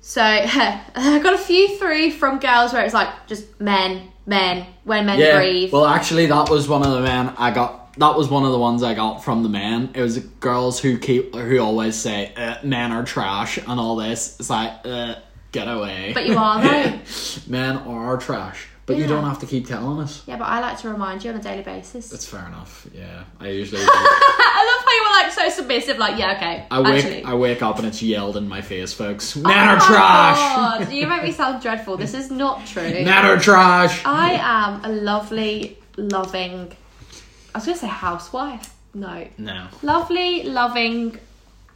So 0.00 0.22
I 0.24 1.20
got 1.22 1.34
a 1.34 1.38
few 1.38 1.76
through 1.78 2.12
from 2.12 2.38
girls 2.40 2.72
where 2.72 2.84
it's 2.84 2.94
like 2.94 3.08
just 3.28 3.60
men, 3.60 4.10
men, 4.26 4.66
when 4.84 5.06
men 5.06 5.18
Yeah. 5.20 5.36
breathe. 5.38 5.72
Well, 5.72 5.86
actually, 5.86 6.26
that 6.26 6.48
was 6.50 6.68
one 6.68 6.84
of 6.84 6.90
the 6.92 7.00
men 7.02 7.32
I 7.38 7.50
got. 7.52 7.79
That 7.98 8.16
was 8.16 8.28
one 8.28 8.44
of 8.44 8.52
the 8.52 8.58
ones 8.58 8.82
I 8.82 8.94
got 8.94 9.24
from 9.24 9.42
the 9.42 9.48
men. 9.48 9.90
It 9.94 10.00
was 10.02 10.18
girls 10.18 10.80
who 10.80 10.98
keep 10.98 11.34
who 11.34 11.58
always 11.58 11.96
say 11.96 12.32
uh, 12.36 12.56
men 12.62 12.92
are 12.92 13.04
trash 13.04 13.58
and 13.58 13.80
all 13.80 13.96
this. 13.96 14.38
It's 14.38 14.48
like 14.50 14.72
uh, 14.84 15.16
get 15.52 15.66
away. 15.66 16.12
but 16.14 16.26
you 16.26 16.36
are 16.38 16.62
though. 16.62 16.98
men 17.48 17.76
are 17.78 18.16
trash, 18.16 18.68
but 18.86 18.96
you 18.96 19.06
don't 19.06 19.24
have 19.24 19.40
to 19.40 19.46
keep 19.46 19.66
telling 19.66 20.00
us. 20.00 20.22
yeah, 20.26 20.36
but 20.36 20.44
I 20.44 20.60
like 20.60 20.78
to 20.80 20.88
remind 20.88 21.24
you 21.24 21.30
on 21.32 21.36
a 21.36 21.42
daily 21.42 21.62
basis. 21.62 22.08
That's 22.10 22.26
fair 22.26 22.46
enough. 22.46 22.86
Yeah, 22.94 23.24
I 23.40 23.48
usually. 23.60 23.82
I 23.82 23.84
love 24.76 24.84
how 24.84 24.92
you 24.92 25.02
were 25.02 25.24
like 25.24 25.32
so 25.32 25.60
submissive. 25.62 25.98
Like, 25.98 26.18
yeah, 26.18 26.36
okay. 26.36 26.66
I 26.70 26.80
wake 26.80 27.04
Actually. 27.04 27.24
I 27.24 27.34
wake 27.34 27.60
up 27.62 27.78
and 27.78 27.86
it's 27.86 28.02
yelled 28.02 28.36
in 28.36 28.48
my 28.48 28.60
face, 28.62 28.92
folks. 28.92 29.34
Men 29.36 29.46
Oh 29.68 29.72
are 29.74 29.80
trash. 29.80 30.38
God, 30.38 30.92
you 30.92 31.06
make 31.08 31.22
me 31.24 31.32
sound 31.32 31.60
dreadful. 31.60 31.96
This 31.96 32.14
is 32.14 32.30
not 32.30 32.64
true. 32.72 32.82
Men 32.82 33.08
are 33.26 33.38
trash. 33.38 34.00
I 34.04 34.32
am 34.40 34.84
a 34.84 34.88
lovely, 34.88 35.78
loving. 35.96 36.72
I 37.54 37.58
was 37.58 37.66
gonna 37.66 37.78
say 37.78 37.86
housewife. 37.86 38.74
No, 38.92 39.26
No. 39.38 39.68
lovely, 39.82 40.42
loving 40.44 41.18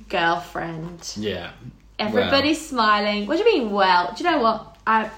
girlfriend. 0.08 1.12
Yeah. 1.16 1.50
Everybody's 1.98 2.66
smiling. 2.66 3.26
What 3.26 3.38
do 3.38 3.44
you 3.48 3.58
mean? 3.60 3.70
Well, 3.70 4.12
do 4.16 4.24
you 4.24 4.30
know 4.30 4.38
what? 4.40 4.76
I 4.86 5.10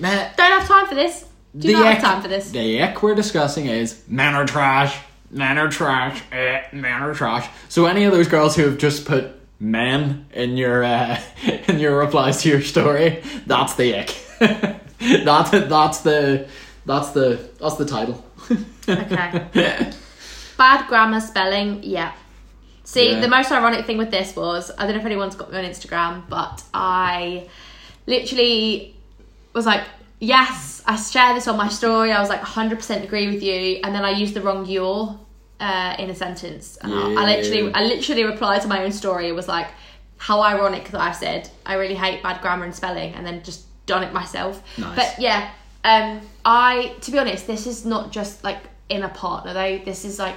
don't 0.00 0.38
have 0.38 0.66
time 0.66 0.86
for 0.86 0.94
this. 0.94 1.24
Do 1.56 1.68
the 1.68 1.74
not 1.74 1.94
have 1.94 2.02
time 2.02 2.22
for 2.22 2.28
this. 2.28 2.50
The 2.50 2.82
ick 2.82 3.00
we're 3.02 3.14
discussing 3.14 3.66
is 3.66 4.02
men 4.08 4.34
are 4.34 4.44
trash. 4.44 4.98
Men 5.30 5.56
are 5.56 5.68
trash. 5.68 6.20
Eh, 6.32 6.62
men 6.72 7.02
are 7.02 7.14
trash. 7.14 7.48
So 7.68 7.86
any 7.86 8.04
of 8.04 8.12
those 8.12 8.26
girls 8.28 8.56
who 8.56 8.64
have 8.64 8.78
just 8.78 9.04
put 9.04 9.32
men 9.60 10.26
in 10.32 10.56
your 10.56 10.82
uh, 10.82 11.20
in 11.68 11.78
your 11.78 11.96
replies 11.98 12.42
to 12.42 12.48
your 12.48 12.60
story, 12.62 13.22
that's 13.46 13.74
the 13.76 14.00
ick. 14.00 14.16
that's 15.24 15.50
that's 15.50 16.00
the 16.00 16.48
that's 16.86 17.10
the 17.10 17.48
that's 17.60 17.76
the 17.76 17.86
title. 17.86 18.24
Okay. 18.88 19.46
Bad 20.56 20.88
grammar, 20.88 21.20
spelling, 21.20 21.82
yeah. 21.82 22.12
See, 22.84 23.10
Yeah. 23.12 23.20
the 23.20 23.28
most 23.28 23.50
ironic 23.50 23.86
thing 23.86 23.98
with 23.98 24.10
this 24.10 24.36
was 24.36 24.70
I 24.78 24.84
don't 24.84 24.94
know 24.94 25.00
if 25.00 25.06
anyone's 25.06 25.34
got 25.36 25.50
me 25.50 25.58
on 25.58 25.64
Instagram, 25.64 26.28
but 26.28 26.62
I 26.72 27.48
literally 28.06 28.94
was 29.54 29.66
like, 29.66 29.82
yes, 30.20 30.82
I 30.86 30.96
share 30.96 31.34
this 31.34 31.48
on 31.48 31.56
my 31.56 31.68
story. 31.68 32.12
I 32.12 32.20
was 32.20 32.28
like 32.28 32.40
100% 32.42 33.02
agree 33.04 33.26
with 33.32 33.42
you, 33.42 33.80
and 33.82 33.94
then 33.94 34.04
I 34.04 34.10
used 34.10 34.34
the 34.34 34.42
wrong 34.42 34.66
your 34.66 35.18
uh, 35.60 35.96
in 35.98 36.10
a 36.10 36.14
sentence, 36.14 36.76
and 36.82 36.92
I, 36.92 37.22
I 37.22 37.36
literally, 37.36 37.72
I 37.72 37.84
literally 37.84 38.24
replied 38.24 38.62
to 38.62 38.68
my 38.68 38.84
own 38.84 38.92
story. 38.92 39.28
It 39.28 39.34
was 39.34 39.48
like, 39.48 39.68
how 40.18 40.40
ironic 40.42 40.90
that 40.90 41.00
I 41.00 41.12
said 41.12 41.50
I 41.66 41.74
really 41.74 41.94
hate 41.94 42.22
bad 42.22 42.40
grammar 42.42 42.64
and 42.64 42.74
spelling, 42.74 43.14
and 43.14 43.26
then 43.26 43.42
just 43.42 43.64
done 43.86 44.02
it 44.02 44.12
myself. 44.12 44.62
Nice. 44.78 44.96
But 44.96 45.16
yeah, 45.18 45.50
um, 45.84 46.20
I 46.44 46.94
to 47.02 47.10
be 47.10 47.18
honest, 47.18 47.46
this 47.46 47.66
is 47.66 47.84
not 47.84 48.10
just 48.10 48.42
like 48.42 48.58
in 48.88 49.02
a 49.02 49.08
partner 49.08 49.52
though. 49.52 49.78
This 49.84 50.04
is 50.04 50.18
like 50.18 50.36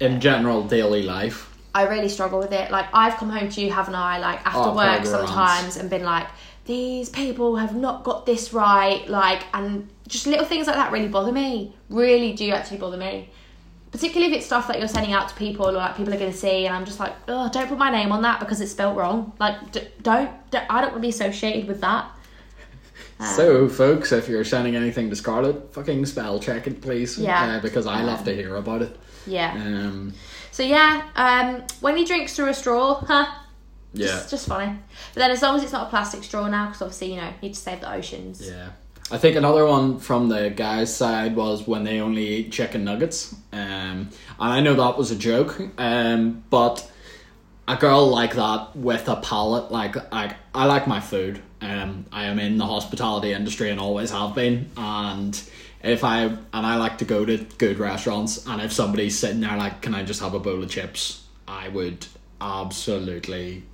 in 0.00 0.20
general, 0.20 0.64
daily 0.66 1.02
life. 1.02 1.46
I 1.74 1.86
really 1.86 2.08
struggle 2.08 2.38
with 2.40 2.52
it. 2.52 2.70
Like 2.70 2.86
I've 2.92 3.14
come 3.16 3.30
home 3.30 3.48
to 3.50 3.60
you, 3.60 3.70
haven't 3.70 3.94
I? 3.94 4.18
Like 4.18 4.44
after 4.44 4.70
Oh, 4.70 4.74
work 4.74 5.04
sometimes 5.06 5.76
and 5.76 5.88
been 5.88 6.02
like, 6.02 6.26
these 6.64 7.08
people 7.10 7.56
have 7.56 7.76
not 7.76 8.02
got 8.02 8.26
this 8.26 8.52
right. 8.52 9.06
Like 9.08 9.42
and 9.54 9.88
just 10.08 10.26
little 10.26 10.44
things 10.46 10.66
like 10.66 10.76
that 10.76 10.90
really 10.90 11.08
bother 11.08 11.30
me. 11.32 11.74
Really 11.88 12.32
do 12.32 12.50
actually 12.50 12.78
bother 12.78 12.96
me. 12.96 13.28
Particularly 13.92 14.32
if 14.32 14.38
it's 14.38 14.46
stuff 14.46 14.68
that 14.68 14.78
you're 14.78 14.86
sending 14.88 15.12
out 15.12 15.28
to 15.28 15.34
people 15.34 15.68
or 15.68 15.72
like 15.72 15.96
people 15.96 16.14
are 16.14 16.18
going 16.18 16.30
to 16.30 16.36
see, 16.36 16.64
and 16.66 16.74
I'm 16.74 16.84
just 16.84 17.00
like, 17.00 17.12
oh, 17.26 17.50
don't 17.52 17.68
put 17.68 17.76
my 17.76 17.90
name 17.90 18.12
on 18.12 18.22
that 18.22 18.38
because 18.38 18.60
it's 18.60 18.70
spelt 18.70 18.96
wrong. 18.96 19.32
Like, 19.40 19.72
d- 19.72 19.88
don't, 20.02 20.30
d- 20.52 20.58
I 20.58 20.80
don't 20.80 20.92
want 20.92 20.94
to 20.94 21.00
be 21.00 21.08
associated 21.08 21.66
with 21.66 21.80
that. 21.80 22.08
Um, 23.20 23.26
So, 23.34 23.68
folks, 23.68 24.12
if 24.12 24.28
you're 24.28 24.44
sending 24.44 24.74
anything 24.76 25.10
to 25.10 25.16
Scarlett, 25.16 25.72
fucking 25.74 26.06
spell 26.06 26.40
check 26.40 26.66
it, 26.66 26.80
please. 26.80 27.18
Yeah. 27.18 27.56
Uh, 27.56 27.60
because 27.60 27.86
I 27.86 28.02
love 28.02 28.24
to 28.24 28.34
hear 28.34 28.56
about 28.56 28.82
it. 28.82 28.96
Yeah. 29.26 29.52
Um, 29.54 30.14
So 30.50 30.62
yeah, 30.62 31.02
um, 31.14 31.62
when 31.80 31.96
he 31.96 32.04
drinks 32.04 32.34
through 32.34 32.48
a 32.48 32.54
straw, 32.54 32.94
huh? 32.94 33.26
yeah. 33.92 34.06
Just, 34.06 34.30
just 34.30 34.48
funny. 34.48 34.76
But 35.14 35.20
then 35.20 35.30
as 35.30 35.42
long 35.42 35.56
as 35.56 35.62
it's 35.62 35.72
not 35.72 35.86
a 35.86 35.90
plastic 35.90 36.24
straw 36.24 36.48
now, 36.48 36.66
because 36.66 36.82
obviously 36.82 37.12
you 37.14 37.20
know 37.20 37.28
you 37.28 37.34
need 37.48 37.54
to 37.54 37.60
save 37.60 37.80
the 37.80 37.92
oceans. 37.92 38.46
Yeah. 38.46 38.70
I 39.12 39.18
think 39.18 39.34
another 39.36 39.66
one 39.66 39.98
from 39.98 40.28
the 40.28 40.50
guys' 40.50 40.94
side 40.94 41.34
was 41.34 41.66
when 41.66 41.82
they 41.82 42.00
only 42.00 42.26
eat 42.26 42.52
chicken 42.52 42.84
nuggets. 42.84 43.34
Um, 43.52 43.58
and 43.58 44.10
I 44.38 44.60
know 44.60 44.74
that 44.74 44.96
was 44.96 45.10
a 45.10 45.16
joke, 45.16 45.60
um, 45.78 46.44
but 46.48 46.88
a 47.66 47.76
girl 47.76 48.06
like 48.08 48.34
that 48.36 48.76
with 48.76 49.08
a 49.08 49.16
palate, 49.16 49.72
like, 49.72 49.96
like 50.12 50.36
I 50.54 50.66
like 50.66 50.86
my 50.86 51.00
food. 51.00 51.42
Um, 51.62 52.06
I 52.12 52.24
am 52.24 52.38
in 52.38 52.56
the 52.58 52.66
hospitality 52.66 53.32
industry 53.32 53.70
and 53.70 53.78
always 53.78 54.10
have 54.10 54.34
been. 54.34 54.70
And 54.76 55.40
if 55.82 56.04
I 56.04 56.22
and 56.24 56.38
I 56.52 56.76
like 56.76 56.98
to 56.98 57.04
go 57.04 57.24
to 57.24 57.38
good 57.58 57.78
restaurants, 57.78 58.46
and 58.46 58.60
if 58.62 58.72
somebody's 58.72 59.18
sitting 59.18 59.40
there 59.40 59.56
like, 59.56 59.82
"Can 59.82 59.94
I 59.94 60.02
just 60.02 60.20
have 60.20 60.34
a 60.34 60.40
bowl 60.40 60.62
of 60.62 60.70
chips?" 60.70 61.24
I 61.46 61.68
would 61.68 62.06
absolutely. 62.40 63.64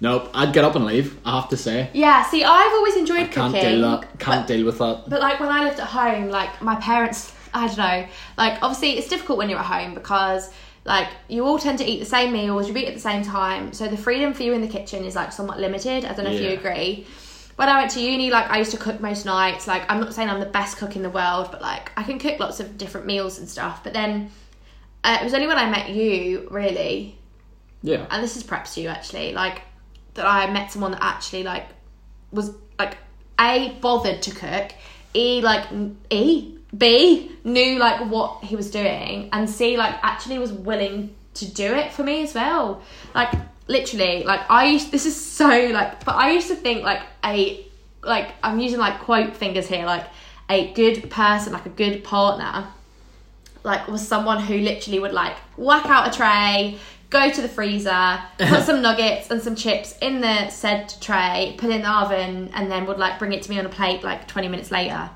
Nope, 0.00 0.30
I'd 0.34 0.52
get 0.52 0.64
up 0.64 0.74
and 0.74 0.84
leave. 0.84 1.18
I 1.24 1.40
have 1.40 1.48
to 1.50 1.56
say, 1.56 1.88
Yeah. 1.94 2.22
See, 2.24 2.44
I've 2.44 2.72
always 2.72 2.96
enjoyed 2.96 3.30
can't 3.30 3.54
cooking. 3.54 3.68
deal 3.68 3.80
that. 3.82 4.18
Can't 4.18 4.46
but, 4.46 4.46
deal 4.46 4.66
with 4.66 4.78
that. 4.78 5.04
but 5.08 5.20
like 5.20 5.40
when 5.40 5.48
I 5.48 5.64
lived 5.64 5.80
at 5.80 5.86
home, 5.86 6.28
like 6.28 6.60
my 6.60 6.76
parents, 6.76 7.32
I 7.54 7.66
don't 7.66 7.78
know. 7.78 8.06
Like 8.36 8.62
obviously 8.62 8.98
it's 8.98 9.08
difficult 9.08 9.38
when 9.38 9.48
you're 9.48 9.58
at 9.58 9.64
home 9.64 9.94
because 9.94 10.50
like 10.84 11.08
you 11.28 11.46
all 11.46 11.58
tend 11.58 11.78
to 11.78 11.84
eat 11.84 11.98
the 11.98 12.06
same 12.06 12.32
meals, 12.32 12.68
you 12.68 12.76
eat 12.76 12.86
at 12.86 12.94
the 12.94 13.00
same 13.00 13.22
time, 13.22 13.72
so 13.72 13.88
the 13.88 13.96
freedom 13.96 14.34
for 14.34 14.42
you 14.42 14.52
in 14.52 14.60
the 14.60 14.68
kitchen 14.68 15.04
is 15.04 15.16
like 15.16 15.32
somewhat 15.32 15.58
limited. 15.58 16.04
I 16.04 16.12
don't 16.12 16.24
know 16.24 16.30
if 16.30 16.42
you 16.42 16.50
agree. 16.50 17.06
When 17.56 17.68
I 17.70 17.78
went 17.78 17.90
to 17.92 18.00
uni, 18.00 18.30
like 18.30 18.50
I 18.50 18.58
used 18.58 18.70
to 18.72 18.76
cook 18.76 19.00
most 19.00 19.24
nights. 19.24 19.66
Like 19.66 19.90
I'm 19.90 19.98
not 20.00 20.14
saying 20.14 20.28
I'm 20.28 20.40
the 20.40 20.46
best 20.46 20.76
cook 20.76 20.94
in 20.94 21.02
the 21.02 21.10
world, 21.10 21.48
but 21.50 21.62
like 21.62 21.90
I 21.96 22.02
can 22.02 22.18
cook 22.18 22.38
lots 22.38 22.60
of 22.60 22.76
different 22.78 23.06
meals 23.06 23.38
and 23.38 23.48
stuff. 23.48 23.82
But 23.82 23.92
then 23.94 24.30
uh, 25.02 25.18
it 25.20 25.24
was 25.24 25.32
only 25.34 25.46
when 25.46 25.56
I 25.56 25.70
met 25.70 25.90
you, 25.90 26.48
really, 26.50 27.16
Yeah. 27.82 28.06
and 28.10 28.22
this 28.22 28.36
is 28.36 28.42
perhaps 28.42 28.74
to 28.74 28.80
you 28.82 28.88
actually, 28.88 29.32
like 29.32 29.62
that 30.14 30.26
I 30.26 30.50
met 30.50 30.70
someone 30.72 30.92
that 30.92 31.02
actually 31.02 31.44
like 31.44 31.66
was 32.30 32.52
like 32.78 32.98
a 33.40 33.72
bothered 33.80 34.20
to 34.22 34.30
cook, 34.32 34.72
e 35.14 35.40
like 35.40 35.66
e 36.10 36.52
b 36.76 37.30
knew 37.44 37.78
like 37.78 38.10
what 38.10 38.44
he 38.44 38.54
was 38.56 38.70
doing, 38.70 39.30
and 39.32 39.48
c 39.48 39.76
like 39.78 39.94
actually 40.02 40.38
was 40.38 40.52
willing 40.52 41.14
to 41.34 41.50
do 41.50 41.72
it 41.72 41.92
for 41.92 42.02
me 42.02 42.22
as 42.22 42.34
well. 42.34 42.82
Like 43.14 43.32
literally, 43.68 44.24
like 44.24 44.50
I 44.50 44.66
used 44.66 44.90
this 44.90 45.06
is 45.06 45.16
so 45.16 45.48
like, 45.48 46.04
but 46.04 46.14
I 46.14 46.32
used 46.32 46.48
to 46.48 46.56
think 46.56 46.82
like 46.82 47.02
a 47.24 47.64
like 48.02 48.32
I'm 48.42 48.60
using 48.60 48.78
like 48.78 49.00
quote 49.00 49.36
fingers 49.36 49.66
here, 49.66 49.86
like 49.86 50.06
a 50.48 50.72
good 50.72 51.10
person, 51.10 51.52
like 51.52 51.66
a 51.66 51.70
good 51.70 52.04
partner 52.04 52.66
like 53.66 53.88
was 53.88 54.06
someone 54.06 54.40
who 54.40 54.56
literally 54.58 55.00
would 55.00 55.12
like 55.12 55.36
whack 55.56 55.86
out 55.86 56.08
a 56.08 56.16
tray, 56.16 56.78
go 57.10 57.28
to 57.28 57.42
the 57.42 57.48
freezer, 57.48 58.18
put 58.38 58.62
some 58.62 58.80
nuggets 58.80 59.30
and 59.30 59.42
some 59.42 59.56
chips 59.56 59.98
in 60.00 60.20
the 60.20 60.48
said 60.48 60.94
tray, 61.00 61.56
put 61.58 61.68
it 61.68 61.76
in 61.76 61.82
the 61.82 61.90
oven, 61.90 62.48
and 62.54 62.70
then 62.70 62.86
would 62.86 62.98
like 62.98 63.18
bring 63.18 63.32
it 63.32 63.42
to 63.42 63.50
me 63.50 63.58
on 63.58 63.66
a 63.66 63.68
plate 63.68 64.04
like 64.04 64.26
20 64.28 64.48
minutes 64.48 64.70
later. 64.70 65.10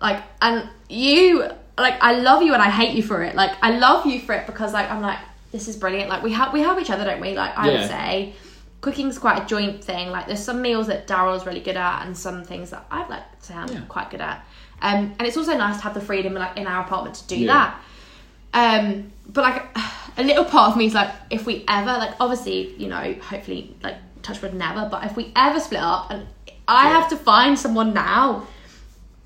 Like, 0.00 0.22
and 0.40 0.68
you, 0.88 1.50
like, 1.76 1.94
I 2.00 2.14
love 2.14 2.42
you 2.42 2.54
and 2.54 2.62
I 2.62 2.70
hate 2.70 2.94
you 2.94 3.02
for 3.02 3.22
it. 3.22 3.34
Like, 3.34 3.52
I 3.62 3.76
love 3.78 4.06
you 4.06 4.20
for 4.20 4.32
it 4.32 4.46
because 4.46 4.72
like 4.72 4.88
I'm 4.88 5.02
like, 5.02 5.18
this 5.52 5.68
is 5.68 5.76
brilliant. 5.76 6.08
Like, 6.08 6.22
we 6.22 6.32
have 6.32 6.52
we 6.52 6.60
help 6.60 6.80
each 6.80 6.90
other, 6.90 7.04
don't 7.04 7.20
we? 7.20 7.34
Like, 7.34 7.56
I 7.56 7.70
would 7.70 7.88
say. 7.88 8.34
Cooking's 8.80 9.16
quite 9.16 9.40
a 9.44 9.46
joint 9.46 9.84
thing. 9.84 10.10
Like, 10.10 10.26
there's 10.26 10.42
some 10.42 10.60
meals 10.60 10.88
that 10.88 11.06
Daryl's 11.06 11.46
really 11.46 11.60
good 11.60 11.76
at, 11.76 12.04
and 12.04 12.18
some 12.18 12.42
things 12.42 12.70
that 12.70 12.84
I'd 12.90 13.08
like 13.08 13.38
to 13.38 13.46
say 13.46 13.54
I'm 13.54 13.68
Yeah. 13.68 13.80
quite 13.88 14.10
good 14.10 14.20
at. 14.20 14.44
Um, 14.80 15.14
and 15.18 15.28
it's 15.28 15.36
also 15.36 15.56
nice 15.56 15.76
to 15.76 15.82
have 15.84 15.94
the 15.94 16.00
freedom, 16.00 16.34
like 16.34 16.56
in 16.56 16.66
our 16.66 16.82
apartment, 16.82 17.14
to 17.16 17.26
do 17.28 17.36
Yeah. 17.36 17.74
that. 18.52 18.82
Um, 18.84 19.12
but 19.28 19.42
like 19.42 19.64
a 20.18 20.24
little 20.24 20.44
part 20.44 20.72
of 20.72 20.76
me 20.76 20.86
is 20.86 20.94
like, 20.94 21.10
if 21.30 21.46
we 21.46 21.64
ever, 21.68 21.92
like, 21.92 22.14
obviously, 22.18 22.74
you 22.76 22.88
know, 22.88 23.14
hopefully, 23.22 23.76
like, 23.84 23.96
touch 24.22 24.42
wood, 24.42 24.54
never. 24.54 24.88
But 24.90 25.04
if 25.04 25.16
we 25.16 25.32
ever 25.36 25.60
split 25.60 25.80
up, 25.80 26.10
and 26.10 26.26
I 26.66 26.88
Yeah. 26.90 27.00
have 27.00 27.08
to 27.10 27.16
find 27.16 27.56
someone 27.56 27.94
now 27.94 28.48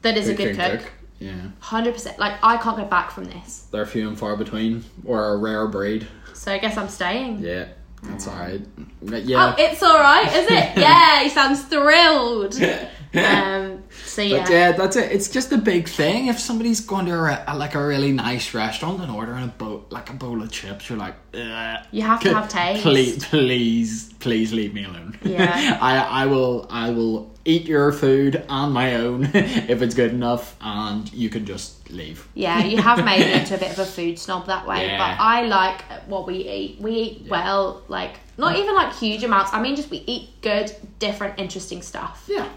that 0.02 0.18
is 0.18 0.28
a 0.28 0.34
good 0.34 0.54
can 0.56 0.78
cook, 0.80 0.92
Yeah. 1.18 1.34
hundred 1.60 1.94
percent. 1.94 2.18
Like, 2.18 2.34
I 2.42 2.56
can't 2.58 2.76
go 2.76 2.84
back 2.84 3.10
from 3.10 3.24
this. 3.24 3.66
They're 3.70 3.86
few 3.86 4.08
and 4.08 4.18
far 4.18 4.36
between. 4.36 4.84
We're 5.02 5.34
a 5.34 5.36
rare 5.38 5.66
breed. 5.66 6.06
So 6.34 6.52
I 6.52 6.58
guess 6.58 6.76
I'm 6.76 6.88
staying. 6.88 7.38
Yeah. 7.38 7.68
That's 8.02 8.28
alright. 8.28 8.60
Yeah. 9.02 9.54
Oh, 9.56 9.62
it's 9.62 9.82
all 9.82 9.98
right, 9.98 10.28
is 10.28 10.44
it? 10.44 10.50
yeah, 10.76 11.22
he 11.22 11.28
sounds 11.30 11.62
thrilled. 11.64 12.58
Um, 13.14 13.82
so 14.16 14.22
yeah. 14.22 14.42
But 14.42 14.50
yeah, 14.50 14.72
that's 14.72 14.96
it. 14.96 15.12
It's 15.12 15.28
just 15.28 15.52
a 15.52 15.58
big 15.58 15.88
thing. 15.88 16.26
If 16.28 16.38
somebody's 16.38 16.80
going 16.80 17.06
to 17.06 17.14
a, 17.14 17.44
a- 17.46 17.56
like 17.56 17.74
a 17.74 17.86
really 17.86 18.12
nice 18.12 18.54
restaurant 18.54 19.00
and 19.02 19.10
ordering 19.10 19.44
a 19.44 19.48
bowl 19.48 19.84
like 19.90 20.08
a 20.10 20.14
bowl 20.14 20.42
of 20.42 20.50
chips, 20.50 20.88
you're 20.88 20.98
like, 20.98 21.14
Ugh. 21.34 21.78
You 21.92 22.02
have 22.02 22.20
to 22.22 22.32
have 22.34 22.48
taste. 22.48 22.82
Please, 22.82 23.24
please, 23.26 24.12
please 24.20 24.52
leave 24.52 24.72
me 24.74 24.84
alone. 24.84 25.18
Yeah. 25.22 25.78
I, 25.90 26.22
I 26.22 26.26
will, 26.26 26.66
I 26.70 26.90
will 26.90 27.30
eat 27.44 27.66
your 27.66 27.92
food 27.92 28.42
on 28.48 28.72
my 28.72 28.96
own 28.96 29.24
if 29.34 29.82
it's 29.82 29.94
good 29.94 30.12
enough, 30.12 30.56
and 30.60 31.12
you 31.12 31.28
can 31.28 31.44
just 31.44 31.90
leave. 31.90 32.26
Yeah, 32.34 32.64
you 32.64 32.78
have 32.82 33.04
made 33.04 33.20
me 33.20 33.32
into 33.34 33.54
a 33.54 33.58
bit 33.58 33.70
of 33.72 33.78
a 33.78 33.86
food 33.96 34.18
snob 34.18 34.46
that 34.46 34.66
way, 34.66 34.86
Yeah. 34.86 34.98
but 34.98 35.22
I 35.22 35.42
like 35.42 35.82
what 36.08 36.26
we 36.26 36.36
eat. 36.48 36.80
We 36.80 36.92
eat 36.92 37.26
well, 37.28 37.82
like 37.88 38.14
not 38.38 38.56
even 38.56 38.74
like 38.74 38.94
huge 38.94 39.22
amounts. 39.24 39.52
I 39.52 39.60
mean, 39.62 39.76
just 39.76 39.90
we 39.90 39.98
eat 40.06 40.30
good, 40.42 40.74
different, 40.98 41.38
interesting 41.38 41.82
stuff. 41.82 42.24
Yeah, 42.28 42.48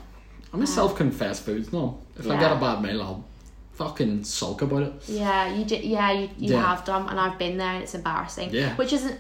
I'm 0.54 0.62
a 0.62 0.68
self-confessed 0.68 1.44
food 1.44 1.66
snob. 1.68 2.00
If 2.18 2.30
I 2.30 2.40
get 2.40 2.52
a 2.52 2.56
bad 2.56 2.82
meal, 2.82 3.02
I'll 3.02 3.24
fucking 3.74 4.24
sulk 4.24 4.62
about 4.62 4.84
it. 4.84 4.94
Yeah, 5.08 5.54
you 5.54 5.64
did. 5.64 5.84
Yeah, 5.84 6.12
you, 6.12 6.30
you 6.38 6.54
Yeah. 6.54 6.62
have 6.76 6.84
done, 6.86 7.08
and 7.08 7.20
I've 7.20 7.38
been 7.38 7.58
there, 7.58 7.74
and 7.74 7.84
it's 7.84 7.96
embarrassing. 7.96 8.50
Yeah. 8.52 8.76
which 8.76 8.94
isn't 8.94 9.18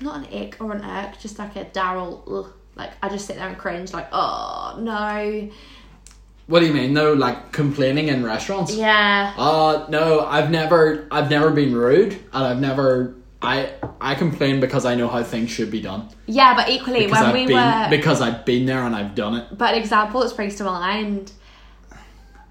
not 0.00 0.16
an 0.26 0.26
ick 0.42 0.56
or 0.60 0.72
an 0.72 0.84
irk, 0.84 1.18
just 1.20 1.38
like 1.38 1.54
a 1.56 1.64
Daryl. 1.66 2.48
Like 2.76 2.92
I 3.02 3.08
just 3.08 3.26
sit 3.26 3.36
there 3.36 3.48
and 3.48 3.56
cringe, 3.58 3.92
like 3.92 4.08
oh 4.12 4.78
no. 4.80 5.48
What 6.46 6.60
do 6.60 6.66
you 6.66 6.72
mean? 6.72 6.92
No, 6.94 7.12
like 7.12 7.50
complaining 7.52 8.08
in 8.08 8.22
restaurants. 8.24 8.74
Yeah, 8.74 9.32
Uh 9.36 9.86
no, 9.88 10.20
I've 10.20 10.50
never 10.50 11.08
I've 11.10 11.28
never 11.30 11.50
been 11.50 11.74
rude 11.74 12.12
and 12.32 12.44
I've 12.46 12.60
never 12.60 13.15
I 13.42 13.72
I 14.00 14.14
complain 14.14 14.60
because 14.60 14.84
I 14.86 14.94
know 14.94 15.08
how 15.08 15.22
things 15.22 15.50
should 15.50 15.70
be 15.70 15.80
done. 15.80 16.08
yeah, 16.26 16.54
but 16.54 16.68
equally 16.70 17.00
Because 17.04 17.20
when 17.20 17.24
I've 17.28 17.34
we 17.34 17.46
been 17.46 17.56
were 17.56 17.86
because 17.90 18.20
I've 18.22 18.44
been 18.44 18.64
there 18.66 18.82
and 18.82 18.96
I've 18.96 19.14
done 19.14 19.34
it. 19.36 19.46
But 19.58 19.74
an 19.74 19.80
example 19.80 20.20
that 20.22 20.30
springs 20.30 20.56
to 20.56 20.64
mind. 20.64 21.32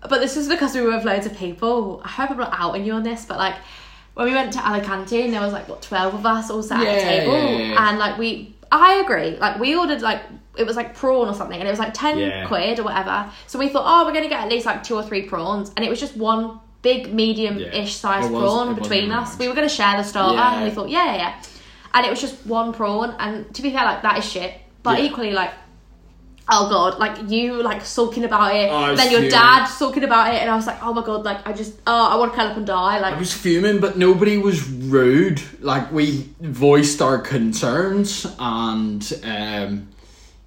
But 0.07 0.19
this 0.19 0.37
is 0.37 0.47
because 0.47 0.75
we 0.75 0.81
were 0.81 0.95
with 0.95 1.03
loads 1.05 1.25
of 1.25 1.35
people. 1.35 2.01
I 2.05 2.09
hope 2.09 2.29
I'm 2.31 2.37
not 2.37 2.53
outing 2.53 2.85
you 2.85 2.93
on 2.93 3.01
this, 3.03 3.25
but 3.25 3.37
like 3.39 3.55
when 4.13 4.27
we 4.27 4.33
went 4.33 4.53
to 4.53 4.59
Alicante 4.59 5.23
and 5.23 5.33
there 5.33 5.41
was 5.41 5.51
like 5.53 5.67
what 5.67 5.81
twelve 5.81 6.13
of 6.13 6.25
us 6.25 6.49
all 6.51 6.61
sat 6.61 6.81
at 6.81 6.85
Yeah, 6.85 6.91
a 6.93 7.01
table, 7.19 7.33
yeah, 7.33 7.57
yeah. 7.73 7.89
and 7.89 7.97
like 7.97 8.17
we, 8.19 8.55
I 8.71 8.95
agree. 9.03 9.37
Like 9.37 9.59
we 9.59 9.75
ordered 9.75 10.01
like 10.03 10.21
it 10.57 10.65
was 10.67 10.75
like 10.75 10.95
prawn 10.95 11.27
or 11.27 11.33
something, 11.33 11.59
and 11.59 11.67
it 11.67 11.71
was 11.71 11.79
like 11.79 11.95
ten 11.95 12.19
Yeah. 12.19 12.45
quid 12.45 12.77
or 12.79 12.83
whatever. 12.83 13.29
So 13.47 13.57
we 13.57 13.69
thought, 13.69 13.83
oh, 13.87 14.05
we're 14.05 14.13
gonna 14.13 14.29
get 14.29 14.43
at 14.43 14.49
least 14.49 14.67
like 14.67 14.83
two 14.83 14.95
or 14.95 15.01
three 15.03 15.23
prawns, 15.23 15.71
and 15.75 15.83
it 15.83 15.89
was 15.89 15.99
just 15.99 16.15
one 16.15 16.59
big 16.89 17.01
medium-ish 17.21 17.91
Yeah. 17.93 18.03
sized 18.05 18.29
prawn 18.31 18.67
between 18.79 19.05
us. 19.11 19.27
large. 19.29 19.39
We 19.41 19.45
were 19.49 19.55
gonna 19.59 19.75
share 19.81 19.95
the 20.01 20.07
starter, 20.13 20.35
Yeah. 20.37 20.53
and 20.55 20.63
we 20.67 20.71
thought, 20.75 20.89
yeah, 20.97 21.05
yeah, 21.11 21.17
yeah. 21.23 21.33
And 21.93 22.01
it 22.05 22.09
was 22.13 22.21
just 22.25 22.35
one 22.59 22.69
prawn, 22.77 23.09
and 23.23 23.33
to 23.55 23.59
be 23.65 23.69
fair, 23.75 23.85
like 23.91 24.01
that 24.07 24.15
is 24.21 24.25
shit. 24.33 24.51
But 24.87 24.95
Yeah. 24.99 25.05
equally, 25.07 25.33
like 25.43 25.53
oh 26.55 26.63
god, 26.69 26.91
like 27.03 27.15
you 27.33 27.45
like 27.69 27.81
sulking 27.83 28.23
about 28.29 28.49
it, 28.61 28.67
Oh, 28.71 28.91
was 28.91 28.99
then 28.99 29.09
your 29.13 29.21
fuming. 29.21 29.31
dad 29.39 29.61
sulking 29.65 30.03
about 30.09 30.25
it, 30.33 30.37
and 30.41 30.47
I 30.53 30.55
was 30.55 30.67
like, 30.71 30.79
oh 30.85 30.93
my 30.97 31.03
god, 31.09 31.21
like 31.29 31.39
I 31.49 31.51
just, 31.61 31.73
oh, 31.87 32.03
I 32.11 32.15
want 32.19 32.33
to 32.33 32.35
curl 32.37 32.49
up 32.51 32.57
and 32.61 32.67
die, 32.67 32.99
like 33.05 33.15
I 33.15 33.19
was 33.27 33.33
fuming, 33.45 33.77
but 33.85 33.97
nobody 33.97 34.35
was 34.37 34.57
rude. 34.97 35.41
Like 35.71 35.85
we 35.99 36.05
voiced 36.65 36.99
our 37.07 37.17
concerns 37.17 38.11
and 38.37 39.01
um 39.35 39.87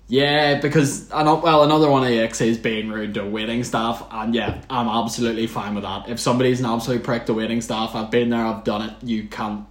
yeah, 0.08 0.60
because 0.60 1.08
well 1.10 1.62
another 1.64 1.90
one 1.90 2.02
of 2.02 2.08
the 2.08 2.44
is 2.46 2.58
being 2.58 2.88
rude 2.90 3.14
to 3.14 3.24
waiting 3.24 3.62
staff 3.64 4.06
and 4.10 4.34
yeah, 4.34 4.60
I'm 4.70 4.88
absolutely 4.88 5.46
fine 5.46 5.74
with 5.74 5.84
that. 5.84 6.08
If 6.08 6.18
somebody's 6.18 6.60
an 6.60 6.66
absolute 6.66 7.04
prick 7.04 7.26
to 7.26 7.34
waiting 7.34 7.60
staff, 7.60 7.94
I've 7.94 8.10
been 8.10 8.30
there, 8.30 8.44
I've 8.44 8.64
done 8.64 8.82
it, 8.90 8.94
you 9.02 9.24
can't 9.24 9.66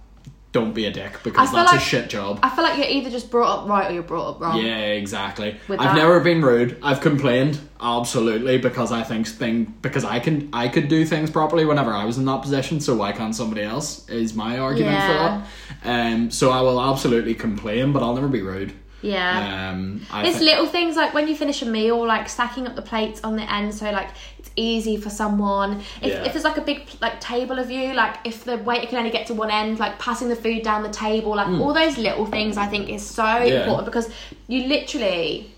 don't 0.50 0.72
be 0.74 0.86
a 0.86 0.90
dick 0.90 1.12
because 1.24 1.52
that's 1.52 1.72
like- 1.72 1.80
a 1.80 1.84
shit 1.84 2.08
job. 2.08 2.40
I 2.42 2.48
feel 2.48 2.64
like 2.64 2.78
you're 2.78 2.86
either 2.86 3.10
just 3.10 3.30
brought 3.30 3.58
up 3.64 3.68
right 3.68 3.90
or 3.90 3.92
you're 3.94 4.02
brought 4.02 4.30
up 4.36 4.40
wrong. 4.40 4.56
Yeah, 4.64 4.78
exactly. 4.78 5.56
With 5.68 5.78
I've 5.78 5.94
that. 5.94 6.00
never 6.00 6.20
been 6.20 6.40
rude. 6.40 6.78
I've 6.82 7.02
complained 7.02 7.58
absolutely 7.82 8.56
because 8.56 8.90
I 8.90 9.02
think 9.02 9.26
thing 9.26 9.74
because 9.82 10.04
I 10.04 10.20
can 10.20 10.48
I 10.54 10.68
could 10.68 10.88
do 10.88 11.04
things 11.04 11.30
properly 11.30 11.66
whenever 11.66 11.92
I 11.92 12.04
was 12.06 12.16
in 12.16 12.24
that 12.24 12.40
position. 12.40 12.80
So 12.80 12.94
why 12.96 13.12
can't 13.12 13.34
somebody 13.36 13.62
else? 13.62 14.08
Is 14.08 14.34
my 14.34 14.58
argument 14.58 14.94
Yeah. 14.94 15.42
for 15.42 15.48
that. 15.84 16.12
Um. 16.14 16.30
So 16.30 16.50
I 16.50 16.62
will 16.62 16.80
absolutely 16.80 17.34
complain, 17.34 17.92
but 17.92 18.02
I'll 18.02 18.14
never 18.14 18.28
be 18.28 18.40
rude. 18.40 18.72
Yeah. 19.00 19.70
Um. 19.70 20.00
I 20.10 20.26
It's 20.26 20.38
thi- 20.38 20.44
little 20.44 20.66
things 20.66 20.96
like 20.96 21.14
when 21.14 21.28
you 21.28 21.36
finish 21.36 21.62
a 21.62 21.66
meal, 21.66 22.04
like 22.06 22.28
stacking 22.28 22.66
up 22.66 22.74
the 22.74 22.82
plates 22.82 23.20
on 23.22 23.36
the 23.36 23.42
end, 23.52 23.72
so 23.74 23.90
like 23.92 24.08
it's 24.38 24.50
easy 24.56 24.96
for 24.96 25.08
someone. 25.08 25.80
If, 26.02 26.12
Yeah. 26.12 26.24
if 26.24 26.32
there's 26.32 26.44
like 26.44 26.56
a 26.56 26.62
big 26.62 26.88
like 27.00 27.20
table 27.20 27.58
of 27.60 27.70
you, 27.70 27.94
like 27.94 28.16
if 28.24 28.42
the 28.44 28.56
waiter 28.58 28.86
can 28.88 28.98
only 28.98 29.10
get 29.10 29.26
to 29.28 29.34
one 29.34 29.50
end, 29.52 29.78
like 29.78 29.98
passing 30.00 30.28
the 30.28 30.36
food 30.36 30.62
down 30.64 30.82
the 30.82 30.88
table, 30.90 31.36
like 31.36 31.46
all 31.46 31.72
those 31.72 31.96
little 31.96 32.26
things, 32.26 32.56
I 32.56 32.66
think 32.66 32.88
is 32.88 33.06
so. 33.06 33.24
Yeah. 33.24 33.60
important 33.60 33.86
because 33.86 34.10
you 34.48 34.66
literally 34.66 35.52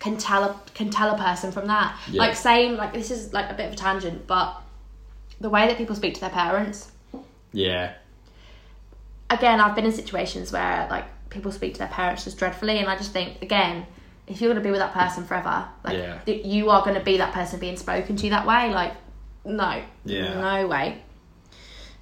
can 0.00 0.16
tell 0.16 0.42
a 0.44 0.56
can 0.74 0.88
tell 0.88 1.14
a 1.14 1.18
person 1.18 1.52
from 1.52 1.66
that. 1.66 1.94
Yeah. 2.10 2.22
Like 2.22 2.34
same, 2.34 2.76
like 2.76 2.94
this 2.94 3.10
is 3.10 3.32
like 3.34 3.50
a 3.50 3.54
bit 3.54 3.66
of 3.66 3.72
a 3.74 3.76
tangent, 3.76 4.26
but 4.26 4.56
the 5.38 5.50
way 5.50 5.66
that 5.66 5.76
people 5.76 5.94
speak 5.96 6.14
to 6.14 6.20
their 6.20 6.30
parents 6.30 6.90
Yeah. 7.52 7.92
again, 9.28 9.60
I've 9.60 9.74
been 9.74 9.84
in 9.84 9.92
situations 9.92 10.50
where 10.52 10.86
like 10.90 11.04
people 11.32 11.50
speak 11.50 11.72
to 11.74 11.78
their 11.80 11.88
parents 11.88 12.24
just 12.24 12.38
dreadfully, 12.38 12.78
and 12.78 12.88
I 12.88 12.96
just 12.96 13.12
think 13.12 13.42
again, 13.42 13.86
if 14.26 14.40
you're 14.40 14.50
gonna 14.52 14.62
be 14.64 14.70
with 14.70 14.80
that 14.80 14.92
person 14.94 15.24
forever, 15.24 15.64
like 15.84 15.96
Yeah. 15.98 16.18
th- 16.26 16.44
you 16.46 16.70
are 16.70 16.84
gonna 16.84 17.02
be 17.02 17.16
that 17.16 17.32
person 17.32 17.58
being 17.58 17.76
spoken 17.76 18.16
to 18.16 18.30
that 18.30 18.46
way. 18.46 18.72
Like, 18.72 18.92
no, 19.44 19.82
Yeah. 20.04 20.34
no 20.40 20.66
way. 20.68 21.02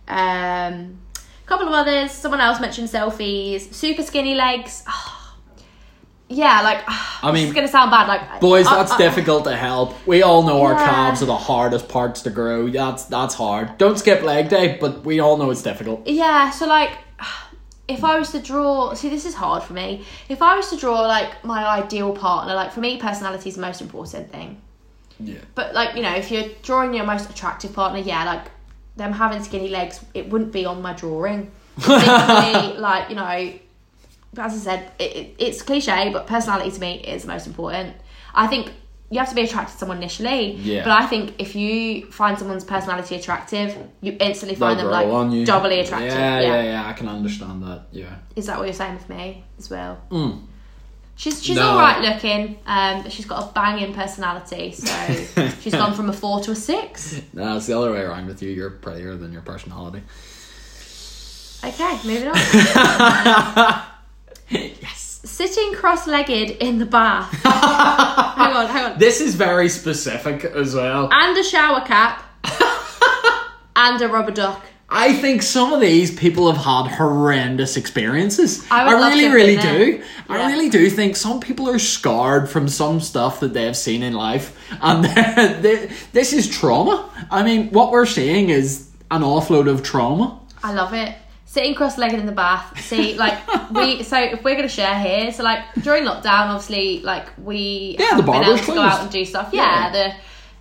Um, 0.09 0.99
couple 1.47 1.67
of 1.67 1.73
others. 1.75 2.13
Someone 2.13 2.41
else 2.41 2.61
mentioned 2.61 2.89
selfies. 2.89 3.73
Super 3.75 4.03
skinny 4.03 4.35
legs. 4.35 4.85
Ah. 4.87 5.17
yeah, 6.29 6.61
like 6.63 6.79
ah, 6.87 7.19
I 7.25 7.33
mean, 7.33 7.47
it's 7.47 7.55
gonna 7.55 7.67
sound 7.67 7.91
bad. 7.91 8.07
Like 8.07 8.41
Boys, 8.41 8.67
I- 8.69 8.77
that's 8.77 8.93
I- 8.93 8.99
difficult 8.99 9.45
to 9.45 9.57
help. 9.57 9.95
We 10.07 10.23
all 10.23 10.43
know 10.45 10.63
our 10.63 10.75
calves 10.75 11.23
are 11.23 11.27
the 11.27 11.37
hardest 11.37 11.89
parts 11.89 12.23
to 12.23 12.31
grow. 12.31 12.69
That's 12.69 13.05
that's 13.05 13.35
hard. 13.35 13.79
Don't 13.79 13.99
skip 13.99 14.23
leg 14.23 14.49
day, 14.49 14.79
but 14.81 15.05
we 15.05 15.19
all 15.19 15.37
know 15.39 15.51
it's 15.51 15.63
difficult. 15.63 16.07
Yeah, 16.07 16.51
so 16.51 16.67
like 16.67 16.93
if 17.91 18.05
I 18.05 18.19
was 18.19 18.31
to 18.33 18.41
draw 18.41 18.95
see 18.95 19.09
this 19.09 19.25
is 19.25 19.35
hard 19.35 19.63
for 19.63 19.73
me. 19.73 20.05
If 20.29 20.43
I 20.43 20.57
was 20.57 20.71
to 20.71 20.77
draw 20.77 21.01
like 21.03 21.45
my 21.45 21.67
ideal 21.67 22.15
partner, 22.15 22.55
like 22.55 22.73
for 22.73 22.81
me 22.81 22.99
personality 22.99 23.49
is 23.49 23.57
the 23.57 23.61
most 23.63 23.81
important 23.81 24.31
thing. 24.31 24.61
Yeah. 25.19 25.39
But 25.55 25.75
like, 25.75 25.97
you 25.97 26.03
know, 26.03 26.15
if 26.15 26.31
you're 26.31 26.49
drawing 26.63 26.95
your 26.95 27.05
most 27.05 27.29
attractive 27.29 27.73
partner, 27.73 27.99
yeah, 27.99 28.25
like 28.25 28.45
them 28.97 29.13
having 29.13 29.43
skinny 29.43 29.69
legs, 29.69 30.01
it 30.15 30.29
wouldn't 30.29 30.53
be 30.53 30.65
on 30.65 30.83
my 30.83 30.93
drawing. 30.93 31.51
Like, 31.87 33.11
you 33.11 33.17
know, 33.17 33.53
as 34.39 34.55
I 34.55 34.57
said, 34.57 34.93
it, 34.99 35.17
it, 35.17 35.35
it's 35.39 35.63
cliche, 35.63 36.11
but 36.13 36.27
personality 36.27 36.71
to 36.71 36.81
me 36.81 36.95
is 37.01 37.23
the 37.23 37.29
most 37.29 37.47
important. 37.47 37.97
I 38.35 38.47
think 38.47 38.73
you 39.13 39.19
have 39.19 39.29
to 39.29 39.35
be 39.35 39.43
attracted 39.43 39.73
to 39.73 39.79
someone 39.79 39.99
initially, 39.99 40.53
Yeah. 40.57 40.85
but 40.85 40.93
I 40.93 41.07
think 41.07 41.35
if 41.39 41.55
you 41.57 42.07
find 42.13 42.39
someone's 42.39 42.63
personality 42.65 43.17
attractive, 43.17 43.77
you 44.01 44.17
instantly 44.21 44.55
find 44.57 44.79
They'll 44.79 44.89
them 44.91 45.05
grow 45.07 45.15
on 45.17 45.33
you. 45.33 45.39
like 45.41 45.47
doubly 45.47 45.81
attractive. 45.81 46.13
Yeah, 46.13 46.41
yeah, 46.41 46.63
yeah, 46.63 46.89
I 46.89 46.93
can 46.93 47.09
understand 47.09 47.63
that. 47.65 47.87
Yeah. 47.91 48.15
Is 48.37 48.47
that 48.47 48.57
what 48.59 48.65
you're 48.67 48.73
saying 48.75 48.95
with 48.95 49.09
me 49.09 49.45
as 49.59 49.69
well? 49.69 49.99
Mm. 50.11 50.43
She's 51.17 51.43
she's 51.43 51.57
No. 51.57 51.71
all 51.71 51.79
right 51.79 52.01
looking, 52.01 52.57
um, 52.67 53.03
but 53.03 53.13
she's 53.13 53.27
got 53.27 53.43
a 53.51 53.53
banging 53.53 53.93
personality. 53.93 54.73
So 54.73 54.91
she's 55.61 55.75
gone 55.75 55.93
from 55.93 56.09
a 56.09 56.13
four 56.15 56.41
to 56.45 56.53
a 56.53 56.55
six. 56.55 57.21
No, 57.35 57.57
it's 57.59 57.67
the 57.67 57.77
other 57.77 57.93
way 57.93 58.01
around 58.01 58.27
with 58.27 58.41
you. 58.43 58.51
You're 58.51 58.71
prettier 58.71 59.17
than 59.17 59.31
your 59.33 59.43
personality. 59.43 60.03
Okay, 61.63 61.99
moving 62.07 62.29
on. 62.29 62.37
yes. 64.49 65.00
Sitting 65.23 65.75
cross-legged 65.75 66.51
in 66.63 66.79
the 66.79 66.87
bath. 66.87 67.31
hang 67.43 68.53
on, 68.57 68.67
hang 68.69 68.93
on. 68.93 68.99
This 68.99 69.21
is 69.21 69.35
very 69.35 69.69
specific 69.69 70.45
as 70.45 70.75
well. 70.75 71.11
And 71.13 71.37
a 71.37 71.45
shower 71.45 71.83
cap. 71.83 72.25
and 73.77 74.01
a 74.01 74.09
rubber 74.09 74.31
duck. 74.31 74.65
I 74.93 75.13
think 75.13 75.43
some 75.43 75.73
of 75.73 75.81
these 75.81 76.11
people 76.11 76.51
have 76.51 76.65
had 76.65 76.97
horrendous 76.97 77.77
experiences. 77.77 78.67
I 78.73 78.91
to 78.91 78.97
really, 78.97 79.29
really 79.29 79.57
do. 79.57 79.99
there. 79.99 80.05
I 80.29 80.51
really 80.51 80.69
do 80.69 80.91
think 80.91 81.15
some 81.15 81.39
people 81.39 81.69
are 81.69 81.79
scarred 81.79 82.51
from 82.51 82.67
some 82.67 83.01
stuff 83.01 83.39
that 83.41 83.53
they've 83.53 83.77
seen 83.77 84.03
in 84.03 84.15
life, 84.15 84.57
and 84.81 85.05
they- 85.63 85.93
this 86.13 86.33
is 86.33 86.49
trauma. 86.49 87.09
I 87.31 87.45
mean, 87.45 87.71
what 87.71 87.93
we're 87.93 88.07
seeing 88.07 88.51
is 88.51 88.91
an 89.13 89.23
offload 89.23 89.69
of 89.69 89.85
trauma. 89.85 90.41
I 90.63 90.73
love 90.73 90.93
it. 90.93 91.15
Sitting 91.51 91.75
cross-legged 91.75 92.21
in 92.21 92.27
the 92.27 92.33
bath. 92.33 92.81
See, 92.81 93.15
like 93.19 93.37
we. 93.73 94.03
So 94.11 94.17
if 94.21 94.45
we're 94.45 94.55
gonna 94.55 94.69
share 94.69 94.97
here, 95.01 95.33
so 95.33 95.43
like 95.43 95.63
during 95.83 96.05
lockdown, 96.05 96.47
obviously, 96.55 97.01
like 97.01 97.27
we 97.43 97.97
Yeah, 97.99 98.17
the 98.17 98.23
been 98.23 98.45
able 98.45 98.57
to 98.57 98.67
go 98.67 98.81
out 98.81 99.01
and 99.01 99.11
do 99.11 99.25
stuff. 99.25 99.51
Yeah. 99.53 99.65
Yeah, 99.65 99.91
the 99.91 100.15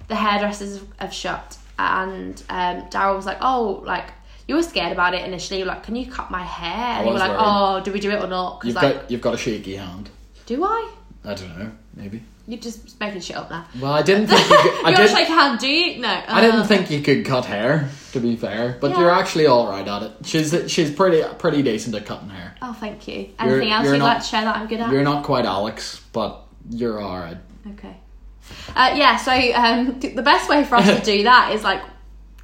the 0.07 0.15
hairdressers 0.15 0.81
have 0.97 1.13
shut, 1.13 1.59
and 1.77 2.41
um, 2.49 2.87
Daryl 2.89 3.15
was 3.15 3.27
like, 3.27 3.37
"Oh, 3.41 3.83
like 3.85 4.05
you 4.47 4.55
were 4.55 4.63
scared 4.63 4.91
about 4.91 5.13
it 5.13 5.23
initially. 5.27 5.63
Like, 5.63 5.83
can 5.83 5.95
you 5.95 6.09
cut 6.11 6.31
my 6.31 6.41
hair?" 6.41 6.97
And 6.97 7.05
you 7.05 7.13
were 7.13 7.19
like, 7.19 7.37
worried. 7.37 7.39
"Oh, 7.39 7.81
do 7.83 7.91
we 7.93 7.99
do 7.99 8.09
it 8.09 8.23
or 8.23 8.27
not?" 8.27 8.59
Because 8.59 8.73
You've 8.73 8.83
like, 8.83 8.95
got 9.01 9.11
you've 9.11 9.21
got 9.21 9.33
a 9.35 9.37
shaky 9.37 9.75
hand. 9.75 10.09
do 10.47 10.63
I? 10.63 10.91
I 11.23 11.35
don't 11.35 11.59
know. 11.59 11.71
Maybe. 11.93 12.23
You're 12.49 12.59
just 12.59 12.99
making 12.99 13.21
shit 13.21 13.35
up 13.35 13.47
there. 13.47 13.63
Well, 13.79 13.93
I 13.93 14.01
didn't 14.01 14.25
think 14.25 14.41
you 14.49 14.57
could. 14.57 14.85
I 14.85 14.89
you 14.89 14.95
did. 14.95 15.09
shake 15.11 15.27
hand, 15.27 15.59
do 15.59 15.67
you? 15.67 15.99
No. 16.01 16.23
I 16.27 16.41
didn't 16.41 16.61
Uh, 16.61 16.65
think 16.65 16.89
you 16.89 16.99
could 17.01 17.23
cut 17.23 17.45
hair. 17.45 17.89
To 18.13 18.19
be 18.19 18.35
fair, 18.35 18.75
but 18.81 18.89
Yeah. 18.89 19.01
you're 19.01 19.11
actually 19.11 19.45
all 19.45 19.67
right 19.69 19.87
at 19.87 20.01
it. 20.01 20.11
She's 20.23 20.55
she's 20.67 20.89
pretty 20.89 21.21
pretty 21.37 21.61
decent 21.61 21.95
at 21.95 22.07
cutting 22.07 22.29
hair. 22.29 22.55
Oh, 22.59 22.73
thank 22.73 23.07
you. 23.07 23.29
Anything 23.37 23.71
else 23.71 23.83
you're 23.83 23.93
you'd 23.93 23.99
not- 23.99 24.05
like 24.15 24.21
to 24.23 24.27
share 24.27 24.41
that 24.45 24.57
I'm 24.57 24.65
good 24.67 24.79
at? 24.79 24.91
You're 24.91 25.03
not 25.03 25.23
quite 25.23 25.45
Alex, 25.45 26.01
but 26.11 26.41
you're 26.71 26.99
all 26.99 27.19
right. 27.19 27.37
Okay. 27.75 27.95
Uh, 28.75 28.93
yeah, 28.95 29.15
so 29.17 29.31
um, 29.31 29.99
the 29.99 30.23
best 30.23 30.49
way 30.49 30.63
for 30.63 30.77
us 30.77 30.87
to 30.87 31.05
do 31.17 31.21
that 31.25 31.53
is 31.53 31.63
like 31.63 31.83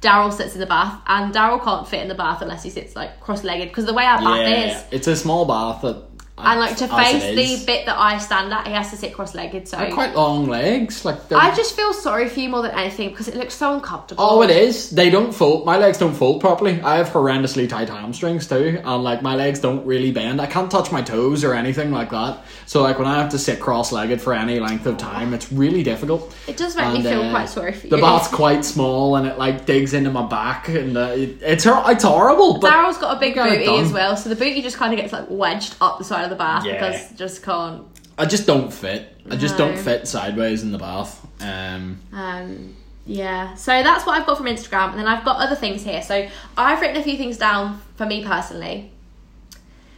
Daryl 0.02 0.32
sits 0.32 0.54
in 0.54 0.60
the 0.60 0.66
bath, 0.66 1.00
and 1.08 1.34
Daryl 1.34 1.60
can't 1.64 1.88
fit 1.88 2.00
in 2.02 2.06
the 2.06 2.14
bath 2.14 2.42
unless 2.42 2.62
he 2.62 2.70
sits 2.70 2.94
like 2.94 3.18
cross 3.20 3.42
legged 3.42 3.66
because 3.70 3.86
the 3.86 3.92
way 3.94 4.04
our 4.04 4.18
bath 4.18 4.38
yeah, 4.48 4.76
is. 4.78 4.84
it's 4.92 5.08
a 5.08 5.16
small 5.16 5.46
bath 5.46 5.82
that. 5.82 6.04
And 6.38 6.60
like 6.60 6.76
to 6.76 6.86
face 6.88 7.22
the 7.34 7.64
bit 7.64 7.86
that 7.86 7.96
I 7.98 8.18
stand 8.18 8.52
at, 8.52 8.66
he 8.66 8.72
has 8.74 8.90
to 8.90 8.96
sit 8.96 9.14
cross 9.14 9.34
legged. 9.34 9.66
So 9.66 9.78
They're 9.78 9.90
quite 9.90 10.14
long 10.14 10.46
legs, 10.46 11.02
like. 11.02 11.28
they're- 11.30 11.38
I 11.38 11.54
just 11.54 11.74
feel 11.74 11.94
sorry 11.94 12.28
for 12.28 12.40
you 12.40 12.50
more 12.50 12.60
than 12.60 12.72
anything 12.72 13.08
because 13.08 13.26
it 13.26 13.36
looks 13.36 13.54
so 13.54 13.72
uncomfortable. 13.72 14.22
Oh, 14.22 14.42
it 14.42 14.50
is. 14.50 14.90
They 14.90 15.08
don't 15.08 15.32
fold. 15.34 15.64
My 15.64 15.78
legs 15.78 15.96
don't 15.96 16.12
fold 16.14 16.42
properly. 16.42 16.78
I 16.82 16.96
have 16.96 17.08
horrendously 17.08 17.66
tight 17.68 17.88
hamstrings 17.88 18.46
too, 18.46 18.80
and 18.84 19.02
like 19.02 19.22
my 19.22 19.34
legs 19.34 19.60
don't 19.60 19.84
really 19.86 20.12
bend. 20.12 20.40
I 20.42 20.46
can't 20.46 20.70
touch 20.70 20.92
my 20.92 21.00
toes 21.00 21.42
or 21.42 21.54
anything 21.54 21.90
like 21.90 22.10
that. 22.10 22.44
So 22.66 22.82
like 22.82 22.98
when 22.98 23.08
I 23.08 23.16
have 23.18 23.30
to 23.30 23.38
sit 23.38 23.58
cross-legged 23.58 24.20
for 24.20 24.34
any 24.34 24.60
length 24.60 24.84
of 24.84 24.98
time, 24.98 25.32
it's 25.32 25.50
really 25.50 25.82
difficult. 25.82 26.34
It 26.48 26.58
does 26.58 26.76
make 26.76 26.92
me 26.92 27.02
feel 27.02 27.22
uh, 27.22 27.30
quite 27.30 27.48
sorry 27.48 27.72
for 27.72 27.86
The 27.86 27.96
you. 27.96 28.02
bath's 28.02 28.28
quite 28.28 28.62
small, 28.62 29.16
and 29.16 29.26
it 29.26 29.38
like 29.38 29.64
digs 29.64 29.94
into 29.94 30.10
my 30.10 30.26
back, 30.26 30.68
and 30.68 30.98
uh, 30.98 31.14
it, 31.16 31.38
it's 31.40 31.64
it's 31.66 32.04
horrible. 32.04 32.58
But 32.58 32.72
Daryl's 32.72 32.98
got 32.98 33.16
a 33.16 33.20
big 33.20 33.36
booty 33.36 33.78
as 33.78 33.90
well, 33.90 34.18
so 34.18 34.28
the 34.28 34.36
booty 34.36 34.60
just 34.60 34.76
kind 34.76 34.92
of 34.92 35.00
gets 35.00 35.14
like 35.14 35.24
wedged 35.30 35.76
up 35.80 35.96
the 35.98 36.04
side 36.04 36.25
of 36.26 36.30
the 36.30 36.36
bath 36.36 36.64
Yeah. 36.64 36.74
because 36.74 37.12
just 37.16 37.42
can't. 37.42 37.82
I 38.18 38.24
just 38.26 38.46
don't 38.46 38.72
fit. 38.72 39.14
I 39.30 39.36
just 39.36 39.58
No. 39.58 39.66
don't 39.68 39.78
fit 39.78 40.06
sideways 40.08 40.62
in 40.62 40.72
the 40.72 40.78
bath. 40.78 41.26
Um, 41.40 41.98
Um, 42.12 42.76
yeah, 43.04 43.54
so 43.54 43.82
that's 43.82 44.06
what 44.06 44.18
I've 44.18 44.26
got 44.26 44.36
from 44.38 44.46
Instagram, 44.46 44.90
and 44.90 44.98
then 44.98 45.06
I've 45.08 45.24
got 45.24 45.36
other 45.36 45.54
things 45.56 45.82
here. 45.84 46.00
So 46.02 46.26
I've 46.56 46.80
written 46.80 46.96
a 46.96 47.02
few 47.02 47.16
things 47.16 47.36
down 47.36 47.80
for 47.96 48.06
me 48.06 48.24
personally. 48.24 48.90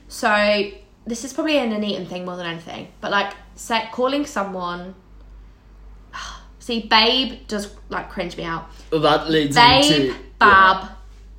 So 0.09 0.71
this 1.07 1.25
is 1.25 1.33
probably 1.33 1.59
an 1.59 1.71
Nuneaton 1.71 2.07
thing 2.07 2.25
more 2.25 2.37
than 2.37 2.47
anything, 2.47 2.89
but 3.01 3.11
like 3.11 3.35
set 3.55 3.93
calling 3.93 4.27
someone. 4.27 4.95
See, 6.59 6.81
babe 6.81 7.47
does 7.47 7.73
like 7.89 8.11
cringe 8.11 8.37
me 8.37 8.45
out. 8.45 8.69
that 8.91 9.31
leads 9.31 9.55
Babe, 9.57 9.85
into 10.11 10.15
bab, 10.39 10.89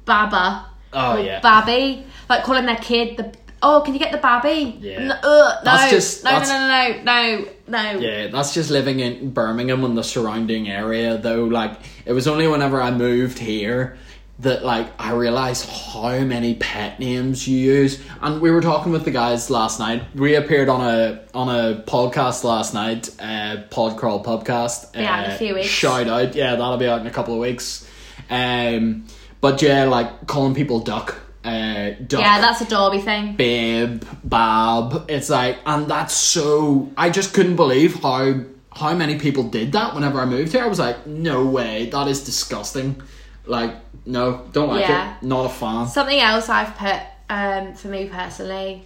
baba, 0.05 0.65
Oh, 0.93 1.17
or 1.17 1.19
yeah. 1.19 1.39
babby, 1.39 2.05
like 2.29 2.43
calling 2.43 2.65
their 2.65 2.77
kid 2.77 3.17
the. 3.17 3.31
Oh, 3.61 3.81
can 3.83 3.93
you 3.93 3.99
get 3.99 4.11
the 4.11 4.17
babby? 4.17 4.77
Yeah. 4.79 5.03
No, 5.07 5.15
ugh, 5.15 5.21
no, 5.23 5.71
That's 5.71 5.91
just- 5.91 6.23
no, 6.23 6.31
that's- 6.31 6.49
no, 6.49 7.03
no, 7.03 7.03
no, 7.03 7.45
no, 7.67 7.93
no. 7.93 7.99
Yeah, 7.99 8.27
that's 8.27 8.53
just 8.53 8.69
living 8.69 8.99
in 9.01 9.31
Birmingham 9.31 9.83
and 9.83 9.97
the 9.97 10.03
surrounding 10.03 10.69
area 10.69 11.17
though. 11.17 11.43
Like 11.45 11.73
it 12.05 12.13
was 12.13 12.27
only 12.27 12.47
whenever 12.47 12.81
I 12.81 12.91
moved 12.91 13.37
here 13.39 13.97
that 14.39 14.63
like 14.63 14.87
I 14.97 15.11
realized 15.11 15.67
how 15.69 16.17
many 16.19 16.53
pet 16.55 16.97
names 17.01 17.45
you 17.45 17.57
use. 17.57 17.99
And 18.21 18.39
we 18.39 18.49
were 18.51 18.61
talking 18.61 18.93
with 18.93 19.03
the 19.03 19.11
guys 19.11 19.49
last 19.49 19.79
night. 19.81 20.03
We 20.15 20.35
appeared 20.35 20.69
on 20.69 20.79
a 20.79 21.19
on 21.33 21.49
a 21.49 21.83
podcast 21.85 22.45
last 22.45 22.73
night, 22.73 23.09
uh 23.19 23.57
Pod 23.69 23.97
Crawl 23.97 24.23
podcast. 24.23 24.93
Be 24.93 24.99
out 25.03 25.25
in 25.25 25.31
a 25.31 25.33
Uh, 25.33 25.37
few 25.37 25.55
weeks. 25.55 25.67
Shout 25.67 26.07
out. 26.07 26.33
Yeah, 26.35 26.51
that'll 26.55 26.77
be 26.77 26.87
out 26.87 27.01
in 27.01 27.07
a 27.07 27.11
couple 27.11 27.33
of 27.33 27.41
weeks. 27.41 27.85
Um 28.29 29.05
but 29.41 29.61
yeah, 29.61 29.83
like 29.85 30.27
calling 30.27 30.55
people 30.55 30.79
duck. 30.79 31.15
Uh 31.43 31.91
duck 32.05 32.19
Yeah, 32.21 32.41
that's 32.41 32.61
a 32.61 32.65
Derby 32.65 32.99
thing. 32.99 33.35
babe, 33.35 34.03
bab. 34.25 35.05
It's 35.09 35.29
like, 35.29 35.57
and 35.65 35.87
that's 35.89 36.13
so. 36.13 36.91
I 36.97 37.09
just 37.09 37.33
couldn't 37.33 37.55
believe 37.55 37.95
how 38.01 38.41
how 38.71 38.93
many 38.93 39.17
people 39.17 39.43
did 39.43 39.71
that 39.71 39.95
whenever 39.95 40.19
I 40.19 40.25
moved 40.25 40.51
here. 40.51 40.63
I 40.63 40.67
was 40.67 40.79
like, 40.79 41.07
no 41.07 41.45
way, 41.45 41.89
that 41.91 42.07
is 42.07 42.23
disgusting. 42.23 43.01
Like, 43.45 43.73
no, 44.05 44.45
don't 44.51 44.67
like 44.69 44.81
Yeah. 44.81 45.15
it. 45.17 45.23
Not 45.23 45.45
a 45.45 45.49
fan. 45.49 45.87
Something 45.87 46.19
else 46.19 46.49
I've 46.49 46.75
put 46.75 47.01
um, 47.29 47.73
for 47.73 47.87
me 47.87 48.07
personally: 48.09 48.83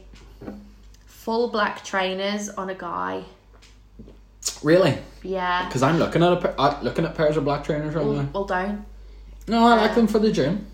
full 1.07 1.49
black 1.49 1.83
trainers 1.83 2.49
on 2.49 2.69
a 2.69 2.75
guy. 2.75 3.23
Really? 4.61 4.97
Yeah. 5.23 5.65
Because 5.65 5.81
I'm 5.83 5.97
looking 5.97 6.21
at 6.23 6.33
a 6.33 6.61
uh, 6.61 6.79
looking 6.83 7.05
at 7.05 7.15
pairs 7.15 7.35
of 7.35 7.45
black 7.45 7.63
trainers 7.63 7.95
right 7.95 8.05
Well, 8.05 8.13
now. 8.15 8.29
well, 8.33 8.45
don't. 8.45 8.85
No, 9.47 9.65
I 9.65 9.75
like 9.75 9.95
them 9.95 10.07
for 10.07 10.19
the 10.19 10.31
gym. 10.31 10.67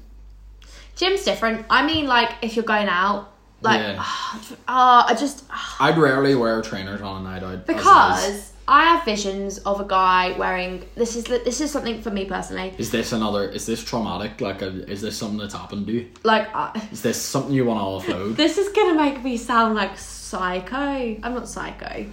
Gym's 1.00 1.24
different. 1.24 1.66
I 1.70 1.86
mean, 1.86 2.06
like 2.08 2.32
if 2.41 2.56
you're 2.56 2.66
going 2.76 2.89
out, 2.89 3.32
like, 3.62 3.80
Yeah. 3.80 3.95
ah, 4.68 5.06
I 5.08 5.14
just 5.16 5.45
I'd 5.80 5.97
rarely 5.97 6.36
wear 6.36 6.62
trainers 6.62 7.02
on 7.02 7.22
a 7.22 7.30
night 7.30 7.41
out 7.41 7.54
as 7.54 7.54
it 7.54 7.60
is. 7.62 7.76
because 7.76 8.52
I 8.68 8.84
have 8.84 9.04
visions 9.06 9.58
of 9.60 9.80
a 9.82 9.86
guy 9.86 10.36
wearing 10.38 10.86
this 10.95 11.16
is 11.16 11.24
this 11.24 11.60
is 11.62 11.72
something 11.72 12.02
for 12.02 12.12
me 12.12 12.26
personally. 12.26 12.74
Is 12.78 12.91
this 12.91 13.14
another? 13.14 13.50
Is 13.50 13.66
this 13.66 13.84
traumatic? 13.84 14.41
Like, 14.41 14.62
a, 14.62 14.68
is 14.91 15.02
this 15.02 15.18
something 15.18 15.39
that's 15.39 15.56
happened 15.56 15.88
to 15.88 15.93
you? 15.93 16.12
Like, 16.24 16.54
I, 16.54 16.88
Is 16.91 17.02
this 17.02 17.20
something 17.20 17.54
you 17.54 17.66
want 17.66 17.80
to 17.80 18.14
offload? 18.14 18.36
this 18.43 18.58
is 18.60 18.70
gonna 18.70 18.93
make 19.06 19.24
me 19.24 19.38
sound 19.38 19.74
like 19.76 19.97
psycho. 19.97 20.78
I'm 20.78 21.34
not 21.34 21.47
psycho, 21.50 22.06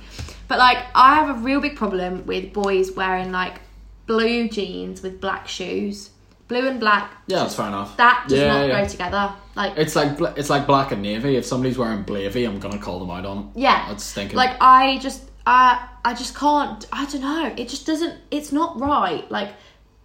but 0.48 0.58
like 0.58 0.78
I 0.94 1.16
have 1.16 1.28
a 1.36 1.38
real 1.40 1.60
big 1.60 1.76
problem 1.76 2.24
with 2.24 2.52
boys 2.54 2.92
wearing 2.92 3.32
like 3.32 3.60
blue 4.06 4.48
jeans 4.48 5.02
with 5.02 5.20
black 5.20 5.46
shoes, 5.48 6.10
blue 6.48 6.66
and 6.68 6.78
black. 6.80 7.10
yeah, 7.26 7.38
that's 7.38 7.54
fair 7.56 7.66
enough. 7.68 7.96
That 7.96 8.26
does 8.28 8.38
Yeah, 8.38 8.48
not 8.48 8.68
yeah. 8.68 8.82
go 8.82 8.88
together. 8.88 9.32
Like, 9.54 9.72
It's 9.76 9.96
like 9.96 10.16
bla- 10.18 10.34
it's 10.36 10.50
like 10.50 10.66
black 10.66 10.92
and 10.92 11.02
navy. 11.02 11.36
If 11.36 11.44
somebody's 11.46 11.78
wearing 11.78 12.04
blavy, 12.04 12.46
I'm 12.46 12.58
gonna 12.60 12.78
call 12.78 12.98
them 13.00 13.10
out 13.10 13.24
on 13.26 13.38
it. 13.54 13.60
yeah, 13.60 13.86
That's 13.88 14.04
stinking. 14.04 14.36
Like 14.36 14.56
I 14.60 14.98
just, 14.98 15.30
I, 15.46 15.88
I 16.04 16.14
just 16.14 16.34
can't. 16.36 16.86
I 16.92 17.04
don't 17.06 17.22
know. 17.22 17.54
It 17.56 17.68
just 17.68 17.86
doesn't. 17.86 18.18
It's 18.30 18.52
not 18.52 18.78
right. 18.80 19.28
Like, 19.30 19.50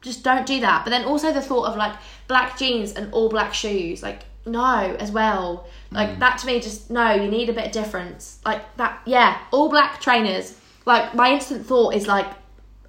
just 0.02 0.24
don't 0.24 0.46
do 0.46 0.60
that. 0.62 0.84
But 0.84 0.92
then 0.92 1.06
also 1.06 1.32
the 1.32 1.42
thought 1.42 1.66
of 1.68 1.76
like 1.76 1.94
black 2.28 2.58
jeans 2.58 2.94
and 2.94 3.12
all 3.14 3.30
black 3.30 3.54
shoes. 3.54 4.02
Like, 4.02 4.24
no, 4.46 4.96
as 5.00 5.12
well. 5.12 5.68
Like 5.92 6.10
mm. 6.10 6.20
that 6.20 6.40
to 6.40 6.48
me, 6.48 6.60
just 6.60 6.90
no. 6.90 7.14
You 7.14 7.30
need 7.30 7.50
a 7.50 7.54
bit 7.54 7.68
of 7.68 7.72
difference. 7.72 8.40
Like 8.46 8.78
that. 8.78 9.02
Yeah, 9.06 9.38
all 9.52 9.70
black 9.70 10.02
trainers. 10.02 10.58
Like 10.86 11.14
my 11.14 11.32
instant 11.34 11.66
thought 11.68 11.94
is 11.94 12.08
like 12.08 12.26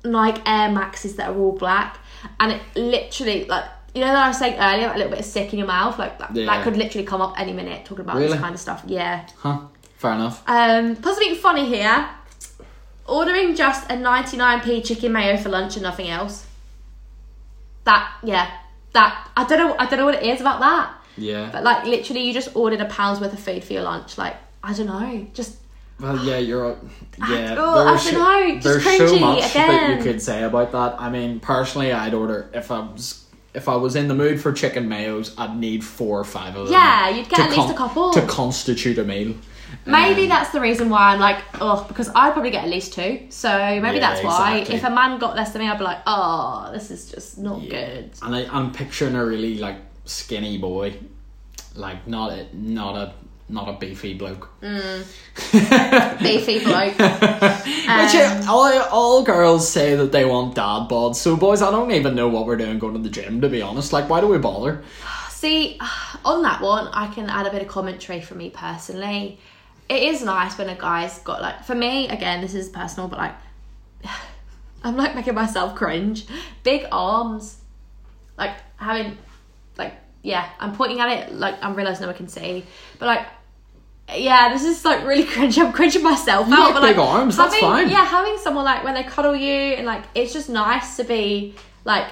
Nike 0.04 0.40
Air 0.46 0.70
Maxes 0.70 1.16
that 1.16 1.28
are 1.30 1.36
all 1.36 1.52
black, 1.52 1.98
and 2.40 2.52
it 2.52 2.62
literally 2.76 3.44
like. 3.46 3.64
You 3.94 4.00
know 4.00 4.06
that 4.06 4.24
I 4.24 4.28
was 4.28 4.38
saying 4.38 4.54
earlier, 4.58 4.86
like 4.86 4.94
a 4.94 4.98
little 5.00 5.10
bit 5.10 5.18
of 5.18 5.26
sick 5.26 5.52
in 5.52 5.58
your 5.58 5.68
mouth, 5.68 5.98
like 5.98 6.18
that, 6.18 6.34
Yeah. 6.34 6.46
that 6.46 6.64
could 6.64 6.78
literally 6.78 7.06
come 7.06 7.20
up 7.20 7.38
any 7.38 7.52
minute 7.52 7.84
talking 7.84 8.06
about 8.06 8.16
Really? 8.16 8.28
this 8.28 8.40
kind 8.40 8.54
of 8.54 8.58
stuff. 8.60 8.82
Yeah. 8.86 9.26
huh? 9.36 9.58
Fair 9.98 10.12
enough. 10.12 10.42
Um, 10.46 10.96
plus 10.96 11.16
something 11.16 11.34
funny 11.34 11.66
here. 11.66 12.08
Ordering 13.06 13.54
just 13.54 13.90
a 13.90 13.94
99p 13.94 14.82
chicken 14.86 15.12
mayo 15.12 15.36
for 15.36 15.50
lunch 15.50 15.74
and 15.74 15.82
nothing 15.82 16.08
else. 16.08 16.46
That 17.84 18.10
yeah, 18.22 18.50
that 18.94 19.28
I 19.36 19.44
don't 19.44 19.58
know. 19.58 19.76
I 19.78 19.86
don't 19.86 19.98
know 19.98 20.06
what 20.06 20.14
it 20.14 20.22
is 20.22 20.40
about 20.40 20.60
that. 20.60 20.94
Yeah. 21.18 21.50
But 21.52 21.62
like 21.64 21.84
literally, 21.84 22.22
you 22.26 22.32
just 22.32 22.54
ordered 22.56 22.80
a 22.80 22.86
pound's 22.86 23.20
worth 23.20 23.34
of 23.34 23.40
food 23.40 23.62
for 23.62 23.74
your 23.74 23.82
lunch. 23.82 24.16
Like 24.16 24.36
I 24.62 24.72
don't 24.72 24.86
know, 24.86 25.26
just 25.34 25.56
Well, 26.02 26.24
yeah, 26.24 26.38
you're. 26.38 26.76
Yeah, 27.28 27.54
oh, 27.58 27.86
I 27.86 27.90
there's 27.92 28.04
don't 28.04 28.12
so- 28.14 28.18
know, 28.18 28.54
just 28.60 28.64
there's 28.84 28.96
so 29.10 29.18
much 29.20 29.52
that 29.54 29.68
again. 29.68 29.98
you 29.98 30.02
could 30.04 30.20
say 30.20 30.42
about 30.42 30.72
that. 30.72 30.96
I 31.00 31.08
mean, 31.10 31.38
personally, 31.40 31.92
I'd 31.92 32.12
order 32.14 32.50
if 32.52 32.70
I 32.70 32.80
was 32.80 33.24
if 33.54 33.68
I 33.68 33.76
was 33.76 33.94
in 33.96 34.08
the 34.08 34.14
mood 34.14 34.40
for 34.40 34.52
chicken 34.52 34.88
mayos, 34.88 35.32
I'd 35.38 35.56
need 35.56 35.84
four 35.84 36.18
or 36.18 36.24
five 36.24 36.56
of 36.56 36.66
them. 36.66 36.72
Yeah, 36.72 37.08
you'd 37.10 37.28
get 37.28 37.38
at 37.40 37.50
least 37.50 37.70
a 37.70 37.74
couple. 37.74 38.12
to 38.14 38.22
constitute 38.26 38.98
a 38.98 39.04
meal. 39.04 39.34
maybe 39.86 40.24
Um, 40.24 40.28
that's 40.30 40.50
the 40.50 40.60
reason 40.60 40.90
why 40.90 41.12
I'm 41.12 41.20
like 41.20 41.38
oh 41.60 41.84
because 41.88 42.08
I'd 42.14 42.32
probably 42.32 42.50
get 42.50 42.64
at 42.64 42.70
least 42.70 42.94
two. 42.94 43.26
So 43.30 43.48
maybe 43.80 43.98
Yeah, 43.98 44.00
that's 44.10 44.24
why. 44.24 44.52
exactly. 44.58 44.76
If 44.76 44.84
a 44.84 44.90
man 44.90 45.18
got 45.18 45.36
less 45.36 45.52
than 45.52 45.62
me, 45.62 45.68
I'd 45.68 45.78
be 45.78 45.84
like 45.84 45.98
oh 46.06 46.70
this 46.72 46.90
is 46.90 47.10
just 47.10 47.38
not 47.38 47.60
good. 47.68 48.10
And 48.22 48.34
I, 48.34 48.46
I'm 48.50 48.72
picturing 48.72 49.14
a 49.14 49.24
really 49.24 49.58
like 49.58 49.76
skinny 50.04 50.58
boy, 50.58 50.96
like 51.74 52.06
not 52.08 52.32
a 52.32 52.46
not 52.56 52.96
a 52.96 53.12
not 53.52 53.68
a 53.68 53.74
beefy 53.74 54.14
bloke. 54.14 54.48
Beefy 54.60 56.64
bloke. 56.64 56.98
Which 56.98 58.14
Um, 58.14 58.42
uh, 58.42 58.46
all, 58.48 58.82
all 58.90 59.22
girls 59.22 59.68
say 59.68 59.94
that 59.94 60.10
they 60.10 60.24
want 60.24 60.54
dad 60.54 60.88
bods. 60.88 61.16
So 61.16 61.36
boys, 61.36 61.62
I 61.62 61.70
don't 61.70 61.92
even 61.92 62.14
know 62.14 62.28
what 62.28 62.46
we're 62.46 62.56
doing 62.56 62.78
going 62.78 62.94
to 62.94 63.00
the 63.00 63.10
gym. 63.10 63.40
To 63.42 63.48
be 63.48 63.60
honest, 63.60 63.92
like 63.92 64.08
why 64.08 64.20
do 64.20 64.28
we 64.28 64.38
bother? 64.38 64.82
See, 65.30 65.78
on 66.24 66.42
that 66.42 66.62
one, 66.62 66.88
I 66.88 67.12
can 67.12 67.28
add 67.28 67.46
a 67.46 67.50
bit 67.50 67.62
of 67.62 67.68
commentary 67.68 68.20
for 68.20 68.34
me 68.34 68.50
personally. 68.50 69.38
It 69.88 70.02
is 70.02 70.22
nice 70.22 70.56
when 70.56 70.68
a 70.68 70.74
guy's 70.74 71.18
got 71.18 71.42
like, 71.42 71.64
for 71.64 71.74
me, 71.74 72.08
again, 72.08 72.40
this 72.40 72.54
is 72.54 72.68
personal, 72.68 73.08
but 73.08 73.18
like, 73.18 73.34
I'm 74.84 74.96
like 74.96 75.14
making 75.14 75.34
myself 75.34 75.74
cringe. 75.74 76.26
Big 76.62 76.86
arms, 76.90 77.58
like 78.38 78.56
having, 78.76 79.18
like, 79.76 79.94
yeah, 80.22 80.48
I'm 80.58 80.74
pointing 80.74 81.00
at 81.00 81.10
it, 81.10 81.34
like 81.34 81.62
I'm 81.62 81.74
realizing 81.74 82.02
no 82.02 82.08
one 82.08 82.16
can 82.16 82.28
see, 82.28 82.64
but 82.98 83.06
like, 83.06 83.26
yeah, 84.14 84.52
this 84.52 84.64
is 84.64 84.84
like 84.84 85.04
really 85.06 85.24
cringe. 85.32 85.58
I'm 85.58 85.72
cringing 85.72 86.02
myself 86.02 86.48
You 86.48 86.54
out. 86.54 86.60
like 86.66 86.74
but 86.74 86.80
big 86.82 86.98
arms, 86.98 87.36
that's 87.36 87.56
fine. 87.58 87.88
Yeah, 87.88 88.04
having 88.04 88.36
someone 88.38 88.64
like 88.64 88.84
when 88.84 88.94
they 88.94 89.02
cuddle 89.04 89.34
you 89.36 89.48
and 89.76 89.86
like 89.86 90.04
it's 90.14 90.32
just 90.32 90.48
nice 90.48 90.96
to 90.96 91.04
be 91.04 91.54
like 91.84 92.06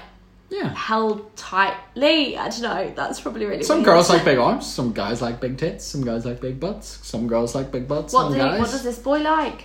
Yeah. 0.51 0.73
held 0.75 1.35
tightly. 1.37 2.37
I 2.39 2.49
don't 2.49 2.63
know. 2.63 2.93
That's 2.97 3.21
probably 3.21 3.45
really 3.47 3.63
Some 3.63 3.79
weird. 3.79 3.87
girls 3.87 4.09
like 4.09 4.25
big 4.25 4.39
arms. 4.49 4.67
Some 4.73 4.93
guys 4.93 5.21
like 5.21 5.41
big 5.41 5.59
tits. 5.59 5.85
Some 5.85 6.03
guys 6.05 6.25
like 6.25 6.41
big 6.41 6.59
butts. 6.59 6.99
Some 7.07 7.27
girls 7.29 7.55
like 7.55 7.71
big 7.71 7.87
butts. 7.87 8.13
What, 8.13 8.23
some 8.25 8.33
do, 8.33 8.39
guys. 8.39 8.59
what 8.61 8.71
does 8.71 8.83
this 8.83 8.99
boy 8.99 9.19
like? 9.21 9.65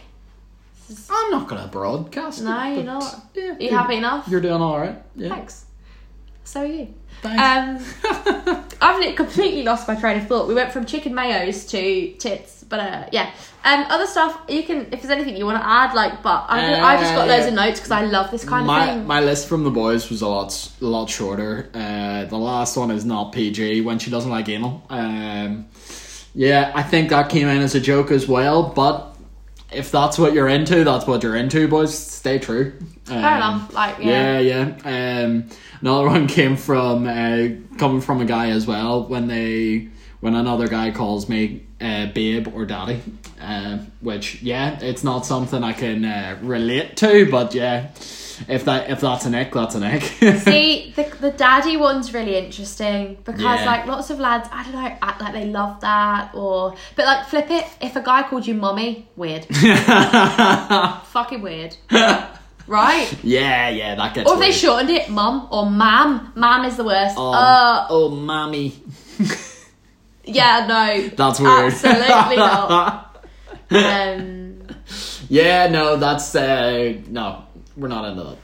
I'm 1.10 1.32
not 1.32 1.48
gonna 1.48 1.68
broadcast. 1.68 2.44
No, 2.44 2.64
it, 2.72 2.76
you're 2.76 2.84
not. 2.84 3.16
Yeah, 3.34 3.56
you 3.60 3.70
happy 3.72 3.96
enough? 3.96 4.28
You're 4.28 4.42
doing 4.42 4.62
all 4.62 4.80
right. 4.80 5.02
Yeah. 5.16 5.30
Thanks. 5.30 5.65
So 6.46 6.62
are 6.62 6.66
you. 6.66 6.94
Thanks. 7.22 7.84
Um, 8.06 8.64
I've 8.82 9.16
completely 9.16 9.64
lost 9.64 9.88
my 9.88 9.96
train 9.96 10.18
of 10.20 10.28
thought. 10.28 10.48
We 10.48 10.54
went 10.54 10.72
from 10.72 10.86
chicken 10.86 11.14
mayos 11.14 11.68
to 11.72 12.14
tits, 12.18 12.64
but 12.70 12.80
uh, 12.80 13.06
yeah. 13.12 13.32
Um, 13.64 13.84
other 13.90 14.06
stuff 14.06 14.40
you 14.48 14.62
can, 14.64 14.82
if 14.92 15.02
there's 15.02 15.10
anything 15.10 15.36
you 15.36 15.46
want 15.46 15.60
to 15.60 15.68
add, 15.68 15.96
like, 15.96 16.22
but 16.22 16.46
I'm 16.48 16.72
gonna, 16.72 16.84
I 16.86 16.98
just 17.02 17.16
got 17.16 17.24
Uh, 17.28 17.32
loads 17.32 17.44
yeah. 17.44 17.48
of 17.48 17.54
notes 17.56 17.80
because 17.80 17.92
I 17.92 18.02
love 18.06 18.30
this 18.30 18.44
kind 18.46 18.62
of 18.62 18.68
my 18.68 18.86
thing. 18.88 19.08
my 19.08 19.22
list 19.22 19.48
from 19.50 19.64
the 19.64 19.72
boys 19.72 20.08
was 20.12 20.22
a 20.22 20.28
lot 20.28 20.48
s- 20.48 20.72
a 20.82 20.86
lot 20.86 21.10
shorter. 21.10 21.70
Uh, 21.74 22.26
the 22.26 22.38
last 22.38 22.78
one 22.78 22.92
is 22.92 23.06
not 23.06 23.32
PG 23.32 23.82
when 23.82 23.98
she 23.98 24.12
doesn't 24.12 24.30
like 24.30 24.48
anal. 24.50 24.84
Um, 24.90 25.66
yeah, 26.36 26.72
I 26.76 26.84
think 26.84 27.10
that 27.10 27.30
came 27.30 27.48
in 27.48 27.62
as 27.62 27.74
a 27.74 27.80
joke 27.80 28.12
as 28.12 28.28
well. 28.28 28.62
But 28.64 29.16
if 29.72 29.90
that's 29.90 30.20
what 30.20 30.34
you're 30.34 30.50
into, 30.50 30.84
that's 30.84 31.08
what 31.08 31.24
you're 31.24 31.36
into, 31.38 31.68
boys. 31.68 31.98
Stay 31.98 32.38
true. 32.38 32.74
Um, 33.08 33.22
Fair 33.22 33.36
enough. 33.38 33.74
Like, 33.74 33.98
yeah. 34.00 34.40
yeah, 34.40 34.68
yeah. 34.84 35.24
Um, 35.24 35.46
another 35.86 36.08
one 36.16 36.28
came 36.28 36.56
from 36.58 37.08
uh, 37.08 37.48
coming 37.78 38.02
from 38.02 38.22
a 38.22 38.26
guy 38.26 38.50
as 38.50 38.66
well 38.68 39.08
when 39.08 39.28
they 39.28 39.88
when 40.20 40.34
another 40.36 40.68
guy 40.68 40.90
calls 40.92 41.30
me 41.30 41.66
uh, 41.80 42.08
babe 42.08 42.48
or 42.56 42.66
daddy, 42.66 43.00
uh, 43.40 43.78
which 44.02 44.42
yeah, 44.42 44.80
it's 44.82 45.04
not 45.04 45.26
something 45.26 45.62
I 45.64 45.74
can 45.74 46.04
uh, 46.06 46.38
relate 46.42 46.98
to, 46.98 47.30
but 47.30 47.54
yeah, 47.54 47.90
if 48.48 48.66
that 48.66 48.90
if 48.90 49.02
that's 49.02 49.26
an 49.26 49.36
ick, 49.36 49.52
that's 49.54 49.76
an 49.76 49.84
ick. 49.84 50.02
See, 50.40 50.94
the, 50.96 51.04
the 51.22 51.32
daddy 51.32 51.78
one's 51.78 52.14
really 52.14 52.38
interesting 52.38 53.18
because, 53.24 53.42
Yeah. 53.42 53.66
like, 53.66 53.86
lots 53.86 54.10
of 54.10 54.20
lads, 54.20 54.50
I 54.52 54.64
don't 54.64 54.74
know, 54.74 54.98
act 55.02 55.22
like 55.22 55.34
they 55.34 55.46
love 55.46 55.82
that, 55.82 56.34
or 56.34 56.76
but 56.96 57.06
like, 57.06 57.28
flip 57.28 57.52
it. 57.52 57.66
If 57.82 57.96
a 57.96 58.02
guy 58.02 58.24
called 58.24 58.48
you 58.48 58.56
mummy, 58.56 59.08
weird, 59.16 59.46
fucking 61.06 61.42
weird, 61.42 61.76
right? 62.68 63.08
yeah, 63.24 63.70
yeah, 63.70 63.96
that 63.96 64.14
gets. 64.14 64.30
Or 64.30 64.36
if 64.36 64.40
they 64.40 64.52
shortened 64.52 64.90
it, 64.90 65.10
mum 65.10 65.48
or 65.52 65.70
mam. 65.70 66.32
Mam 66.36 66.66
is 66.66 66.78
the 66.78 66.84
worst. 66.84 67.16
Oh, 67.18 67.32
Uh, 67.34 67.88
oh, 67.90 68.10
mommy. 68.10 68.76
yeah, 70.26 70.66
no, 70.68 71.08
That's 71.10 71.40
weird. 71.40 71.74
Absolutely 71.74 72.38
not. 72.38 73.02
Um, 73.72 74.62
yeah, 75.28 75.68
no, 75.68 75.98
that's 75.98 76.36
uh, 76.36 76.94
no, 77.08 77.46
we're 77.76 77.88
not 77.88 78.06
into 78.06 78.38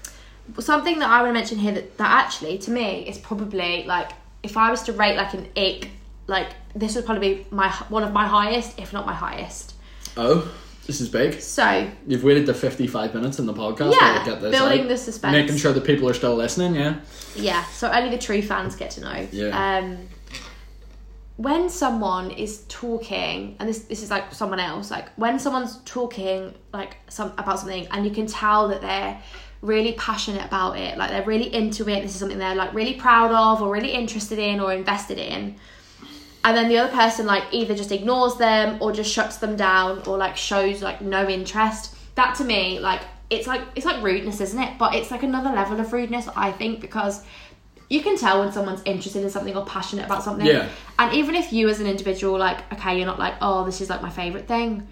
that. 0.56 0.64
something 0.64 0.98
that 0.98 1.10
I 1.10 1.22
want 1.22 1.30
to 1.30 1.34
mention 1.34 1.60
here 1.60 1.74
that, 1.74 1.98
that 2.00 2.26
actually, 2.26 2.58
to 2.58 2.72
me, 2.72 3.08
is 3.08 3.20
probably 3.20 3.84
like 3.84 4.14
if 4.42 4.58
I 4.58 4.72
was 4.72 4.82
to 4.84 4.94
rate 4.94 5.16
like 5.18 5.36
an 5.36 5.48
ick, 5.56 5.90
like 6.26 6.50
this 6.76 6.96
would 6.96 7.06
probably 7.06 7.36
be 7.36 7.48
my 7.52 7.70
one 7.90 8.04
of 8.04 8.12
my 8.14 8.26
highest, 8.28 8.80
if 8.80 8.94
not 8.94 9.06
my 9.06 9.14
highest. 9.14 9.76
Oh, 10.18 10.52
this 10.92 11.02
is 11.02 11.10
big. 11.10 11.40
So 11.42 11.90
You've 12.06 12.24
waited 12.24 12.46
the 12.46 12.54
55 12.54 13.14
minutes 13.16 13.40
in 13.40 13.46
the 13.46 13.54
podcast 13.54 13.94
Yeah, 13.94 14.20
to 14.20 14.30
get 14.30 14.42
this 14.42 14.52
building 14.52 14.82
out. 14.82 14.88
the 14.90 14.98
suspense. 14.98 15.32
Making 15.32 15.58
sure 15.58 15.72
that 15.72 15.86
people 15.86 16.10
are 16.10 16.14
still 16.14 16.36
listening, 16.36 16.76
yeah. 16.76 17.00
yeah, 17.36 17.64
so 17.66 17.90
only 17.90 18.10
the 18.10 18.18
true 18.18 18.42
fans 18.42 18.76
get 18.76 18.92
to 18.92 19.02
know. 19.02 19.28
Yeah. 19.32 19.78
Um, 19.78 20.08
when 21.38 21.70
someone 21.70 22.32
is 22.32 22.66
talking, 22.68 23.56
and 23.60 23.68
this 23.68 23.80
this 23.84 24.04
is 24.04 24.12
like 24.12 24.34
someone 24.34 24.60
else, 24.60 24.92
like 24.92 25.10
when 25.16 25.40
someone's 25.40 25.78
talking 25.86 26.54
like 26.74 26.98
some 27.08 27.32
about 27.38 27.60
something, 27.60 27.88
and 27.92 28.06
you 28.06 28.12
can 28.12 28.28
tell 28.28 28.68
that 28.68 28.82
they're 28.82 29.20
really 29.62 29.94
passionate 29.94 30.46
about 30.46 30.78
it, 30.78 30.98
like 30.98 31.10
they're 31.10 31.26
really 31.26 31.52
into 31.54 31.84
it. 31.90 32.02
This 32.02 32.12
is 32.14 32.20
something 32.20 32.38
they're 32.38 32.54
like 32.54 32.74
really 32.74 32.96
proud 32.96 33.32
of, 33.32 33.62
or 33.62 33.72
really 33.74 33.92
interested 33.92 34.40
in, 34.40 34.60
or 34.60 34.74
invested 34.74 35.18
in. 35.18 35.56
And 36.44 36.58
then 36.58 36.70
the 36.70 36.78
other 36.78 36.92
person 36.92 37.26
like 37.26 37.44
either 37.52 37.76
just 37.76 37.92
ignores 37.92 38.36
them 38.36 38.78
or 38.82 38.92
just 38.92 39.12
shuts 39.12 39.38
them 39.38 39.56
down 39.56 40.04
or 40.08 40.18
like 40.18 40.38
shows 40.38 40.82
like 40.82 41.02
no 41.02 41.28
interest. 41.28 41.96
That 42.16 42.36
to 42.36 42.44
me, 42.44 42.80
like 42.80 43.02
it's 43.30 43.48
like 43.48 43.62
it's 43.76 43.86
like 43.86 44.02
rudeness, 44.04 44.42
isn't 44.42 44.60
it? 44.60 44.78
But 44.78 44.96
it's 44.96 45.12
like 45.12 45.24
another 45.24 45.52
level 45.52 45.80
of 45.80 45.94
rudeness, 45.94 46.28
I 46.36 46.52
think, 46.52 46.82
because 46.82 47.24
you 47.90 48.02
can 48.02 48.18
tell 48.18 48.40
when 48.40 48.52
someone's 48.52 48.82
interested 48.86 49.22
in 49.22 49.30
something 49.30 49.56
or 49.56 49.66
passionate 49.66 50.06
about 50.06 50.24
something. 50.24 50.46
Yeah. 50.46 50.70
And 50.98 51.14
even 51.14 51.36
if 51.36 51.52
you 51.52 51.68
as 51.68 51.82
an 51.82 51.88
individual, 51.88 52.40
like, 52.40 52.72
okay, 52.72 52.96
you're 52.96 53.06
not 53.06 53.20
like, 53.20 53.34
oh, 53.42 53.66
this 53.66 53.82
is 53.82 53.90
like 53.90 54.02
my 54.02 54.10
favourite 54.10 54.48
thing. 54.48 54.88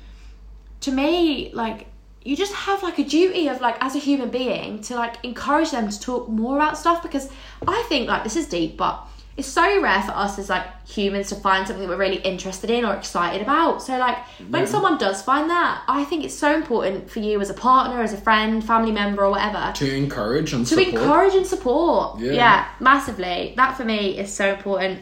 To 0.81 0.91
me, 0.91 1.49
like, 1.53 1.87
you 2.23 2.35
just 2.35 2.53
have 2.53 2.83
like 2.83 2.99
a 2.99 3.03
duty 3.03 3.47
of 3.47 3.61
like 3.61 3.77
as 3.81 3.95
a 3.95 3.99
human 3.99 4.29
being 4.29 4.81
to 4.81 4.95
like 4.95 5.15
encourage 5.23 5.71
them 5.71 5.89
to 5.89 5.99
talk 5.99 6.27
more 6.27 6.57
about 6.57 6.77
stuff 6.77 7.01
because 7.01 7.29
I 7.65 7.85
think 7.87 8.09
like 8.09 8.23
this 8.23 8.35
is 8.35 8.47
deep, 8.47 8.75
but 8.75 9.07
it's 9.39 9.47
so 9.47 9.81
rare 9.81 10.01
for 10.03 10.11
us 10.11 10.37
as 10.37 10.49
like 10.49 10.65
humans 10.87 11.29
to 11.29 11.35
find 11.35 11.65
something 11.65 11.81
that 11.87 11.89
we're 11.89 11.97
really 11.99 12.17
interested 12.21 12.69
in 12.69 12.85
or 12.85 12.93
excited 12.93 13.41
about. 13.41 13.81
So 13.81 13.97
like 13.97 14.17
when 14.49 14.67
someone 14.67 14.97
does 14.97 15.21
find 15.21 15.49
that, 15.49 15.81
I 15.87 16.03
think 16.03 16.23
it's 16.25 16.33
so 16.35 16.53
important 16.53 17.09
for 17.09 17.19
you 17.19 17.39
as 17.41 17.49
a 17.49 17.53
partner, 17.53 18.01
as 18.01 18.13
a 18.13 18.17
friend, 18.17 18.63
family 18.63 18.91
member, 18.91 19.23
or 19.23 19.31
whatever 19.31 19.71
To 19.75 19.95
encourage 19.95 20.53
and 20.53 20.65
to 20.67 20.75
support. 20.75 20.87
encourage 20.93 21.33
and 21.35 21.47
support. 21.47 22.19
Yeah. 22.19 22.31
Yeah. 22.33 22.67
massively. 22.79 23.53
That 23.55 23.77
for 23.77 23.85
me 23.85 24.17
is 24.17 24.31
so 24.31 24.53
important. 24.53 25.01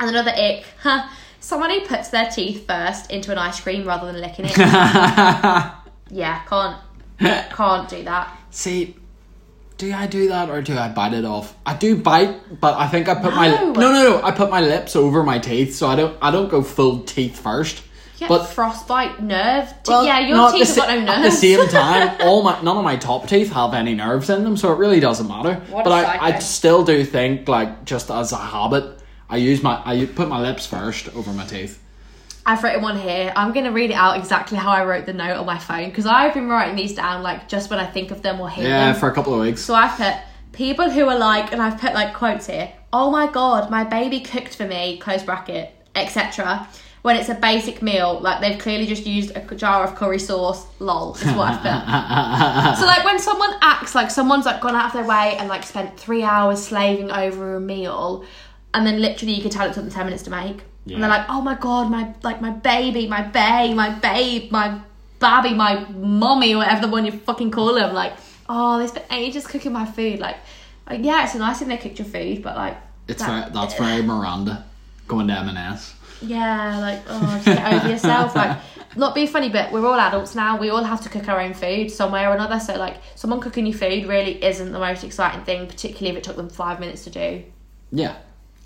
And 0.00 0.10
another 0.10 0.32
ick, 0.32 0.64
huh? 0.82 1.08
Someone 1.40 1.70
who 1.70 1.80
puts 1.82 2.08
their 2.08 2.28
teeth 2.30 2.66
first 2.66 3.10
into 3.10 3.30
an 3.30 3.38
ice 3.38 3.60
cream 3.60 3.86
rather 3.86 4.10
than 4.10 4.20
licking 4.20 4.44
it. 4.46 4.56
yeah, 4.56 5.72
can't 6.48 6.76
can't 7.18 7.88
do 7.88 8.02
that. 8.04 8.36
See, 8.50 8.96
do 9.78 9.92
I 9.92 10.06
do 10.06 10.28
that 10.28 10.50
or 10.50 10.60
do 10.60 10.76
I 10.76 10.88
bite 10.88 11.14
it 11.14 11.24
off? 11.24 11.54
I 11.64 11.74
do 11.74 11.96
bite, 11.96 12.60
but 12.60 12.74
I 12.76 12.88
think 12.88 13.08
I 13.08 13.14
put 13.14 13.34
my 13.34 13.48
No. 13.48 13.72
no, 13.72 13.92
no, 13.92 14.02
no. 14.10 14.22
I 14.22 14.32
put 14.32 14.50
my 14.50 14.60
lips 14.60 14.96
over 14.96 15.22
my 15.22 15.38
teeth, 15.38 15.74
so 15.76 15.86
I 15.86 15.96
don't. 15.96 16.16
I 16.20 16.30
don't 16.30 16.50
go 16.50 16.62
full 16.62 17.00
teeth 17.04 17.38
first. 17.40 17.82
Get 18.18 18.28
But 18.28 18.46
frostbite 18.46 19.22
nerve. 19.22 19.68
T- 19.84 19.92
well, 19.92 20.04
yeah, 20.04 20.18
your 20.18 20.36
no, 20.36 20.50
teeth 20.50 20.66
have 20.74 20.76
got 20.76 20.98
no 21.04 21.12
At 21.12 21.22
the 21.22 21.30
same 21.30 21.68
time, 21.80 22.16
all 22.20 22.42
my 22.42 22.60
none 22.62 22.76
of 22.76 22.82
my 22.82 22.96
top 22.96 23.28
teeth 23.28 23.52
have 23.52 23.72
any 23.74 23.94
nerves 23.94 24.28
in 24.28 24.42
them, 24.42 24.56
so 24.56 24.72
it 24.72 24.78
really 24.78 24.98
doesn't 24.98 25.28
matter. 25.28 25.54
What 25.70 25.84
but 25.84 25.92
I, 25.92 26.30
psycho. 26.32 26.40
still 26.40 26.84
do 26.84 27.04
think 27.04 27.46
like 27.48 27.84
just 27.84 28.10
as 28.10 28.32
a 28.32 28.36
habit, 28.36 29.00
I 29.30 29.36
use 29.36 29.62
my 29.62 29.80
I 29.84 30.06
put 30.06 30.28
my 30.28 30.40
lips 30.40 30.66
first 30.66 31.14
over 31.14 31.30
my 31.32 31.46
teeth. 31.46 31.80
I've 32.48 32.64
written 32.64 32.80
one 32.80 32.98
here. 32.98 33.30
I'm 33.36 33.52
going 33.52 33.66
to 33.66 33.72
read 33.72 33.90
it 33.90 33.94
out 33.94 34.16
exactly 34.16 34.56
how 34.56 34.70
I 34.70 34.82
wrote 34.86 35.04
the 35.04 35.12
note 35.12 35.36
on 35.36 35.44
my 35.44 35.58
phone 35.58 35.90
because 35.90 36.06
I've 36.06 36.32
been 36.32 36.48
writing 36.48 36.76
these 36.76 36.94
down 36.94 37.22
like 37.22 37.46
just 37.46 37.68
when 37.68 37.78
I 37.78 37.84
think 37.86 38.10
of 38.10 38.22
them 38.22 38.40
or 38.40 38.48
hear 38.48 38.64
Yeah, 38.66 38.92
them. 38.92 38.98
for 39.00 39.10
a 39.10 39.14
couple 39.14 39.34
of 39.34 39.40
weeks. 39.40 39.60
So 39.60 39.74
I've 39.74 39.96
put 39.98 40.14
people 40.52 40.88
who 40.90 41.06
are 41.08 41.18
like, 41.18 41.52
and 41.52 41.60
I've 41.60 41.78
put 41.78 41.92
like 41.92 42.14
quotes 42.14 42.46
here. 42.46 42.72
Oh 42.90 43.10
my 43.10 43.30
god, 43.30 43.70
my 43.70 43.84
baby 43.84 44.20
cooked 44.20 44.56
for 44.56 44.64
me. 44.66 44.96
Close 44.96 45.22
bracket, 45.22 45.70
etc. 45.94 46.66
When 47.02 47.16
it's 47.16 47.28
a 47.28 47.34
basic 47.34 47.82
meal, 47.82 48.18
like 48.20 48.40
they've 48.40 48.58
clearly 48.58 48.86
just 48.86 49.06
used 49.06 49.36
a 49.36 49.40
jar 49.54 49.84
of 49.84 49.94
curry 49.94 50.18
sauce. 50.18 50.66
Lol, 50.78 51.14
is 51.16 51.24
what 51.34 51.52
I've 51.52 51.60
put. 51.60 52.78
so 52.80 52.86
like 52.86 53.04
when 53.04 53.18
someone 53.18 53.50
acts 53.60 53.94
like 53.94 54.10
someone's 54.10 54.46
like 54.46 54.62
gone 54.62 54.74
out 54.74 54.86
of 54.86 54.92
their 54.94 55.04
way 55.06 55.36
and 55.38 55.48
like 55.50 55.64
spent 55.64 56.00
three 56.00 56.22
hours 56.22 56.66
slaving 56.66 57.10
over 57.10 57.56
a 57.56 57.60
meal, 57.60 58.24
and 58.74 58.86
then 58.86 59.00
literally 59.00 59.34
you 59.34 59.42
could 59.42 59.52
tell 59.52 59.66
it 59.68 59.74
took 59.74 59.84
them 59.84 59.92
ten 59.92 60.06
minutes 60.06 60.22
to 60.24 60.30
make. 60.30 60.62
And 60.90 61.02
they're 61.02 61.10
like, 61.10 61.26
oh 61.28 61.42
my 61.42 61.54
god, 61.54 61.90
my 61.90 62.14
like 62.22 62.40
my 62.40 62.50
baby, 62.50 63.06
my 63.06 63.20
bae, 63.22 63.74
my 63.74 63.90
babe, 63.90 64.50
my 64.50 64.80
babby, 65.18 65.52
my 65.52 65.80
mommy, 65.90 66.56
whatever 66.56 66.80
the 66.86 66.88
one 66.88 67.04
you 67.04 67.12
fucking 67.12 67.50
call 67.50 67.74
them. 67.74 67.94
Like, 67.94 68.14
oh, 68.48 68.78
they 68.78 68.86
spent 68.86 69.04
ages 69.12 69.46
cooking 69.46 69.72
my 69.72 69.84
food. 69.84 70.18
Like, 70.18 70.36
like 70.88 71.00
yeah, 71.04 71.24
it's 71.24 71.34
a 71.34 71.38
nice 71.38 71.58
thing 71.58 71.68
they 71.68 71.76
cooked 71.76 71.98
your 71.98 72.08
food, 72.08 72.42
but 72.42 72.56
like, 72.56 72.76
It's 73.06 73.20
that- 73.20 73.52
very, 73.52 73.52
that's 73.52 73.74
very 73.74 74.00
Miranda 74.10 74.64
going 75.06 75.26
to 75.28 75.34
M&S. 75.34 75.94
yeah, 76.22 76.78
like 76.78 77.00
oh, 77.08 77.20
just 77.34 77.44
get 77.44 77.72
over 77.74 77.88
yourself. 77.94 78.34
Like, 78.34 78.58
not 78.96 79.14
be 79.14 79.26
funny, 79.26 79.50
but 79.50 79.70
we're 79.70 79.86
all 79.86 80.00
adults 80.00 80.34
now. 80.34 80.58
We 80.58 80.70
all 80.70 80.84
have 80.84 81.02
to 81.02 81.10
cook 81.10 81.28
our 81.28 81.38
own 81.38 81.52
food 81.52 81.90
somewhere 81.90 82.30
or 82.30 82.34
another. 82.34 82.58
So 82.60 82.76
like, 82.78 82.96
someone 83.14 83.40
cooking 83.40 83.66
your 83.66 83.76
food 83.76 84.06
really 84.06 84.42
isn't 84.42 84.72
the 84.72 84.78
most 84.78 85.04
exciting 85.04 85.44
thing, 85.44 85.66
particularly 85.66 86.10
if 86.12 86.16
it 86.16 86.24
took 86.24 86.36
them 86.36 86.48
five 86.48 86.80
minutes 86.80 87.04
to 87.04 87.10
do. 87.10 87.44
Yeah. 87.92 88.16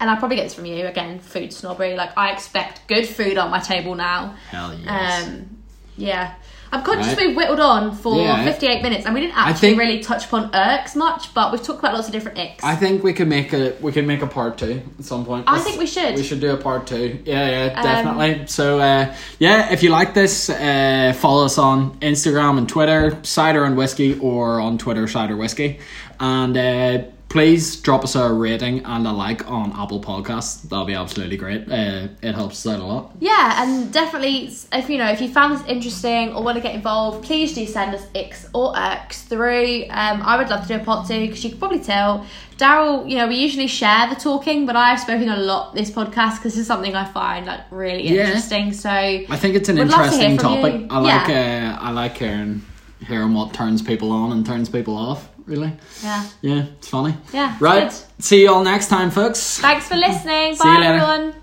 And 0.03 0.11
I 0.11 0.17
probably 0.17 0.35
get 0.37 0.43
this 0.43 0.55
from 0.55 0.67
you 0.67 0.85
again, 0.89 1.21
food 1.21 1.53
snobbery. 1.53 1.95
Like, 1.95 2.19
I 2.19 2.33
expect 2.33 2.89
good 2.89 3.07
food 3.07 3.39
on 3.39 3.53
my 3.53 3.61
table 3.61 3.95
now. 3.95 4.35
Hell 4.51 4.75
yes. 4.75 5.29
Um, 5.29 5.59
yeah. 5.97 6.35
I'm 6.73 6.83
conscious 6.83 7.07
Right. 7.17 7.29
we've 7.29 7.37
whittled 7.37 7.61
on 7.61 7.95
for 7.95 8.17
Yeah. 8.21 8.43
58 8.45 8.83
minutes 8.83 9.05
and 9.07 9.15
we 9.15 9.21
didn't 9.21 9.37
actually 9.37 9.69
think- 9.69 9.79
really 9.79 10.01
touch 10.01 10.25
upon 10.25 10.51
irks 10.55 10.97
much, 10.97 11.33
but 11.35 11.53
we've 11.53 11.63
talked 11.63 11.79
about 11.79 11.95
lots 11.95 12.09
of 12.09 12.13
different 12.15 12.37
icks. 12.39 12.65
I 12.65 12.75
think 12.75 13.05
we 13.05 13.13
could 13.13 13.29
make 13.29 13.53
a 13.53 13.75
we 13.81 13.93
could 13.93 14.07
make 14.09 14.23
a 14.23 14.27
part 14.27 14.59
two 14.59 14.81
at 14.99 15.05
some 15.05 15.25
point. 15.25 15.45
I 15.47 15.61
think 15.61 15.79
we 15.79 15.87
should. 15.87 16.17
We 16.17 16.25
should 16.25 16.41
do 16.41 16.51
a 16.53 16.57
part 16.57 16.87
two. 16.89 17.21
Yeah, 17.25 17.49
yeah, 17.67 17.75
Um, 17.77 17.83
definitely. 17.85 18.47
so 18.47 18.81
uh, 18.81 19.15
yeah, 19.39 19.71
if 19.71 19.85
you 19.85 19.91
like 19.91 20.15
this, 20.15 20.51
uh, 20.51 21.13
follow 21.17 21.45
us 21.45 21.59
on 21.59 21.91
Instagram 22.01 22.59
and 22.59 22.69
Twitter, 22.69 23.19
cider 23.23 23.65
and 23.65 23.77
whiskey, 23.77 24.19
or 24.19 24.59
on 24.59 24.79
Twitter 24.79 25.07
cider 25.07 25.37
whiskey, 25.37 25.79
and 26.19 26.57
uh, 26.57 26.99
please 27.33 27.77
drop 27.77 28.05
us 28.05 28.15
a 28.15 28.31
rating 28.31 28.85
and 28.85 29.07
a 29.07 29.11
like 29.11 29.51
on 29.51 29.73
Apple 29.73 30.03
Podcasts. 30.03 30.61
That'll 30.69 30.85
be 30.85 30.93
absolutely 30.93 31.39
great. 31.39 31.63
Uh, 31.63 32.09
it 32.21 32.35
helps 32.35 32.67
us 32.67 32.75
out 32.75 32.81
a 32.81 32.85
lot. 32.85 33.13
yeah, 33.21 33.63
and 33.63 33.91
definitely, 33.91 34.53
if 34.73 34.91
you 34.91 34.99
know, 34.99 35.09
if 35.11 35.19
you 35.23 35.29
found 35.33 35.59
this 35.59 35.67
interesting 35.67 36.35
or 36.35 36.43
want 36.43 36.57
to 36.57 36.63
get 36.63 36.75
involved, 36.75 37.25
please 37.25 37.55
do 37.55 37.67
send 37.67 37.95
us 37.95 38.07
X 38.15 38.47
or 38.53 38.79
X 38.79 39.23
through. 39.23 39.85
Um, 39.89 40.21
I 40.23 40.37
would 40.37 40.51
love 40.51 40.63
to 40.67 40.69
do 40.69 40.75
a 40.83 40.85
part 40.85 41.09
two 41.09 41.21
because 41.27 41.43
you 41.43 41.51
can 41.51 41.59
probably 41.59 41.81
tell. 41.81 42.27
Daryl, 42.59 43.09
you 43.09 43.17
know, 43.17 43.27
we 43.27 43.37
usually 43.37 43.67
share 43.67 44.09
the 44.11 44.15
talking, 44.15 44.67
but 44.67 44.77
I've 44.77 45.01
spoken 45.01 45.31
a 45.31 45.39
lot 45.39 45.75
this 45.75 45.91
podcast 45.91 46.37
because 46.37 46.53
this 46.53 46.59
is 46.59 46.67
something 46.67 46.95
I 46.95 47.07
find 47.11 47.47
like 47.47 47.61
really 47.71 48.07
Yeah. 48.09 48.27
interesting. 48.27 48.75
So 48.75 48.91
I 48.91 49.37
think 49.37 49.55
it's 49.57 49.71
an 49.71 49.77
love 49.79 49.89
to 49.89 49.95
interesting 49.95 50.37
topic. 50.37 50.81
you. 50.83 50.87
I 50.91 50.99
like 50.99 51.29
uh, 51.31 51.79
I 51.81 51.91
like 51.93 52.19
hearing 52.19 52.63
hearing 53.09 53.33
what 53.35 53.53
turns 53.55 53.81
people 53.83 54.13
on 54.13 54.33
and 54.33 54.45
turns 54.47 54.69
people 54.69 54.97
off. 54.97 55.29
Really, 55.47 55.73
Yeah. 56.03 56.25
yeah, 56.41 56.65
it's 56.79 56.89
funny. 56.89 57.17
Yeah. 57.33 57.53
it's 57.53 57.61
Right, 57.61 57.91
good. 57.91 58.25
see 58.25 58.43
you 58.43 58.53
all 58.53 58.63
next 58.65 58.89
time, 58.89 59.11
folks. 59.11 59.59
Thanks 59.59 59.87
for 59.89 59.97
listening. 59.97 60.57
Bye, 60.57 60.81
everyone. 60.85 61.35